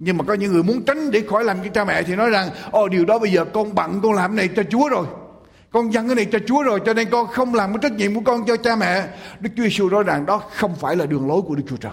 nhưng 0.00 0.16
mà 0.16 0.24
có 0.24 0.34
những 0.34 0.52
người 0.52 0.62
muốn 0.62 0.82
tránh 0.84 1.10
để 1.10 1.22
khỏi 1.30 1.44
làm 1.44 1.60
cái 1.60 1.68
cha 1.74 1.84
mẹ 1.84 2.02
thì 2.02 2.16
nói 2.16 2.30
rằng, 2.30 2.50
ồ, 2.70 2.88
điều 2.88 3.04
đó 3.04 3.18
bây 3.18 3.32
giờ 3.32 3.44
con 3.44 3.74
bận, 3.74 4.00
con 4.02 4.12
làm 4.12 4.36
cái 4.36 4.46
này 4.46 4.54
cho 4.56 4.62
Chúa 4.70 4.88
rồi. 4.88 5.06
Con 5.70 5.92
dâng 5.92 6.06
cái 6.06 6.14
này 6.14 6.26
cho 6.32 6.38
Chúa 6.46 6.62
rồi, 6.62 6.80
cho 6.86 6.94
nên 6.94 7.10
con 7.10 7.26
không 7.26 7.54
làm 7.54 7.72
cái 7.72 7.78
trách 7.82 7.96
nhiệm 7.96 8.14
của 8.14 8.20
con 8.24 8.46
cho 8.46 8.56
cha 8.56 8.76
mẹ. 8.76 9.08
Đức 9.40 9.50
Chúa 9.56 9.62
Giêsu 9.62 9.88
nói 9.88 10.02
rằng 10.02 10.26
đó 10.26 10.42
không 10.54 10.74
phải 10.76 10.96
là 10.96 11.06
đường 11.06 11.28
lối 11.28 11.42
của 11.42 11.54
Đức 11.54 11.62
Chúa 11.68 11.76
Trời. 11.76 11.92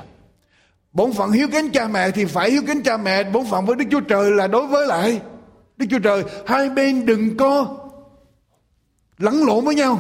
Bổn 0.91 1.14
phận 1.14 1.32
hiếu 1.32 1.47
kính 1.51 1.70
cha 1.70 1.88
mẹ 1.88 2.12
thì 2.12 2.26
phải 2.26 2.51
hiếu 2.51 2.62
kính 2.68 2.84
cha 2.84 2.97
mẹ, 2.97 3.24
bổn 3.24 3.45
phận 3.51 3.66
với 3.66 3.76
Đức 3.76 3.86
Chúa 3.91 4.01
Trời 4.01 4.32
là 4.32 4.47
đối 4.47 4.68
với 4.68 4.88
lại 4.88 5.22
Đức 5.78 5.86
Chúa 5.89 5.99
Trời. 5.99 6.24
Hai 6.47 6.70
bên 6.70 7.05
đừng 7.05 7.38
có 7.38 7.78
lẫn 9.18 9.45
lộn 9.45 9.66
với 9.66 9.76
nhau. 9.76 9.99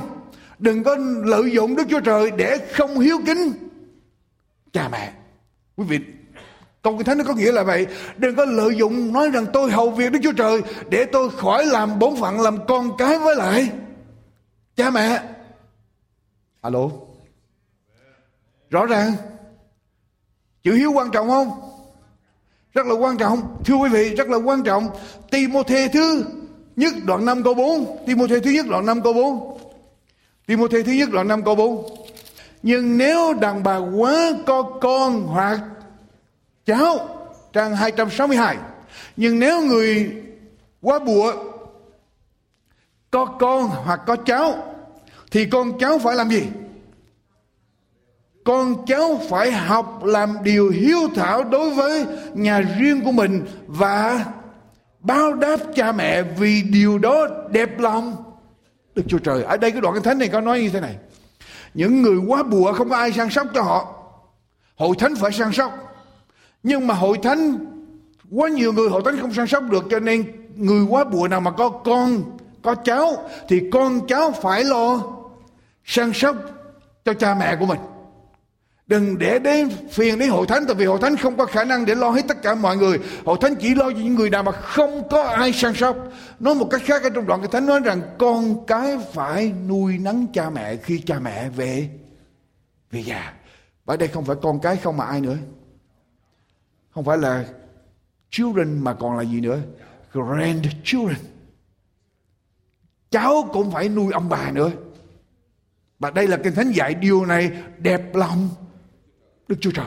Đừng 0.59 0.83
có 0.83 0.97
lợi 1.23 1.51
dụng 1.51 1.75
Đức 1.75 1.83
Chúa 1.89 1.99
Trời 1.99 2.31
để 2.31 2.57
không 2.71 2.99
hiếu 2.99 3.17
kính 3.25 3.51
cha 4.73 4.89
mẹ. 4.91 5.13
Quý 5.75 5.85
vị 5.89 5.99
Câu 6.87 6.97
Kinh 6.97 7.05
Thánh 7.05 7.17
nó 7.17 7.23
có 7.23 7.33
nghĩa 7.33 7.51
là 7.51 7.63
vậy. 7.63 7.87
Đừng 8.17 8.35
có 8.35 8.45
lợi 8.45 8.75
dụng, 8.75 9.13
nói 9.13 9.29
rằng 9.29 9.45
tôi 9.53 9.71
hầu 9.71 9.89
việc 9.89 10.11
Đức 10.11 10.19
Chúa 10.23 10.31
Trời 10.31 10.61
để 10.89 11.05
tôi 11.05 11.29
khỏi 11.29 11.65
làm 11.65 11.99
bổn 11.99 12.15
phận, 12.15 12.41
làm 12.41 12.57
con 12.67 12.97
cái 12.97 13.19
với 13.19 13.35
lại 13.35 13.69
cha 14.75 14.89
mẹ. 14.89 15.21
Alo. 16.61 16.89
Rõ 18.69 18.85
ràng. 18.85 19.13
Chữ 20.63 20.73
hiếu 20.73 20.91
quan 20.91 21.11
trọng 21.11 21.27
không? 21.27 21.51
rất 22.73 22.87
là 22.87 22.93
quan 22.93 23.17
trọng 23.17 23.57
thưa 23.65 23.75
quý 23.75 23.89
vị, 23.89 24.15
rất 24.15 24.29
là 24.29 24.37
quan 24.37 24.63
trọng 24.63 24.87
Timothée 25.31 25.87
thứ 25.87 26.23
nhất 26.75 26.93
đoạn 27.05 27.25
5 27.25 27.43
câu 27.43 27.53
4 27.53 27.97
Timothée 28.05 28.39
thứ 28.39 28.51
nhất 28.51 28.65
đoạn 28.69 28.85
5 28.85 29.01
câu 29.01 29.13
4 29.13 29.57
Timothée 30.45 30.83
thứ 30.83 30.91
nhất 30.91 31.09
đoạn 31.11 31.27
5 31.27 31.43
câu 31.43 31.55
4 31.55 31.85
nhưng 32.63 32.97
nếu 32.97 33.33
đàn 33.33 33.63
bà 33.63 33.77
quá 33.77 34.31
có 34.45 34.63
con 34.81 35.23
hoặc 35.23 35.59
cháu 36.67 37.09
trang 37.53 37.75
262 37.75 38.57
nhưng 39.17 39.39
nếu 39.39 39.61
người 39.61 40.11
quá 40.81 40.99
bụa 40.99 41.33
có 43.11 43.25
con 43.25 43.67
hoặc 43.67 44.01
có 44.05 44.15
cháu, 44.15 44.75
thì 45.31 45.45
con 45.45 45.79
cháu 45.79 45.99
phải 45.99 46.15
làm 46.15 46.29
gì? 46.29 46.47
Con 48.45 48.85
cháu 48.85 49.19
phải 49.29 49.51
học 49.51 50.03
làm 50.03 50.37
điều 50.43 50.69
hiếu 50.69 50.99
thảo 51.15 51.43
đối 51.43 51.69
với 51.69 52.05
nhà 52.33 52.59
riêng 52.59 53.01
của 53.05 53.11
mình 53.11 53.45
và 53.67 54.25
báo 54.99 55.33
đáp 55.33 55.57
cha 55.75 55.91
mẹ 55.91 56.23
vì 56.23 56.61
điều 56.61 56.97
đó 56.97 57.27
đẹp 57.49 57.79
lòng. 57.79 58.15
Đức 58.95 59.03
Chúa 59.07 59.19
Trời 59.19 59.43
ở 59.43 59.57
đây 59.57 59.71
cái 59.71 59.81
đoạn 59.81 59.93
kinh 59.93 60.03
thánh 60.03 60.19
này 60.19 60.27
có 60.27 60.41
nói 60.41 60.61
như 60.61 60.69
thế 60.69 60.79
này. 60.79 60.95
Những 61.73 62.01
người 62.01 62.17
quá 62.27 62.43
bùa 62.43 62.73
không 62.73 62.89
có 62.89 62.95
ai 62.95 63.11
săn 63.11 63.29
sóc 63.29 63.47
cho 63.53 63.61
họ. 63.61 63.93
Hội 64.75 64.95
thánh 64.99 65.15
phải 65.15 65.31
săn 65.31 65.51
sóc 65.51 65.86
nhưng 66.67 66.87
mà 66.87 66.93
hội 66.93 67.17
thánh, 67.23 67.57
quá 68.31 68.49
nhiều 68.49 68.73
người 68.73 68.89
hội 68.89 69.01
thánh 69.05 69.19
không 69.21 69.33
săn 69.33 69.47
sóc 69.47 69.63
được, 69.63 69.85
cho 69.89 69.99
nên 69.99 70.23
người 70.55 70.85
quá 70.89 71.03
bùa 71.03 71.27
nào 71.27 71.41
mà 71.41 71.51
có 71.51 71.69
con, 71.69 72.37
có 72.61 72.75
cháu, 72.75 73.29
thì 73.49 73.61
con 73.71 74.07
cháu 74.07 74.31
phải 74.31 74.63
lo 74.63 75.03
săn 75.85 76.11
sóc 76.13 76.35
cho 77.05 77.13
cha 77.13 77.35
mẹ 77.39 77.55
của 77.55 77.65
mình. 77.65 77.79
Đừng 78.87 79.17
để 79.17 79.39
đến 79.39 79.69
phiền 79.91 80.19
đến 80.19 80.29
hội 80.29 80.47
thánh, 80.47 80.65
Tại 80.65 80.75
vì 80.75 80.85
hội 80.85 80.99
thánh 81.01 81.15
không 81.15 81.37
có 81.37 81.45
khả 81.45 81.63
năng 81.63 81.85
để 81.85 81.95
lo 81.95 82.09
hết 82.09 82.21
tất 82.27 82.41
cả 82.41 82.55
mọi 82.55 82.77
người. 82.77 82.99
Hội 83.25 83.37
thánh 83.41 83.55
chỉ 83.55 83.75
lo 83.75 83.89
cho 83.89 83.97
những 83.97 84.15
người 84.15 84.29
nào 84.29 84.43
mà 84.43 84.51
không 84.51 85.09
có 85.09 85.23
ai 85.23 85.53
săn 85.53 85.73
sóc. 85.73 85.97
Nói 86.39 86.55
một 86.55 86.67
cách 86.71 86.81
khác, 86.85 87.03
ở 87.03 87.09
trong 87.09 87.27
đoạn 87.27 87.41
cái 87.41 87.49
thánh 87.51 87.65
nói 87.65 87.79
rằng, 87.79 88.01
Con 88.17 88.65
cái 88.65 88.97
phải 89.13 89.53
nuôi 89.67 89.97
nắng 89.97 90.25
cha 90.33 90.49
mẹ 90.49 90.75
khi 90.75 90.99
cha 91.05 91.19
mẹ 91.19 91.49
về 91.49 91.89
Về 92.91 92.99
già. 92.99 93.33
Ở 93.85 93.97
đây 93.97 94.07
không 94.07 94.25
phải 94.25 94.35
con 94.41 94.59
cái, 94.59 94.77
không 94.77 94.97
mà 94.97 95.05
ai 95.05 95.21
nữa. 95.21 95.37
Không 96.97 97.05
phải 97.05 97.17
là 97.17 97.45
children 98.29 98.79
mà 98.79 98.93
còn 98.93 99.17
là 99.17 99.23
gì 99.23 99.41
nữa 99.41 99.59
Grandchildren 100.13 101.17
Cháu 103.11 103.49
cũng 103.53 103.71
phải 103.71 103.89
nuôi 103.89 104.13
ông 104.13 104.29
bà 104.29 104.51
nữa 104.51 104.71
và 105.99 106.11
đây 106.11 106.27
là 106.27 106.37
kinh 106.37 106.53
thánh 106.53 106.71
dạy 106.71 106.93
điều 106.93 107.25
này 107.25 107.51
đẹp 107.77 108.15
lòng 108.15 108.49
Đức 109.47 109.55
Chúa 109.61 109.71
Trời. 109.71 109.85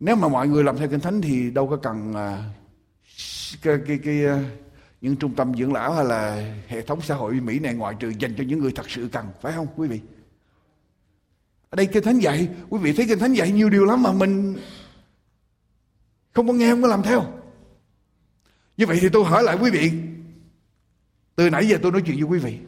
Nếu 0.00 0.16
mà 0.16 0.28
mọi 0.28 0.48
người 0.48 0.64
làm 0.64 0.76
theo 0.76 0.88
kinh 0.88 1.00
thánh 1.00 1.20
thì 1.20 1.50
đâu 1.50 1.68
có 1.68 1.76
cần 1.76 2.10
uh, 2.10 2.16
cái, 3.62 3.78
cái, 3.86 3.98
cái, 4.04 4.24
uh, 4.26 4.40
những 5.00 5.16
trung 5.16 5.34
tâm 5.34 5.54
dưỡng 5.54 5.72
lão 5.72 5.92
hay 5.92 6.04
là 6.04 6.54
hệ 6.68 6.82
thống 6.82 7.00
xã 7.00 7.14
hội 7.14 7.32
Mỹ 7.32 7.58
này 7.58 7.74
ngoại 7.74 7.94
trừ 7.98 8.12
dành 8.18 8.34
cho 8.38 8.44
những 8.44 8.58
người 8.58 8.72
thật 8.74 8.90
sự 8.90 9.08
cần, 9.12 9.26
phải 9.40 9.52
không 9.52 9.66
quý 9.76 9.88
vị? 9.88 10.00
Ở 11.70 11.76
đây 11.76 11.86
kinh 11.86 12.02
thánh 12.02 12.18
dạy, 12.18 12.48
quý 12.68 12.78
vị 12.78 12.92
thấy 12.92 13.06
kinh 13.08 13.18
thánh 13.18 13.32
dạy 13.32 13.52
nhiều 13.52 13.70
điều 13.70 13.84
lắm 13.84 14.02
mà 14.02 14.12
mình 14.12 14.56
không 16.36 16.46
có 16.46 16.52
nghe 16.52 16.70
không 16.70 16.82
có 16.82 16.88
làm 16.88 17.02
theo. 17.02 17.24
Như 18.76 18.86
vậy 18.86 18.98
thì 19.00 19.08
tôi 19.12 19.24
hỏi 19.24 19.42
lại 19.42 19.58
quý 19.60 19.70
vị, 19.70 19.92
từ 21.34 21.50
nãy 21.50 21.68
giờ 21.68 21.78
tôi 21.82 21.92
nói 21.92 22.02
chuyện 22.06 22.16
với 22.16 22.24
quý 22.24 22.38
vị. 22.38 22.58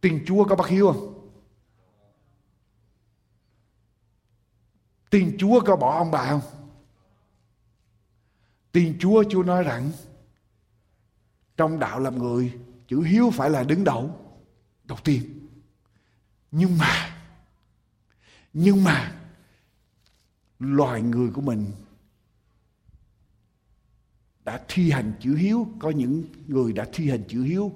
tiền 0.00 0.24
Chúa 0.26 0.44
có 0.44 0.56
bắt 0.56 0.68
hiếu 0.68 0.92
không? 0.92 1.30
Tin 5.10 5.36
Chúa 5.38 5.60
có 5.60 5.76
bỏ 5.76 5.98
ông 5.98 6.10
bà 6.10 6.28
không? 6.28 6.40
Tin 8.72 8.98
Chúa 8.98 9.24
Chúa 9.30 9.42
nói 9.42 9.62
rằng 9.62 9.92
trong 11.56 11.78
đạo 11.78 12.00
làm 12.00 12.18
người 12.18 12.52
chữ 12.88 13.00
hiếu 13.00 13.30
phải 13.34 13.50
là 13.50 13.62
đứng 13.62 13.84
đầu 13.84 14.20
đầu 14.84 14.98
tiên. 15.04 15.48
Nhưng 16.50 16.78
mà 16.78 17.16
nhưng 18.52 18.84
mà 18.84 19.23
loài 20.64 21.02
người 21.02 21.30
của 21.30 21.40
mình 21.40 21.66
đã 24.44 24.60
thi 24.68 24.90
hành 24.90 25.12
chữ 25.20 25.34
hiếu 25.34 25.68
có 25.78 25.90
những 25.90 26.24
người 26.46 26.72
đã 26.72 26.86
thi 26.92 27.10
hành 27.10 27.24
chữ 27.28 27.42
hiếu 27.42 27.72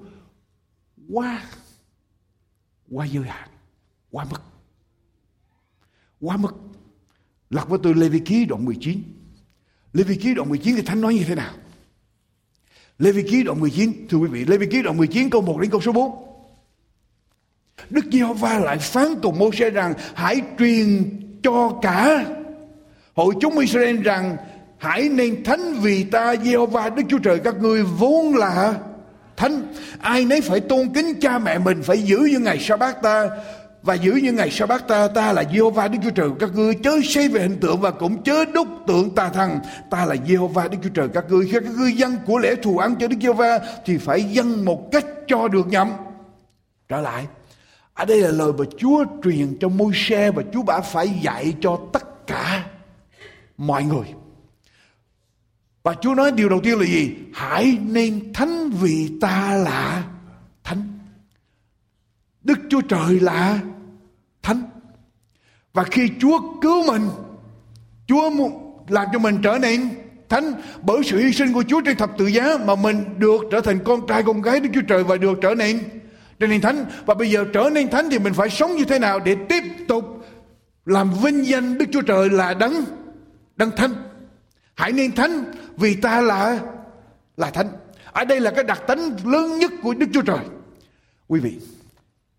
quá 1.13 1.45
quá 2.89 3.05
giới 3.05 3.23
hạn 3.23 3.49
quá 4.11 4.25
mức 4.31 4.41
quá 6.19 6.37
mức 6.37 6.55
Lật 7.49 7.69
với 7.69 7.79
tôi 7.83 7.95
Lê 7.95 8.09
Vi 8.09 8.19
Ký 8.19 8.45
đoạn 8.45 8.65
19. 8.65 9.01
Lê 9.93 10.03
Vi 10.03 10.15
Ký 10.15 10.33
đoạn 10.33 10.49
19 10.49 10.75
thì 10.75 10.81
Thánh 10.81 11.01
nói 11.01 11.13
như 11.13 11.23
thế 11.23 11.35
nào? 11.35 11.53
Lê 12.99 13.11
Vi 13.11 13.23
Ký 13.23 13.43
đoạn 13.43 13.59
19, 13.59 14.07
thưa 14.09 14.17
quý 14.17 14.27
vị, 14.27 14.45
Lê 14.45 14.57
Vi 14.57 14.67
Ký 14.71 14.81
đoạn 14.81 14.97
19 14.97 15.29
câu 15.29 15.41
1 15.41 15.61
đến 15.61 15.71
câu 15.71 15.81
số 15.81 15.91
4. 15.91 16.29
Đức 17.89 18.05
Giê-hô-va 18.11 18.59
lại 18.59 18.77
phán 18.77 19.07
cùng 19.21 19.39
Mô-xe 19.39 19.69
rằng 19.69 19.93
hãy 20.15 20.41
truyền 20.59 21.09
cho 21.43 21.79
cả 21.81 22.25
hội 23.19 23.33
chúng 23.41 23.57
Israel 23.57 24.01
rằng, 24.01 24.37
hãy 24.77 25.09
nên 25.09 25.43
thánh 25.43 25.73
vì 25.73 26.03
ta, 26.03 26.35
Giê-hô-va, 26.35 26.89
Đức 26.89 27.03
Chúa 27.09 27.19
Trời 27.19 27.39
các 27.39 27.55
ngươi 27.61 27.83
vốn 27.83 28.35
là 28.35 28.73
thánh. 29.37 29.61
Ai 29.99 30.25
nấy 30.25 30.41
phải 30.41 30.59
tôn 30.59 30.89
kính 30.93 31.19
cha 31.21 31.39
mẹ 31.39 31.57
mình, 31.57 31.81
phải 31.83 31.97
giữ 31.97 32.17
những 32.17 32.43
ngày 32.43 32.59
sa 32.59 32.77
bát 32.77 33.01
ta. 33.01 33.29
Và 33.81 33.93
giữ 33.93 34.11
những 34.23 34.35
ngày 34.35 34.51
sa 34.51 34.65
bát 34.65 34.87
ta 34.87 35.07
ta 35.07 35.33
là 35.33 35.43
Giê-hô-va, 35.53 35.87
Đức 35.87 35.97
Chúa 36.03 36.09
Trời 36.09 36.29
các 36.39 36.49
ngươi 36.55 36.73
chớ 36.83 36.99
xây 37.03 37.29
về 37.29 37.41
hình 37.41 37.59
tượng 37.59 37.81
và 37.81 37.91
cũng 37.91 38.23
chớ 38.23 38.45
đúc 38.45 38.67
tượng 38.87 39.15
tà 39.15 39.29
thần 39.29 39.59
ta 39.89 40.05
là 40.05 40.15
Giê-hô-va, 40.27 40.67
Đức 40.67 40.77
Chúa 40.83 40.89
Trời 40.89 41.07
các 41.13 41.25
ngươi. 41.29 41.45
Khi 41.45 41.53
các 41.53 41.73
ngươi 41.77 41.91
dân 41.93 42.17
của 42.25 42.37
lễ 42.37 42.55
thù 42.55 42.77
ăn 42.77 42.95
cho 42.99 43.07
Đức 43.07 43.17
Giê-hô-va, 43.21 43.59
thì 43.85 43.97
phải 43.97 44.23
dân 44.23 44.65
một 44.65 44.91
cách 44.91 45.05
cho 45.27 45.47
được 45.47 45.67
nhậm. 45.67 45.91
Trở 46.89 47.01
lại, 47.01 47.25
ở 47.93 48.05
đây 48.05 48.21
là 48.21 48.29
lời 48.29 48.51
mà 48.57 48.65
Chúa 48.77 49.05
truyền 49.23 49.57
cho 49.59 49.69
Môi-se 49.69 50.31
và 50.31 50.43
Chúa 50.53 50.63
đã 50.67 50.81
phải 50.81 51.09
dạy 51.23 51.53
cho 51.61 51.79
tất 51.93 52.27
cả 52.27 52.65
mọi 53.59 53.83
người. 53.83 54.07
Và 55.83 55.93
Chúa 56.01 56.15
nói 56.15 56.31
điều 56.31 56.49
đầu 56.49 56.59
tiên 56.63 56.79
là 56.79 56.85
gì? 56.85 57.15
Hãy 57.33 57.77
nên 57.81 58.33
thánh 58.33 58.69
vì 58.69 59.11
ta 59.21 59.53
là 59.53 60.03
thánh. 60.63 60.99
Đức 62.41 62.59
Chúa 62.69 62.81
Trời 62.81 63.19
là 63.19 63.59
thánh. 64.41 64.63
Và 65.73 65.83
khi 65.83 66.09
Chúa 66.21 66.39
cứu 66.61 66.87
mình, 66.87 67.09
Chúa 68.07 68.29
làm 68.87 69.07
cho 69.13 69.19
mình 69.19 69.39
trở 69.43 69.57
nên 69.61 69.89
thánh 70.29 70.53
bởi 70.81 71.03
sự 71.03 71.17
hy 71.17 71.33
sinh 71.33 71.53
của 71.53 71.63
Chúa 71.67 71.81
trên 71.81 71.97
thập 71.97 72.17
tự 72.17 72.27
giá 72.27 72.57
mà 72.65 72.75
mình 72.75 73.05
được 73.17 73.41
trở 73.51 73.61
thành 73.61 73.79
con 73.83 74.07
trai 74.07 74.23
con 74.23 74.41
gái 74.41 74.59
Đức 74.59 74.69
Chúa 74.73 74.81
Trời 74.87 75.03
và 75.03 75.17
được 75.17 75.39
trở 75.41 75.55
nên 75.55 75.79
trở 76.39 76.47
nên 76.47 76.61
thánh. 76.61 76.85
Và 77.05 77.13
bây 77.13 77.29
giờ 77.29 77.45
trở 77.53 77.69
nên 77.73 77.89
thánh 77.89 78.09
thì 78.11 78.19
mình 78.19 78.33
phải 78.33 78.49
sống 78.49 78.75
như 78.75 78.85
thế 78.85 78.99
nào 78.99 79.19
để 79.19 79.35
tiếp 79.49 79.63
tục 79.87 80.25
làm 80.85 81.13
vinh 81.13 81.47
danh 81.47 81.77
Đức 81.77 81.85
Chúa 81.91 82.01
Trời 82.01 82.29
là 82.29 82.53
đấng 82.53 82.73
đấng 83.59 83.71
thánh 83.71 83.93
hãy 84.75 84.91
nên 84.91 85.15
thánh 85.15 85.51
vì 85.77 85.95
ta 85.95 86.21
là 86.21 86.59
là 87.37 87.51
thánh 87.51 87.67
ở 88.11 88.25
đây 88.25 88.39
là 88.39 88.51
cái 88.51 88.63
đặc 88.63 88.81
tính 88.87 88.99
lớn 89.23 89.59
nhất 89.59 89.71
của 89.83 89.93
Đức 89.93 90.07
Chúa 90.13 90.21
Trời 90.21 90.45
quý 91.27 91.39
vị 91.39 91.57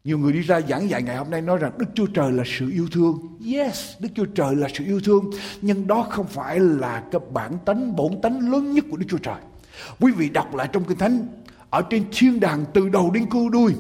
nhiều 0.04 0.18
người 0.18 0.32
đi 0.32 0.40
ra 0.40 0.60
giảng 0.60 0.90
dạy 0.90 1.02
ngày 1.02 1.16
hôm 1.16 1.30
nay 1.30 1.42
nói 1.42 1.58
rằng 1.58 1.72
Đức 1.78 1.86
Chúa 1.94 2.06
Trời 2.06 2.32
là 2.32 2.44
sự 2.46 2.70
yêu 2.70 2.88
thương. 2.92 3.38
Yes, 3.54 3.92
Đức 3.98 4.08
Chúa 4.14 4.24
Trời 4.24 4.56
là 4.56 4.68
sự 4.74 4.84
yêu 4.84 5.00
thương. 5.04 5.30
Nhưng 5.62 5.86
đó 5.86 6.06
không 6.10 6.26
phải 6.26 6.60
là 6.60 7.02
cái 7.12 7.20
bản 7.32 7.58
tánh, 7.64 7.96
bổn 7.96 8.20
tánh 8.22 8.52
lớn 8.52 8.72
nhất 8.72 8.84
của 8.90 8.96
Đức 8.96 9.06
Chúa 9.08 9.18
Trời. 9.18 9.40
Quý 10.00 10.12
vị 10.12 10.28
đọc 10.28 10.54
lại 10.54 10.68
trong 10.72 10.84
Kinh 10.84 10.98
Thánh, 10.98 11.26
ở 11.70 11.82
trên 11.90 12.04
thiên 12.12 12.40
đàng 12.40 12.64
từ 12.74 12.88
đầu 12.88 13.10
đến 13.10 13.30
cu 13.30 13.48
đuôi. 13.48 13.74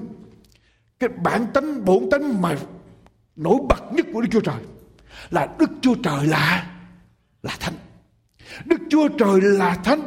Cái 0.98 1.08
bản 1.08 1.46
tánh, 1.54 1.84
bổn 1.84 2.10
tánh 2.10 2.42
mà 2.42 2.56
nổi 3.36 3.56
bật 3.68 3.92
nhất 3.92 4.06
của 4.12 4.20
Đức 4.20 4.28
Chúa 4.30 4.40
Trời 4.40 4.60
là 5.30 5.48
Đức 5.58 5.70
Chúa 5.80 5.94
Trời 5.94 6.26
là 6.26 6.69
là 7.42 7.56
thánh. 7.60 7.74
Đức 8.64 8.80
Chúa 8.90 9.08
Trời 9.08 9.40
là 9.40 9.74
thánh 9.84 10.00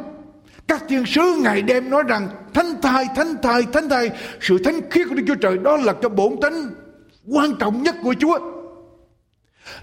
các 0.68 0.84
thiên 0.88 1.06
sứ 1.06 1.40
ngày 1.42 1.62
đêm 1.62 1.90
nói 1.90 2.02
rằng 2.08 2.28
thánh 2.54 2.80
thai, 2.82 3.04
thánh 3.16 3.34
thai, 3.42 3.62
thánh 3.72 3.88
thai. 3.88 4.10
Sự 4.40 4.58
thánh 4.58 4.90
khiết 4.90 5.06
của 5.08 5.14
Đức 5.14 5.22
Chúa 5.26 5.34
Trời 5.34 5.58
đó 5.58 5.76
là 5.76 5.92
cái 5.92 6.08
bổn 6.08 6.32
tánh 6.42 6.70
quan 7.26 7.56
trọng 7.58 7.82
nhất 7.82 7.94
của 8.02 8.14
Chúa. 8.20 8.38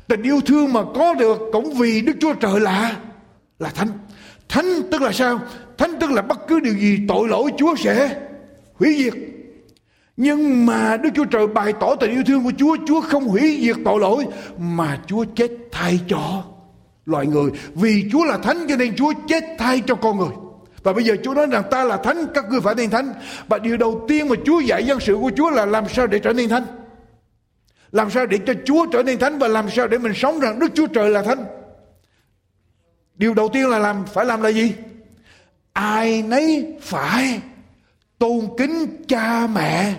Tình 0.08 0.24
yêu 0.24 0.42
thương 0.46 0.74
mà 0.74 0.82
có 0.96 1.14
được 1.14 1.40
cũng 1.52 1.74
vì 1.74 2.02
Đức 2.02 2.14
Chúa 2.20 2.34
Trời 2.34 2.60
là 2.60 2.96
là 3.60 3.70
thánh. 3.70 3.90
Thánh 4.50 4.66
tức 4.92 5.02
là 5.02 5.12
sao? 5.12 5.40
Thánh 5.78 6.00
tức 6.00 6.12
là 6.12 6.22
bất 6.22 6.48
cứ 6.48 6.60
điều 6.60 6.74
gì 6.74 7.00
tội 7.08 7.28
lỗi 7.28 7.52
Chúa 7.58 7.76
sẽ 7.76 8.20
hủy 8.74 8.96
diệt. 9.04 9.14
Nhưng 10.18 10.66
mà 10.66 10.98
Đức 10.98 11.10
Chúa 11.16 11.26
Trời 11.26 11.48
bày 11.48 11.74
tỏ 11.80 11.96
tình 11.96 12.12
yêu 12.12 12.24
thương 12.28 12.44
của 12.44 12.52
Chúa, 12.58 12.78
Chúa 12.88 13.02
không 13.02 13.28
hủy 13.28 13.60
diệt 13.62 13.76
tội 13.86 14.00
lỗi 14.00 14.26
mà 14.58 15.00
Chúa 15.08 15.26
chết 15.36 15.52
thay 15.72 16.00
cho 16.08 16.44
loài 17.06 17.28
người. 17.28 17.52
Vì 17.74 18.06
Chúa 18.12 18.24
là 18.24 18.38
thánh 18.38 18.66
cho 18.70 18.76
nên 18.76 18.96
Chúa 18.96 19.14
chết 19.28 19.44
thay 19.58 19.82
cho 19.88 19.96
con 19.96 20.18
người. 20.18 20.36
Và 20.84 20.94
bây 20.94 21.04
giờ 21.04 21.16
Chúa 21.24 21.34
nói 21.34 21.48
rằng 21.52 21.64
ta 21.72 21.84
là 21.84 21.98
thánh, 21.98 22.26
các 22.34 22.46
ngươi 22.50 22.62
phải 22.62 22.76
nên 22.76 22.90
thánh. 22.90 23.14
Và 23.48 23.58
điều 23.58 23.78
đầu 23.78 24.06
tiên 24.08 24.28
mà 24.30 24.36
Chúa 24.46 24.60
dạy 24.60 24.86
dân 24.86 25.00
sự 25.00 25.18
của 25.22 25.32
Chúa 25.38 25.50
là 25.50 25.66
làm 25.66 25.90
sao 25.90 26.08
để 26.08 26.20
trở 26.20 26.34
nên 26.34 26.50
thánh. 26.50 26.66
Làm 27.92 28.10
sao 28.10 28.26
để 28.26 28.40
cho 28.48 28.54
Chúa 28.66 28.86
trở 28.92 29.04
nên 29.04 29.20
thánh 29.20 29.40
và 29.40 29.48
làm 29.48 29.70
sao 29.70 29.88
để 29.88 29.98
mình 29.98 30.14
sống 30.16 30.40
rằng 30.40 30.60
Đức 30.60 30.72
Chúa 30.76 30.88
Trời 30.88 31.10
là 31.10 31.22
thánh. 31.22 31.46
điều 33.16 33.34
đầu 33.34 33.50
tiên 33.54 33.70
là 33.70 33.80
làm 33.80 34.06
phải 34.06 34.26
làm 34.26 34.42
là 34.42 34.50
gì 34.50 34.74
ai 35.74 36.22
nấy 36.22 36.78
phải 36.82 37.42
tôn 38.18 38.48
kính 38.58 39.04
cha 39.08 39.48
mẹ 39.48 39.96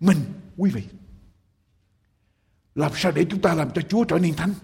mình 0.00 0.18
quý 0.56 0.70
vị 0.70 0.82
làm 2.74 2.92
sao 2.94 3.12
để 3.12 3.24
chúng 3.30 3.40
ta 3.40 3.54
làm 3.54 3.70
cho 3.70 3.82
chúa 3.82 4.04
trở 4.04 4.18
nên 4.18 4.34
thánh 4.34 4.54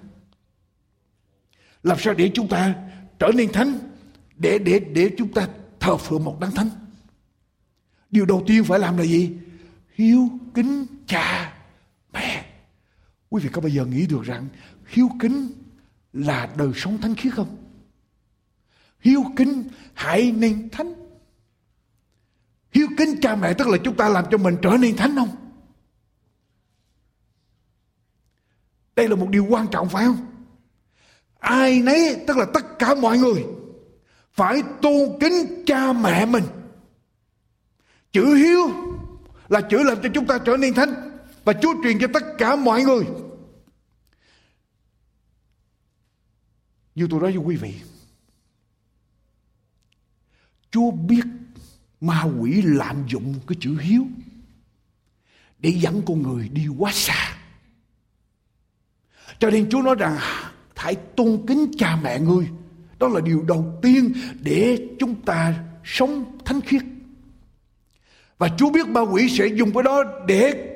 làm 1.83 1.99
sao 2.01 2.15
để 2.15 2.31
chúng 2.35 2.49
ta 2.49 2.75
trở 3.19 3.33
nên 3.35 3.53
thánh? 3.53 3.79
Để 4.37 4.59
để 4.59 4.81
để 4.81 5.11
chúng 5.19 5.33
ta 5.33 5.49
thờ 5.81 5.97
phượng 5.97 6.25
một 6.25 6.41
đấng 6.41 6.51
thánh. 6.51 6.69
Điều 8.11 8.27
đầu 8.27 8.45
tiên 8.47 8.65
phải 8.65 8.79
làm 8.79 8.97
là 8.97 9.05
gì? 9.05 9.33
Hiếu 9.95 10.29
kính 10.55 10.87
cha 11.07 11.55
mẹ. 12.13 12.47
Quý 13.31 13.43
vị 13.43 13.49
có 13.53 13.61
bao 13.61 13.69
giờ 13.69 13.85
nghĩ 13.85 14.07
được 14.07 14.23
rằng 14.23 14.49
hiếu 14.87 15.09
kính 15.21 15.53
là 16.13 16.49
đời 16.57 16.73
sống 16.75 16.99
thánh 16.99 17.15
khiết 17.15 17.35
không? 17.35 17.57
Hiếu 19.01 19.25
kính 19.37 19.65
hãy 19.95 20.33
nên 20.33 20.69
thánh. 20.71 20.95
Hiếu 22.73 22.87
kính 22.99 23.21
cha 23.23 23.37
mẹ 23.37 23.55
tức 23.55 23.69
là 23.69 23.79
chúng 23.85 23.97
ta 23.97 24.09
làm 24.09 24.25
cho 24.31 24.39
mình 24.39 24.57
trở 24.63 24.77
nên 24.81 24.97
thánh 24.97 25.17
không? 25.17 25.37
Đây 28.97 29.09
là 29.09 29.17
một 29.17 29.29
điều 29.31 29.45
quan 29.45 29.67
trọng 29.71 29.89
phải 29.89 30.05
không? 30.05 30.30
Ai 31.41 31.81
nấy, 31.81 32.25
tức 32.27 32.37
là 32.37 32.47
tất 32.55 32.79
cả 32.79 32.95
mọi 32.95 33.19
người, 33.19 33.45
phải 34.33 34.63
tôn 34.83 35.19
kính 35.21 35.65
cha 35.67 35.93
mẹ 35.93 36.27
mình. 36.27 36.45
Chữ 38.13 38.35
hiếu 38.35 38.71
là 39.49 39.61
chữ 39.61 39.83
làm 39.83 39.99
cho 40.03 40.09
chúng 40.15 40.27
ta 40.27 40.39
trở 40.39 40.57
nên 40.57 40.75
thánh 40.75 41.19
và 41.45 41.53
Chúa 41.63 41.75
truyền 41.83 41.99
cho 41.99 42.07
tất 42.15 42.23
cả 42.39 42.57
mọi 42.57 42.83
người. 42.83 43.05
Như 46.95 47.07
tôi 47.11 47.21
nói 47.21 47.33
với 47.33 47.45
quý 47.47 47.57
vị, 47.57 47.75
Chúa 50.71 50.91
biết 50.91 51.25
ma 52.01 52.23
quỷ 52.39 52.63
lạm 52.63 53.07
dụng 53.09 53.35
cái 53.47 53.59
chữ 53.61 53.77
hiếu 53.81 54.07
để 55.59 55.71
dẫn 55.71 56.03
con 56.07 56.23
người 56.23 56.49
đi 56.49 56.67
quá 56.79 56.93
xa. 56.95 57.39
Cho 59.39 59.51
nên 59.51 59.71
Chúa 59.71 59.83
nói 59.83 59.95
rằng 59.95 60.19
hãy 60.81 60.95
tôn 60.95 61.45
kính 61.47 61.71
cha 61.79 61.99
mẹ 62.03 62.21
ngươi. 62.21 62.49
Đó 62.99 63.09
là 63.09 63.21
điều 63.21 63.43
đầu 63.43 63.79
tiên 63.83 64.13
để 64.41 64.89
chúng 64.99 65.15
ta 65.15 65.55
sống 65.85 66.39
thánh 66.45 66.61
khiết. 66.61 66.83
Và 68.39 68.49
Chúa 68.59 68.71
biết 68.71 68.89
ma 68.89 69.01
quỷ 69.01 69.29
sẽ 69.29 69.47
dùng 69.47 69.73
cái 69.75 69.83
đó 69.83 70.05
để 70.27 70.69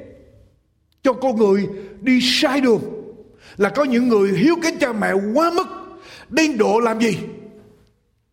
cho 1.03 1.13
con 1.13 1.37
người 1.37 1.69
đi 2.01 2.19
sai 2.23 2.61
đường. 2.61 2.83
Là 3.57 3.69
có 3.69 3.85
những 3.85 4.09
người 4.09 4.39
hiếu 4.39 4.55
kính 4.63 4.75
cha 4.81 4.93
mẹ 4.93 5.13
quá 5.35 5.51
mức, 5.57 5.67
đến 6.29 6.59
độ 6.59 6.81
làm 6.81 7.01
gì? 7.01 7.19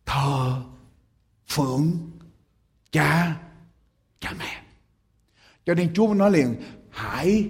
Thờ 0.06 0.62
phượng 1.48 1.92
cha 2.90 3.36
cha 4.20 4.32
mẹ. 4.38 4.62
Cho 5.66 5.74
nên 5.74 5.94
Chúa 5.94 6.14
nói 6.14 6.30
liền, 6.30 6.54
hãy 6.90 7.48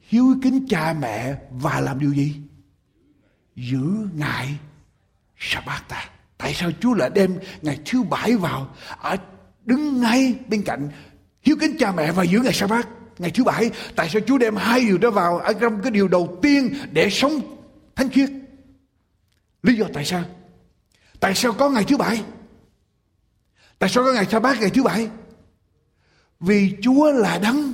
hiếu 0.00 0.34
kính 0.42 0.66
cha 0.68 0.96
mẹ 1.00 1.36
và 1.50 1.80
làm 1.80 1.98
điều 1.98 2.14
gì? 2.14 2.34
Giữ 3.56 4.08
ngày 4.14 4.58
sa 5.36 5.62
bát 5.66 5.82
ta 5.88 6.08
tại 6.44 6.54
sao 6.54 6.70
Chúa 6.80 6.94
lại 6.94 7.10
đem 7.14 7.38
ngày 7.62 7.78
thứ 7.84 8.02
bảy 8.02 8.36
vào? 8.36 8.74
Ở 9.00 9.16
đứng 9.64 10.00
ngay 10.00 10.34
bên 10.48 10.62
cạnh 10.62 10.88
hiếu 11.42 11.56
kính 11.60 11.76
cha 11.78 11.92
mẹ 11.92 12.12
và 12.12 12.22
giữ 12.22 12.40
ngày 12.40 12.52
sa 12.52 12.66
bát 12.66 12.88
ngày 13.18 13.30
thứ 13.30 13.44
bảy. 13.44 13.70
Tại 13.96 14.08
sao 14.08 14.22
Chúa 14.26 14.38
đem 14.38 14.56
hai 14.56 14.80
điều 14.80 14.98
đó 14.98 15.10
vào? 15.10 15.38
Ở 15.38 15.52
trong 15.52 15.82
cái 15.82 15.90
điều 15.90 16.08
đầu 16.08 16.38
tiên 16.42 16.74
để 16.92 17.10
sống 17.10 17.40
thánh 17.96 18.08
khiết. 18.08 18.30
Lý 19.62 19.74
do 19.74 19.86
tại 19.94 20.04
sao? 20.04 20.24
Tại 21.20 21.34
sao 21.34 21.52
có 21.52 21.70
ngày 21.70 21.84
thứ 21.88 21.96
bảy? 21.96 22.22
Tại 23.78 23.90
sao 23.90 24.04
có 24.04 24.12
ngày 24.12 24.26
sa 24.30 24.40
bát 24.40 24.60
ngày 24.60 24.70
thứ 24.70 24.82
bảy? 24.82 25.08
Vì 26.40 26.76
Chúa 26.82 27.12
là 27.12 27.38
đấng 27.38 27.72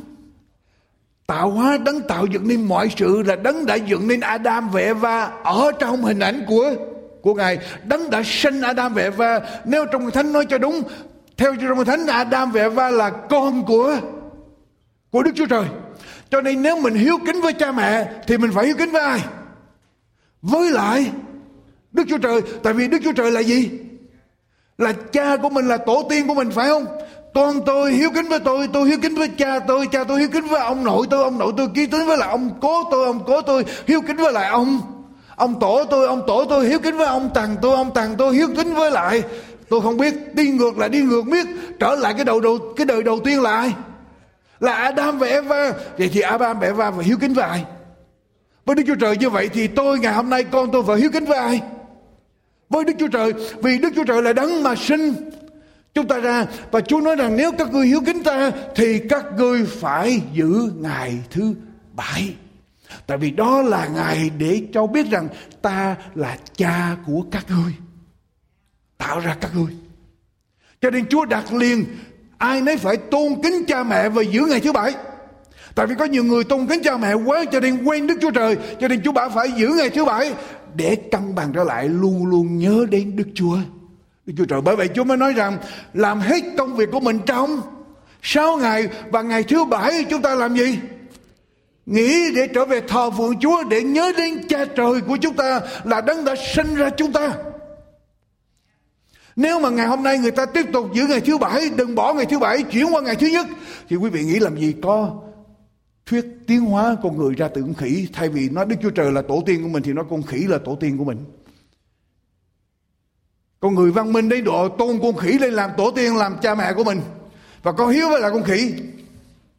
tạo 1.31 1.51
hóa 1.51 1.78
đấng 1.78 2.01
tạo 2.01 2.26
dựng 2.26 2.49
nên 2.49 2.68
mọi 2.68 2.91
sự 2.97 3.22
là 3.26 3.37
đấng 3.37 3.66
đã 3.66 3.74
dựng 3.74 4.09
nên 4.09 4.20
Adam 4.20 4.70
và 4.70 4.81
Eva 4.81 5.31
ở 5.43 5.72
trong 5.78 6.03
hình 6.03 6.18
ảnh 6.18 6.45
của 6.49 6.74
của 7.22 7.35
ngài. 7.35 7.59
Đấng 7.85 8.11
đã 8.11 8.22
sinh 8.24 8.61
Adam 8.61 8.95
và 8.95 9.03
Eva. 9.03 9.41
Nếu 9.64 9.85
trong 9.93 10.11
thánh 10.11 10.33
nói 10.33 10.47
cho 10.49 10.59
đúng, 10.59 10.83
theo 11.37 11.55
trong 11.61 11.85
thánh 11.85 12.07
Adam 12.07 12.51
và 12.51 12.61
Eva 12.61 12.91
là 12.91 13.11
con 13.11 13.64
của 13.66 13.97
của 15.11 15.22
Đức 15.22 15.31
Chúa 15.35 15.47
Trời. 15.47 15.64
Cho 16.31 16.41
nên 16.41 16.62
nếu 16.62 16.81
mình 16.81 16.95
hiếu 16.95 17.18
kính 17.26 17.41
với 17.41 17.53
cha 17.53 17.72
mẹ, 17.72 18.12
thì 18.26 18.39
mình 18.39 18.51
phải 18.55 18.66
hiếu 18.66 18.76
kính 18.78 18.91
với 18.91 19.03
ai? 19.03 19.20
Với 20.43 20.70
lại 20.70 21.11
Đức 21.93 22.05
Chúa 22.09 22.18
Trời. 22.18 22.41
Tại 22.62 22.72
vì 22.72 22.89
Đức 22.89 22.99
Chúa 23.05 23.12
Trời 23.12 23.31
là 23.31 23.41
gì? 23.41 23.70
Là 24.78 24.93
cha 24.93 25.37
của 25.37 25.49
mình, 25.49 25.68
là 25.68 25.76
tổ 25.76 26.07
tiên 26.11 26.28
của 26.28 26.35
mình, 26.35 26.51
phải 26.51 26.68
không? 26.68 26.87
Con 27.35 27.64
tôi 27.66 27.93
hiếu 27.93 28.11
kính 28.14 28.28
với 28.28 28.41
tôi 28.41 28.68
tôi 28.72 28.89
hiếu 28.89 28.99
kính 29.03 29.14
với 29.14 29.28
cha 29.28 29.59
tôi 29.59 29.87
cha 29.93 30.05
tôi 30.05 30.20
hiếu 30.20 30.28
kính 30.33 30.47
với 30.47 30.61
ông 30.61 30.85
nội 30.85 31.07
tôi, 31.11 31.24
ông 31.24 31.39
nội 31.39 31.53
tôi 31.57 31.68
ký 31.74 31.87
tính 31.87 32.07
với 32.07 32.16
lại 32.16 32.28
ông 32.28 32.51
cố 32.61 32.85
tôi, 32.91 33.07
ông 33.07 33.20
cố 33.26 33.43
tôi 33.43 33.64
hiếu 33.87 34.01
kính 34.01 34.16
với 34.16 34.33
lại 34.33 34.49
ông. 34.49 34.81
Ông 35.37 35.61
tổ 35.61 35.85
tôi, 35.85 36.07
ông 36.07 36.22
tổ 36.26 36.45
tôi 36.45 36.68
hiếu 36.68 36.78
kính 36.78 36.97
với 36.97 37.07
ông 37.07 37.31
tàng 37.35 37.57
tôi, 37.62 37.76
ông 37.76 37.95
tàng 37.95 38.14
tôi 38.18 38.35
hiếu 38.35 38.49
kính 38.57 38.74
với 38.74 38.91
lại. 38.91 39.22
Tôi 39.68 39.81
không 39.81 39.97
biết 39.97 40.35
đi 40.35 40.51
ngược 40.51 40.78
lại, 40.78 40.89
đi 40.89 41.03
ngược 41.03 41.22
biết 41.22 41.47
trở 41.81 41.95
lại 41.95 42.14
cái 42.14 42.24
đầu 42.24 42.41
đầu, 42.41 42.59
cái 42.76 42.87
đời 42.87 43.03
đầu 43.03 43.20
tiên 43.24 43.43
là 43.43 43.57
ai? 43.57 43.72
Là 44.61 44.72
Adam 44.72 45.18
và 45.18 45.26
Eva. 45.26 45.72
Vậy 45.99 46.11
thì 46.12 46.20
Adam 46.20 46.61
và 46.61 46.66
Eva 46.66 46.91
phải 46.91 47.05
hiếu 47.05 47.16
kính 47.20 47.35
với 47.35 47.45
ai? 47.45 47.64
Với 48.66 48.76
Đức 48.76 48.83
Chúa 48.87 48.95
Trời 48.95 49.16
như 49.16 49.31
vậy 49.31 49.49
thì 49.53 49.66
tôi 49.66 49.99
ngày 49.99 50.12
hôm 50.14 50.31
nay 50.31 50.45
con 50.45 50.70
tôi 50.72 50.83
phải 50.87 50.99
hiếu 50.99 51.11
kính 51.12 51.24
với 51.24 51.39
ai? 51.39 51.61
Với 52.68 52.85
Đức 52.85 52.93
Chúa 52.99 53.09
Trời, 53.09 53.33
vì 53.62 53.78
Đức 53.78 53.93
Chúa 53.97 54.05
Trời 54.05 54.22
là 54.22 54.33
đấng 54.33 54.62
mà 54.62 54.74
sinh 54.74 55.14
chúng 55.95 56.09
ta 56.09 56.18
ra 56.18 56.47
và 56.70 56.80
Chúa 56.80 57.01
nói 57.01 57.16
rằng 57.16 57.36
nếu 57.36 57.53
các 57.59 57.72
ngươi 57.72 57.86
hiếu 57.86 58.01
kính 58.07 58.22
ta, 58.22 58.51
thì 58.76 59.01
các 59.09 59.24
ngươi 59.36 59.64
phải 59.66 60.20
giữ 60.32 60.72
ngày 60.76 61.18
thứ 61.30 61.55
bảy. 61.93 62.34
Tại 63.07 63.18
vì 63.18 63.30
đó 63.30 63.62
là 63.62 63.86
ngày 63.86 64.30
để 64.38 64.62
cho 64.74 64.86
biết 64.86 65.07
rằng 65.11 65.28
ta 65.62 65.97
là 66.14 66.38
cha 66.57 66.97
của 67.07 67.24
các 67.30 67.47
ngươi, 67.51 67.72
tạo 68.99 69.20
ra 69.20 69.36
các 69.41 69.51
ngươi. 69.55 69.72
Cho 70.80 70.91
nên 70.91 71.09
Chúa 71.09 71.24
đặt 71.24 71.53
liền, 71.53 71.84
ai 72.38 72.61
nấy 72.61 72.76
phải 72.76 72.97
tôn 72.97 73.43
kính 73.43 73.64
cha 73.66 73.82
mẹ 73.82 74.09
và 74.09 74.22
giữ 74.22 74.41
ngày 74.49 74.61
thứ 74.61 74.72
bảy. 74.72 74.95
Tại 75.74 75.86
vì 75.86 75.95
có 75.99 76.05
nhiều 76.05 76.24
người 76.24 76.45
tôn 76.45 76.66
kính 76.66 76.82
cha 76.82 76.97
mẹ 76.97 77.14
quá, 77.14 77.45
cho 77.53 77.61
nên 77.61 77.84
quên 77.84 78.07
Đức 78.07 78.18
Chúa 78.20 78.30
Trời, 78.30 78.57
cho 78.80 78.88
nên 78.88 79.03
Chúa 79.03 79.12
bảo 79.12 79.30
phải 79.30 79.53
giữ 79.57 79.68
ngày 79.78 79.91
thứ 79.91 80.05
bảy 80.05 80.34
để 80.74 80.97
cân 81.12 81.34
bằng 81.34 81.53
trở 81.53 81.64
lại 81.64 81.88
luôn 81.88 82.26
luôn 82.26 82.59
nhớ 82.59 82.86
đến 82.91 83.16
Đức 83.16 83.28
Chúa. 83.34 83.59
Đức 84.33 84.37
Chúa 84.39 84.45
Trời. 84.45 84.61
Bởi 84.61 84.76
vậy 84.76 84.89
Chúa 84.95 85.05
mới 85.05 85.16
nói 85.16 85.33
rằng, 85.33 85.59
làm 85.95 86.20
hết 86.20 86.45
công 86.59 86.76
việc 86.76 86.89
của 86.93 87.01
mình 87.01 87.18
trong 87.26 87.61
sáu 88.22 88.57
ngày 88.57 88.89
và 89.11 89.22
ngày 89.22 89.43
thứ 89.43 89.64
bảy 89.64 90.05
chúng 90.11 90.22
ta 90.22 90.35
làm 90.35 90.57
gì? 90.57 90.78
Nghĩ 91.87 92.35
để 92.35 92.49
trở 92.55 92.64
về 92.64 92.81
thờ 92.89 93.11
phượng 93.11 93.39
Chúa 93.41 93.64
để 93.70 93.83
nhớ 93.83 94.12
đến 94.16 94.49
cha 94.49 94.64
trời 94.64 95.01
của 95.01 95.16
chúng 95.16 95.35
ta 95.35 95.61
là 95.85 96.01
đấng 96.01 96.24
đã 96.24 96.35
sinh 96.55 96.74
ra 96.74 96.91
chúng 96.97 97.12
ta. 97.12 97.33
Nếu 99.37 99.61
mà 99.61 99.70
ngày 99.70 99.87
hôm 99.87 100.03
nay 100.03 100.18
người 100.18 100.31
ta 100.31 100.47
tiếp 100.47 100.66
tục 100.72 100.87
giữ 100.95 101.07
ngày 101.07 101.20
thứ 101.20 101.39
bảy, 101.39 101.70
đừng 101.76 101.95
bỏ 101.95 102.14
ngày 102.14 102.26
thứ 102.26 102.39
bảy, 102.39 102.62
chuyển 102.62 102.87
qua 102.95 103.01
ngày 103.01 103.16
thứ 103.16 103.26
nhất, 103.26 103.47
thì 103.89 103.97
quý 103.97 104.11
vị 104.11 104.24
nghĩ 104.24 104.39
làm 104.39 104.61
gì? 104.61 104.74
Có 104.83 105.20
thuyết 106.07 106.24
tiến 106.47 106.61
hóa 106.61 106.97
con 107.03 107.18
người 107.18 107.35
ra 107.35 107.49
từ 107.55 107.62
con 107.62 107.74
khỉ. 107.74 108.09
Thay 108.12 108.28
vì 108.28 108.49
nói 108.49 108.66
Đức 108.66 108.76
Chúa 108.83 108.91
Trời 108.91 109.12
là 109.12 109.22
tổ 109.22 109.43
tiên 109.47 109.62
của 109.62 109.68
mình, 109.68 109.83
thì 109.83 109.93
nói 109.93 110.05
con 110.11 110.22
khỉ 110.22 110.37
là 110.37 110.59
tổ 110.64 110.76
tiên 110.81 110.99
của 110.99 111.05
mình 111.05 111.24
con 113.61 113.74
người 113.74 113.90
văn 113.90 114.12
minh 114.12 114.28
đến 114.28 114.44
độ 114.44 114.68
tôn 114.68 114.98
con 115.02 115.16
khỉ 115.16 115.32
lên 115.32 115.52
làm 115.52 115.70
tổ 115.76 115.90
tiên, 115.90 116.16
làm 116.16 116.36
cha 116.42 116.54
mẹ 116.54 116.72
của 116.72 116.84
mình. 116.84 117.00
Và 117.62 117.72
con 117.72 117.90
hiếu 117.90 118.08
với 118.08 118.20
là 118.20 118.30
con 118.30 118.42
khỉ. 118.42 118.74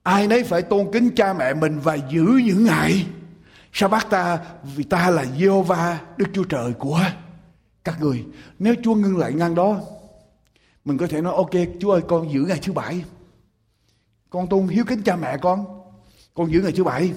Ai 0.03 0.27
nấy 0.27 0.43
phải 0.43 0.61
tôn 0.61 0.91
kính 0.93 1.09
cha 1.15 1.33
mẹ 1.33 1.53
mình 1.53 1.79
và 1.79 1.95
giữ 1.95 2.23
những 2.45 2.65
ngày 2.65 3.05
sao 3.73 3.89
bác 3.89 4.09
ta, 4.09 4.39
vì 4.75 4.83
ta 4.83 5.09
là 5.09 5.25
Giê-hô-va, 5.25 5.99
Đức 6.17 6.25
Chúa 6.33 6.43
Trời 6.43 6.73
của 6.73 7.01
các 7.83 8.01
người. 8.01 8.25
Nếu 8.59 8.75
Chúa 8.83 8.95
ngưng 8.95 9.17
lại 9.17 9.33
ngang 9.33 9.55
đó, 9.55 9.79
mình 10.85 10.97
có 10.97 11.07
thể 11.07 11.21
nói, 11.21 11.35
ok, 11.35 11.51
Chúa 11.79 11.91
ơi, 11.91 12.01
con 12.07 12.33
giữ 12.33 12.41
ngày 12.41 12.59
thứ 12.63 12.73
bảy. 12.73 13.03
Con 14.29 14.47
tôn 14.47 14.67
hiếu 14.67 14.85
kính 14.87 15.01
cha 15.03 15.15
mẹ 15.15 15.37
con. 15.41 15.65
Con 16.33 16.51
giữ 16.51 16.61
ngày 16.61 16.71
thứ 16.75 16.83
bảy. 16.83 17.13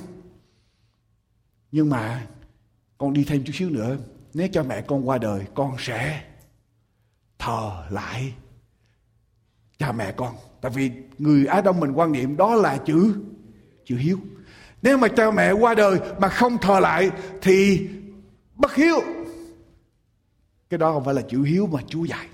Nhưng 1.73 1.91
mà 1.91 2.27
con 2.99 3.13
đi 3.13 3.25
thêm 3.25 3.45
chút 3.45 3.53
xíu 3.55 3.71
nữa. 3.71 3.97
Nếu 4.35 4.49
cha 4.53 4.63
mẹ 4.63 4.81
con 4.81 5.09
qua 5.09 5.19
đời, 5.19 5.45
con 5.55 5.77
sẽ 5.79 6.23
thờ 7.39 7.85
lại. 7.91 8.35
Cha 9.79 9.93
mẹ 9.93 10.13
con, 10.13 10.35
tại 10.61 10.73
vì 10.75 10.91
người 11.19 11.47
á 11.47 11.61
đông 11.61 11.81
mình 11.81 11.93
quan 11.93 12.13
niệm 12.13 12.37
đó 12.37 12.55
là 12.55 12.77
chữ 12.77 13.15
chữ 13.85 13.97
hiếu. 13.97 14.19
Nếu 14.83 14.99
mà 14.99 15.09
cha 15.09 15.31
mẹ 15.31 15.53
qua 15.53 15.75
đời 15.75 16.01
mà 16.21 16.29
không 16.29 16.59
thờ 16.59 16.81
lại 16.81 17.11
thì 17.43 17.89
bất 18.55 18.75
hiếu. 18.75 19.01
Cái 20.71 20.79
đó 20.79 20.93
không 20.93 21.05
phải 21.05 21.15
là 21.15 21.23
chữ 21.23 21.43
hiếu 21.43 21.67
mà 21.67 21.81
chúa 21.89 22.05
dạy. 22.05 22.27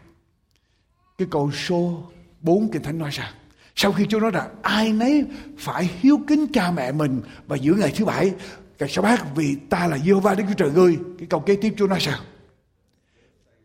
Cái 1.18 1.28
câu 1.30 1.50
số 1.52 2.02
4 2.40 2.70
kinh 2.72 2.82
thánh 2.82 2.98
nói 2.98 3.10
rằng, 3.12 3.32
sau 3.76 3.92
khi 3.92 4.06
Chúa 4.08 4.20
nói 4.20 4.30
rằng 4.30 4.48
ai 4.62 4.92
nấy 4.92 5.24
phải 5.58 5.90
hiếu 6.00 6.20
kính 6.26 6.46
cha 6.52 6.70
mẹ 6.70 6.92
mình 6.92 7.20
và 7.46 7.56
giữ 7.56 7.74
ngày 7.74 7.92
thứ 7.96 8.04
bảy 8.04 8.32
ngày 8.78 8.88
sa 8.88 9.02
bát 9.02 9.36
vì 9.36 9.56
ta 9.70 9.86
là 9.86 9.98
giê 9.98 10.12
va 10.12 10.34
Đức 10.34 10.44
Chúa 10.48 10.54
Trời 10.54 10.70
ngươi. 10.70 10.98
Cái 11.18 11.26
câu 11.30 11.40
kế 11.40 11.56
tiếp 11.56 11.74
Chúa 11.76 11.86
nói 11.86 12.00
sao 12.00 12.18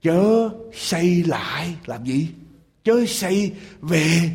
chớ 0.05 0.49
xây 0.73 1.23
lại. 1.23 1.75
Làm 1.85 2.05
gì? 2.05 2.29
Chớ 2.83 3.05
xây 3.07 3.53
về 3.81 4.31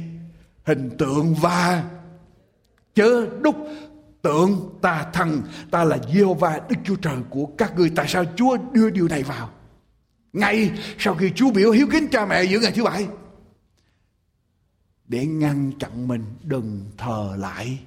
hình 0.64 0.90
tượng 0.98 1.34
và 1.34 1.90
chớ 2.94 3.26
đúc 3.40 3.56
tượng 4.22 4.78
ta 4.82 5.10
thần. 5.12 5.42
Ta 5.70 5.84
là 5.84 5.98
giê 6.14 6.24
va 6.38 6.60
đức 6.68 6.76
chúa 6.84 6.96
trời 6.96 7.16
của 7.30 7.46
các 7.46 7.76
ngươi. 7.76 7.90
Tại 7.96 8.08
sao 8.08 8.24
chúa 8.36 8.56
đưa 8.72 8.90
điều 8.90 9.08
này 9.08 9.22
vào? 9.22 9.50
Ngay 10.32 10.70
sau 10.98 11.14
khi 11.14 11.32
chúa 11.34 11.50
biểu 11.50 11.70
hiếu 11.70 11.86
kính 11.92 12.08
cha 12.08 12.26
mẹ 12.26 12.44
giữa 12.44 12.58
ngày 12.60 12.72
thứ 12.72 12.84
bảy. 12.84 13.06
Để 15.08 15.26
ngăn 15.26 15.72
chặn 15.78 16.08
mình, 16.08 16.24
đừng 16.42 16.90
thờ 16.98 17.34
lại 17.38 17.78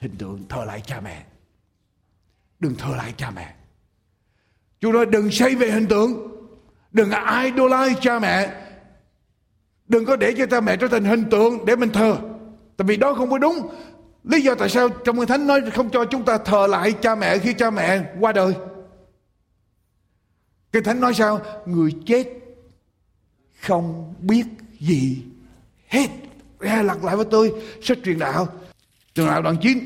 hình 0.00 0.16
tượng 0.18 0.48
thờ 0.48 0.64
lại 0.64 0.80
cha 0.86 1.00
mẹ. 1.00 1.26
Đừng 2.60 2.74
thờ 2.74 2.96
lại 2.96 3.14
cha 3.16 3.30
mẹ. 3.30 3.54
Chúa 4.80 4.92
nói, 4.92 5.06
đừng 5.06 5.30
xây 5.30 5.54
về 5.54 5.70
hình 5.70 5.86
tượng 5.88 6.29
đừng 6.92 7.10
idolize 7.10 7.94
cha 8.00 8.18
mẹ. 8.18 8.50
Đừng 9.88 10.04
có 10.04 10.16
để 10.16 10.34
cho 10.38 10.46
cha 10.46 10.60
mẹ 10.60 10.76
trở 10.76 10.88
thành 10.88 11.04
hình 11.04 11.24
tượng 11.30 11.64
để 11.64 11.76
mình 11.76 11.90
thờ. 11.90 12.16
Tại 12.76 12.86
vì 12.86 12.96
đó 12.96 13.14
không 13.14 13.30
có 13.30 13.38
đúng. 13.38 13.68
Lý 14.24 14.40
do 14.40 14.54
tại 14.54 14.68
sao 14.68 14.88
trong 14.88 15.16
kinh 15.16 15.26
thánh 15.26 15.46
nói 15.46 15.60
không 15.74 15.90
cho 15.90 16.04
chúng 16.04 16.24
ta 16.24 16.38
thờ 16.38 16.66
lại 16.66 16.92
cha 16.92 17.14
mẹ 17.14 17.38
khi 17.38 17.52
cha 17.52 17.70
mẹ 17.70 18.02
qua 18.20 18.32
đời? 18.32 18.54
Kinh 20.72 20.84
thánh 20.84 21.00
nói 21.00 21.14
sao? 21.14 21.40
Người 21.66 21.94
chết 22.06 22.24
không 23.60 24.14
biết 24.20 24.44
gì 24.80 25.22
hết. 25.88 26.08
Ra 26.60 26.82
lặp 26.82 27.04
lại 27.04 27.16
với 27.16 27.26
tôi 27.30 27.52
sách 27.82 27.98
truyền 28.04 28.18
đạo. 28.18 28.48
Truyền 29.14 29.26
đạo 29.26 29.42
đoạn 29.42 29.56
9 29.62 29.78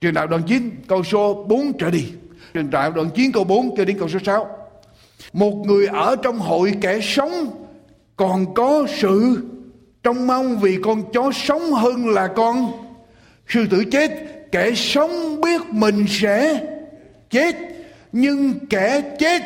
truyền 0.00 0.14
đạo 0.14 0.26
đoạn 0.26 0.42
9 0.46 0.70
câu 0.88 1.04
số 1.04 1.44
4 1.48 1.78
trở 1.78 1.90
đi. 1.90 2.12
Truyền 2.54 2.70
đạo 2.70 2.90
đoạn 2.90 3.10
9 3.14 3.32
câu 3.32 3.44
4 3.44 3.76
cho 3.76 3.84
đến 3.84 3.98
câu 3.98 4.08
số 4.08 4.18
6 4.24 4.65
một 5.32 5.54
người 5.54 5.86
ở 5.86 6.16
trong 6.22 6.38
hội 6.38 6.74
kẻ 6.80 7.00
sống 7.02 7.62
còn 8.16 8.54
có 8.54 8.86
sự 8.98 9.42
trông 10.02 10.26
mong 10.26 10.58
vì 10.58 10.78
con 10.84 11.12
chó 11.12 11.30
sống 11.34 11.72
hơn 11.72 12.08
là 12.08 12.26
con. 12.26 12.72
Sư 13.48 13.66
tử 13.70 13.84
chết, 13.92 14.10
kẻ 14.52 14.74
sống 14.74 15.40
biết 15.40 15.60
mình 15.70 16.06
sẽ 16.08 16.66
chết, 17.30 17.56
nhưng 18.12 18.66
kẻ 18.66 19.16
chết 19.18 19.42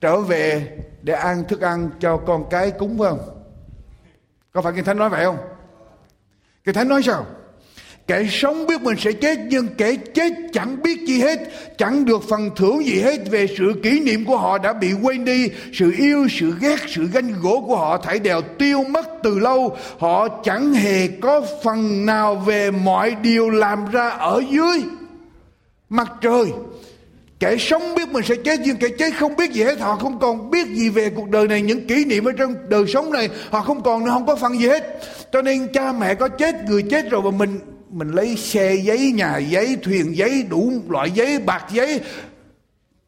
trở 0.00 0.20
về 0.20 0.78
để 1.02 1.14
ăn 1.14 1.44
thức 1.48 1.60
ăn 1.60 1.90
cho 2.00 2.16
con 2.16 2.44
cái 2.50 2.70
cúng, 2.70 2.98
phải 2.98 3.08
không? 3.08 3.20
Có 4.52 4.62
phải 4.62 4.72
kinh 4.76 4.84
thánh 4.84 4.98
nói 4.98 5.08
vậy 5.08 5.24
không? 5.24 5.38
Kinh 6.64 6.74
thánh 6.74 6.88
nói 6.88 7.02
sao? 7.02 7.26
Kẻ 8.06 8.24
sống 8.30 8.66
biết 8.66 8.82
mình 8.82 8.96
sẽ 8.98 9.12
chết, 9.12 9.38
nhưng 9.48 9.68
kẻ 9.78 9.94
chết 10.14 10.32
chẳng 10.52 10.82
biết 10.82 11.00
gì 11.06 11.20
hết, 11.20 11.38
chẳng 11.78 12.04
được 12.04 12.22
phần 12.28 12.50
thưởng 12.56 12.86
gì 12.86 13.00
hết 13.00 13.30
về 13.30 13.46
sự 13.58 13.72
kỷ 13.82 14.00
niệm 14.00 14.24
của 14.24 14.36
họ 14.36 14.58
đã 14.58 14.72
bị 14.72 14.92
quên 15.02 15.24
đi. 15.24 15.48
Sự 15.72 15.92
yêu, 15.98 16.26
sự 16.30 16.54
ghét, 16.60 16.76
sự 16.88 17.08
ganh 17.12 17.32
gỗ 17.42 17.64
của 17.66 17.76
họ 17.76 17.98
thảy 17.98 18.18
đều 18.18 18.40
tiêu 18.42 18.84
mất 18.84 19.08
từ 19.22 19.38
lâu. 19.38 19.76
Họ 19.98 20.28
chẳng 20.28 20.72
hề 20.72 21.08
có 21.08 21.42
phần 21.64 22.06
nào 22.06 22.34
về 22.34 22.70
mọi 22.70 23.16
điều 23.22 23.50
làm 23.50 23.90
ra 23.90 24.08
ở 24.08 24.42
dưới 24.50 24.82
mặt 25.88 26.12
trời. 26.20 26.46
Kẻ 27.40 27.56
sống 27.58 27.94
biết 27.94 28.08
mình 28.08 28.24
sẽ 28.24 28.34
chết, 28.44 28.60
nhưng 28.64 28.76
kẻ 28.76 28.88
chết 28.98 29.10
không 29.18 29.36
biết 29.36 29.52
gì 29.52 29.62
hết. 29.62 29.80
Họ 29.80 29.96
không 29.96 30.18
còn 30.18 30.50
biết 30.50 30.68
gì 30.68 30.88
về 30.88 31.10
cuộc 31.10 31.28
đời 31.30 31.48
này. 31.48 31.62
Những 31.62 31.86
kỷ 31.86 32.04
niệm 32.04 32.24
ở 32.24 32.32
trong 32.32 32.54
đời 32.68 32.84
sống 32.86 33.12
này, 33.12 33.28
họ 33.50 33.60
không 33.60 33.82
còn 33.82 34.04
không 34.04 34.26
có 34.26 34.36
phần 34.36 34.58
gì 34.58 34.68
hết. 34.68 35.00
Cho 35.32 35.42
nên 35.42 35.68
cha 35.72 35.92
mẹ 35.92 36.14
có 36.14 36.28
chết, 36.28 36.54
người 36.68 36.82
chết 36.82 37.10
rồi 37.10 37.22
mà 37.22 37.30
mình 37.30 37.58
mình 37.92 38.10
lấy 38.10 38.36
xe 38.36 38.74
giấy, 38.74 39.12
nhà 39.12 39.38
giấy, 39.38 39.76
thuyền 39.82 40.16
giấy, 40.16 40.46
đủ 40.50 40.72
loại 40.88 41.10
giấy, 41.10 41.38
bạc 41.38 41.64
giấy. 41.72 42.00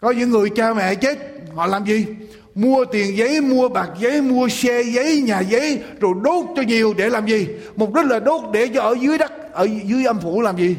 Có 0.01 0.11
những 0.11 0.30
người 0.30 0.49
cha 0.57 0.74
mẹ 0.74 0.95
chết, 0.95 1.18
họ 1.55 1.66
làm 1.66 1.85
gì? 1.85 2.07
Mua 2.55 2.85
tiền 2.85 3.16
giấy, 3.16 3.41
mua 3.41 3.68
bạc 3.68 3.89
giấy, 4.01 4.20
mua 4.20 4.49
xe 4.49 4.82
giấy, 4.82 5.20
nhà 5.20 5.41
giấy, 5.41 5.78
rồi 6.01 6.14
đốt 6.22 6.45
cho 6.57 6.62
nhiều 6.62 6.95
để 6.97 7.11
làm 7.11 7.26
gì? 7.26 7.47
Mục 7.76 7.95
đích 7.95 8.05
là 8.05 8.18
đốt 8.18 8.41
để 8.53 8.68
cho 8.74 8.82
ở 8.82 8.97
dưới 9.01 9.18
đất, 9.18 9.53
ở 9.53 9.68
dưới 9.85 10.05
âm 10.05 10.20
phủ 10.20 10.41
làm 10.41 10.57
gì? 10.57 10.76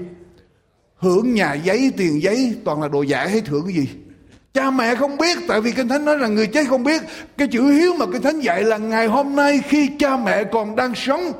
Hưởng 0.98 1.34
nhà 1.34 1.54
giấy, 1.54 1.92
tiền 1.98 2.22
giấy, 2.22 2.56
toàn 2.66 2.82
là 2.82 2.88
đồ 2.88 3.02
giả 3.02 3.26
hay 3.26 3.42
thưởng 3.42 3.64
cái 3.66 3.76
gì? 3.76 3.88
Cha 4.54 4.72
mẹ 4.72 4.96
không 4.96 5.18
biết, 5.18 5.38
tại 5.48 5.62
vì 5.62 5.72
kinh 5.72 5.88
thánh 5.88 6.06
nói 6.06 6.18
là 6.18 6.28
người 6.28 6.48
chết 6.48 6.68
không 6.68 6.84
biết. 6.84 7.02
Cái 7.38 7.48
chữ 7.48 7.64
hiếu 7.64 7.94
mà 8.00 8.06
kinh 8.14 8.22
thánh 8.22 8.40
dạy 8.40 8.64
là 8.64 8.78
ngày 8.78 9.08
hôm 9.08 9.36
nay 9.36 9.60
khi 9.68 9.90
cha 10.00 10.18
mẹ 10.18 10.44
còn 10.44 10.76
đang 10.76 10.96
sống 10.96 11.32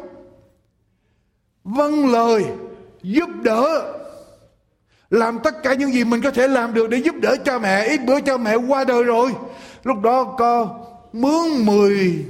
vâng 1.66 2.12
lời, 2.12 2.46
giúp 3.04 3.30
đỡ. 3.44 3.92
Làm 5.10 5.40
tất 5.44 5.64
cả 5.64 5.74
những 5.74 5.94
gì 5.94 6.04
mình 6.04 6.22
có 6.22 6.32
thể 6.32 6.48
làm 6.48 6.74
được 6.74 6.90
để 6.90 6.98
giúp 6.98 7.16
đỡ 7.22 7.36
cha 7.46 7.60
mẹ. 7.60 7.88
Ít 7.88 8.02
bữa 8.08 8.22
cha 8.22 8.38
mẹ 8.38 8.56
qua 8.56 8.84
đời 8.84 9.04
rồi. 9.04 9.32
Lúc 9.84 10.02
đó 10.02 10.36
có 10.38 10.80
mướn 11.14 11.66
mười, 11.66 12.26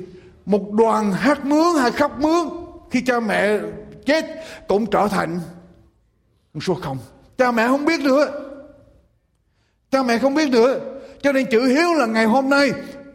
một 0.46 0.72
đoàn 0.72 1.12
hát 1.14 1.46
mướn 1.46 1.76
hay 1.80 1.92
khóc 1.92 2.20
mướn. 2.20 2.50
Khi 2.92 3.02
cha 3.02 3.20
mẹ 3.20 3.60
chết, 4.06 4.26
cũng 4.68 4.86
trở 4.86 5.08
thành 5.08 5.40
một 6.54 6.62
số 6.64 6.74
không. 6.74 6.98
Cha 7.38 7.52
mẹ 7.52 7.68
không 7.68 7.86
biết 7.86 8.00
nữa. 8.00 8.32
Cha 9.92 10.04
mẹ 10.04 10.18
không 10.18 10.34
biết 10.34 10.50
nữa. 10.50 10.80
Cho 11.22 11.32
nên 11.32 11.46
chữ 11.52 11.66
hiếu 11.66 11.94
là 11.94 12.06
ngày 12.06 12.26
hôm 12.26 12.50
nay. 12.50 12.72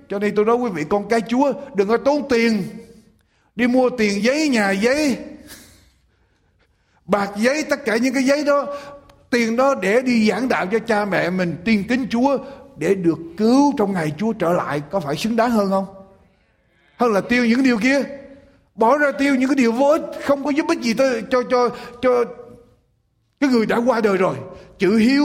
Cho 0.08 0.18
nên 0.18 0.34
tôi 0.34 0.44
nói 0.44 0.56
quý 0.56 0.70
vị, 0.74 0.84
con 0.88 1.08
cái 1.08 1.20
chúa 1.28 1.52
đừng 1.74 1.88
có 1.88 1.96
tốn 1.96 2.28
tiền. 2.28 2.62
Đi 3.56 3.66
mua 3.66 3.90
tiền 3.90 4.22
giấy, 4.22 4.48
nhà 4.48 4.70
giấy 4.70 5.16
bạc 7.10 7.30
giấy, 7.36 7.64
tất 7.70 7.84
cả 7.84 7.96
những 7.96 8.14
cái 8.14 8.22
giấy 8.22 8.44
đó, 8.44 8.66
tiền 9.30 9.56
đó 9.56 9.74
để 9.74 10.02
đi 10.02 10.28
giảng 10.28 10.48
đạo 10.48 10.66
cho 10.66 10.78
cha 10.78 11.04
mẹ 11.04 11.30
mình, 11.30 11.56
tiên 11.64 11.84
kính 11.88 12.06
Chúa, 12.10 12.38
để 12.76 12.94
được 12.94 13.18
cứu 13.36 13.72
trong 13.78 13.92
ngày 13.92 14.12
Chúa 14.18 14.32
trở 14.32 14.52
lại, 14.52 14.82
có 14.90 15.00
phải 15.00 15.16
xứng 15.16 15.36
đáng 15.36 15.50
hơn 15.50 15.70
không? 15.70 15.86
Hơn 16.96 17.12
là 17.12 17.20
tiêu 17.20 17.46
những 17.46 17.62
điều 17.62 17.78
kia. 17.78 18.02
Bỏ 18.74 18.98
ra 18.98 19.12
tiêu 19.18 19.34
những 19.34 19.48
cái 19.48 19.56
điều 19.56 19.72
vô 19.72 19.88
ích, 19.88 20.02
không 20.24 20.44
có 20.44 20.50
giúp 20.50 20.66
ích 20.68 20.80
gì 20.80 20.94
tới, 20.94 21.22
cho 21.30 21.42
cho 21.50 21.68
cho 22.02 22.24
cái 23.40 23.50
người 23.50 23.66
đã 23.66 23.76
qua 23.86 24.00
đời 24.00 24.16
rồi. 24.16 24.36
Chữ 24.78 24.96
hiếu 24.96 25.24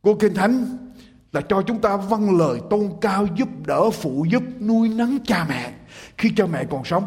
của 0.00 0.14
Kinh 0.14 0.34
Thánh 0.34 0.78
là 1.32 1.40
cho 1.48 1.62
chúng 1.62 1.80
ta 1.80 1.96
vâng 1.96 2.38
lời 2.38 2.60
tôn 2.70 2.90
cao 3.00 3.26
giúp 3.36 3.48
đỡ, 3.66 3.90
phụ 3.90 4.26
giúp, 4.30 4.42
nuôi 4.60 4.88
nấng 4.88 5.18
cha 5.24 5.46
mẹ 5.48 5.72
khi 6.18 6.32
cha 6.36 6.46
mẹ 6.46 6.64
còn 6.70 6.84
sống. 6.84 7.04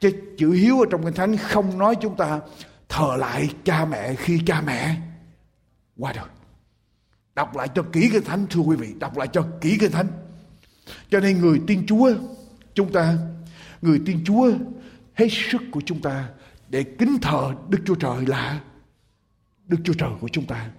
Chứ 0.00 0.10
chữ 0.38 0.50
hiếu 0.50 0.80
ở 0.80 0.86
trong 0.90 1.04
Kinh 1.04 1.14
Thánh 1.14 1.36
không 1.36 1.78
nói 1.78 1.94
chúng 2.00 2.16
ta 2.16 2.40
thờ 2.96 3.16
lại 3.16 3.50
cha 3.64 3.84
mẹ 3.84 4.14
khi 4.14 4.40
cha 4.46 4.60
mẹ 4.66 4.96
qua 5.96 6.12
đời. 6.12 6.24
Đọc 7.34 7.56
lại 7.56 7.68
cho 7.74 7.82
kỹ 7.82 8.08
cái 8.12 8.20
thánh, 8.20 8.46
thưa 8.50 8.60
quý 8.60 8.76
vị, 8.76 8.94
đọc 8.98 9.16
lại 9.16 9.28
cho 9.32 9.46
kỹ 9.60 9.76
cái 9.80 9.88
thánh. 9.88 10.06
Cho 11.10 11.20
nên 11.20 11.40
người 11.40 11.60
tiên 11.66 11.84
chúa, 11.88 12.10
chúng 12.74 12.92
ta, 12.92 13.14
người 13.82 14.00
tiên 14.06 14.20
chúa, 14.24 14.50
hết 15.14 15.28
sức 15.30 15.62
của 15.70 15.80
chúng 15.86 16.00
ta 16.00 16.28
để 16.68 16.82
kính 16.82 17.18
thờ 17.22 17.54
đức 17.68 17.78
chúa 17.86 17.94
trời 17.94 18.26
là 18.26 18.60
đức 19.66 19.78
chúa 19.84 19.94
trời 19.98 20.10
của 20.20 20.28
chúng 20.28 20.46
ta. 20.46 20.70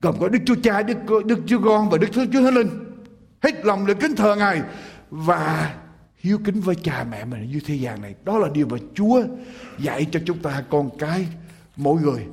Gồm 0.00 0.14
có 0.20 0.28
đức 0.28 0.38
chúa 0.46 0.56
cha, 0.62 0.82
đức 0.82 0.98
đức 1.26 1.38
chúa 1.46 1.60
con 1.64 1.90
và 1.90 1.98
đức 1.98 2.08
chúa 2.12 2.26
thánh 2.32 2.50
linh. 2.50 2.70
Hết 3.42 3.64
lòng 3.64 3.86
để 3.86 3.94
kính 3.94 4.16
thờ 4.16 4.36
ngài 4.36 4.62
và 5.10 5.74
hiếu 6.18 6.38
kính 6.44 6.60
với 6.60 6.74
cha 6.74 7.06
mẹ 7.10 7.24
mình 7.24 7.50
như 7.50 7.60
thế 7.66 7.74
gian 7.74 8.02
này. 8.02 8.14
Đó 8.24 8.38
là 8.38 8.48
điều 8.54 8.66
mà 8.66 8.76
Chúa 8.94 9.22
dạy 9.78 10.06
cho 10.12 10.20
chúng 10.26 10.38
ta 10.38 10.64
con 10.70 10.90
cái, 10.98 11.26
mỗi 11.76 12.02
người. 12.02 12.26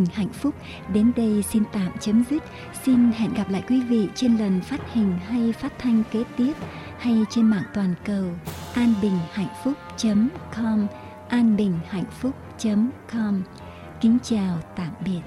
Bình 0.00 0.08
hạnh 0.14 0.28
phúc 0.28 0.54
đến 0.92 1.12
đây 1.16 1.42
xin 1.42 1.62
tạm 1.72 1.90
chấm 2.00 2.24
dứt. 2.30 2.42
Xin 2.84 3.12
hẹn 3.12 3.34
gặp 3.34 3.50
lại 3.50 3.62
quý 3.68 3.80
vị 3.80 4.08
trên 4.14 4.36
lần 4.36 4.60
phát 4.60 4.92
hình 4.92 5.18
hay 5.28 5.52
phát 5.52 5.72
thanh 5.78 6.02
kế 6.10 6.24
tiếp 6.36 6.52
hay 6.98 7.24
trên 7.30 7.44
mạng 7.44 7.64
toàn 7.74 7.94
cầu 8.04 8.24
anbinhhạnhphúc.com 8.74 10.86
anbinhhạnhphúc.com 11.28 13.42
Kính 14.00 14.18
chào 14.22 14.58
tạm 14.76 14.90
biệt. 15.04 15.20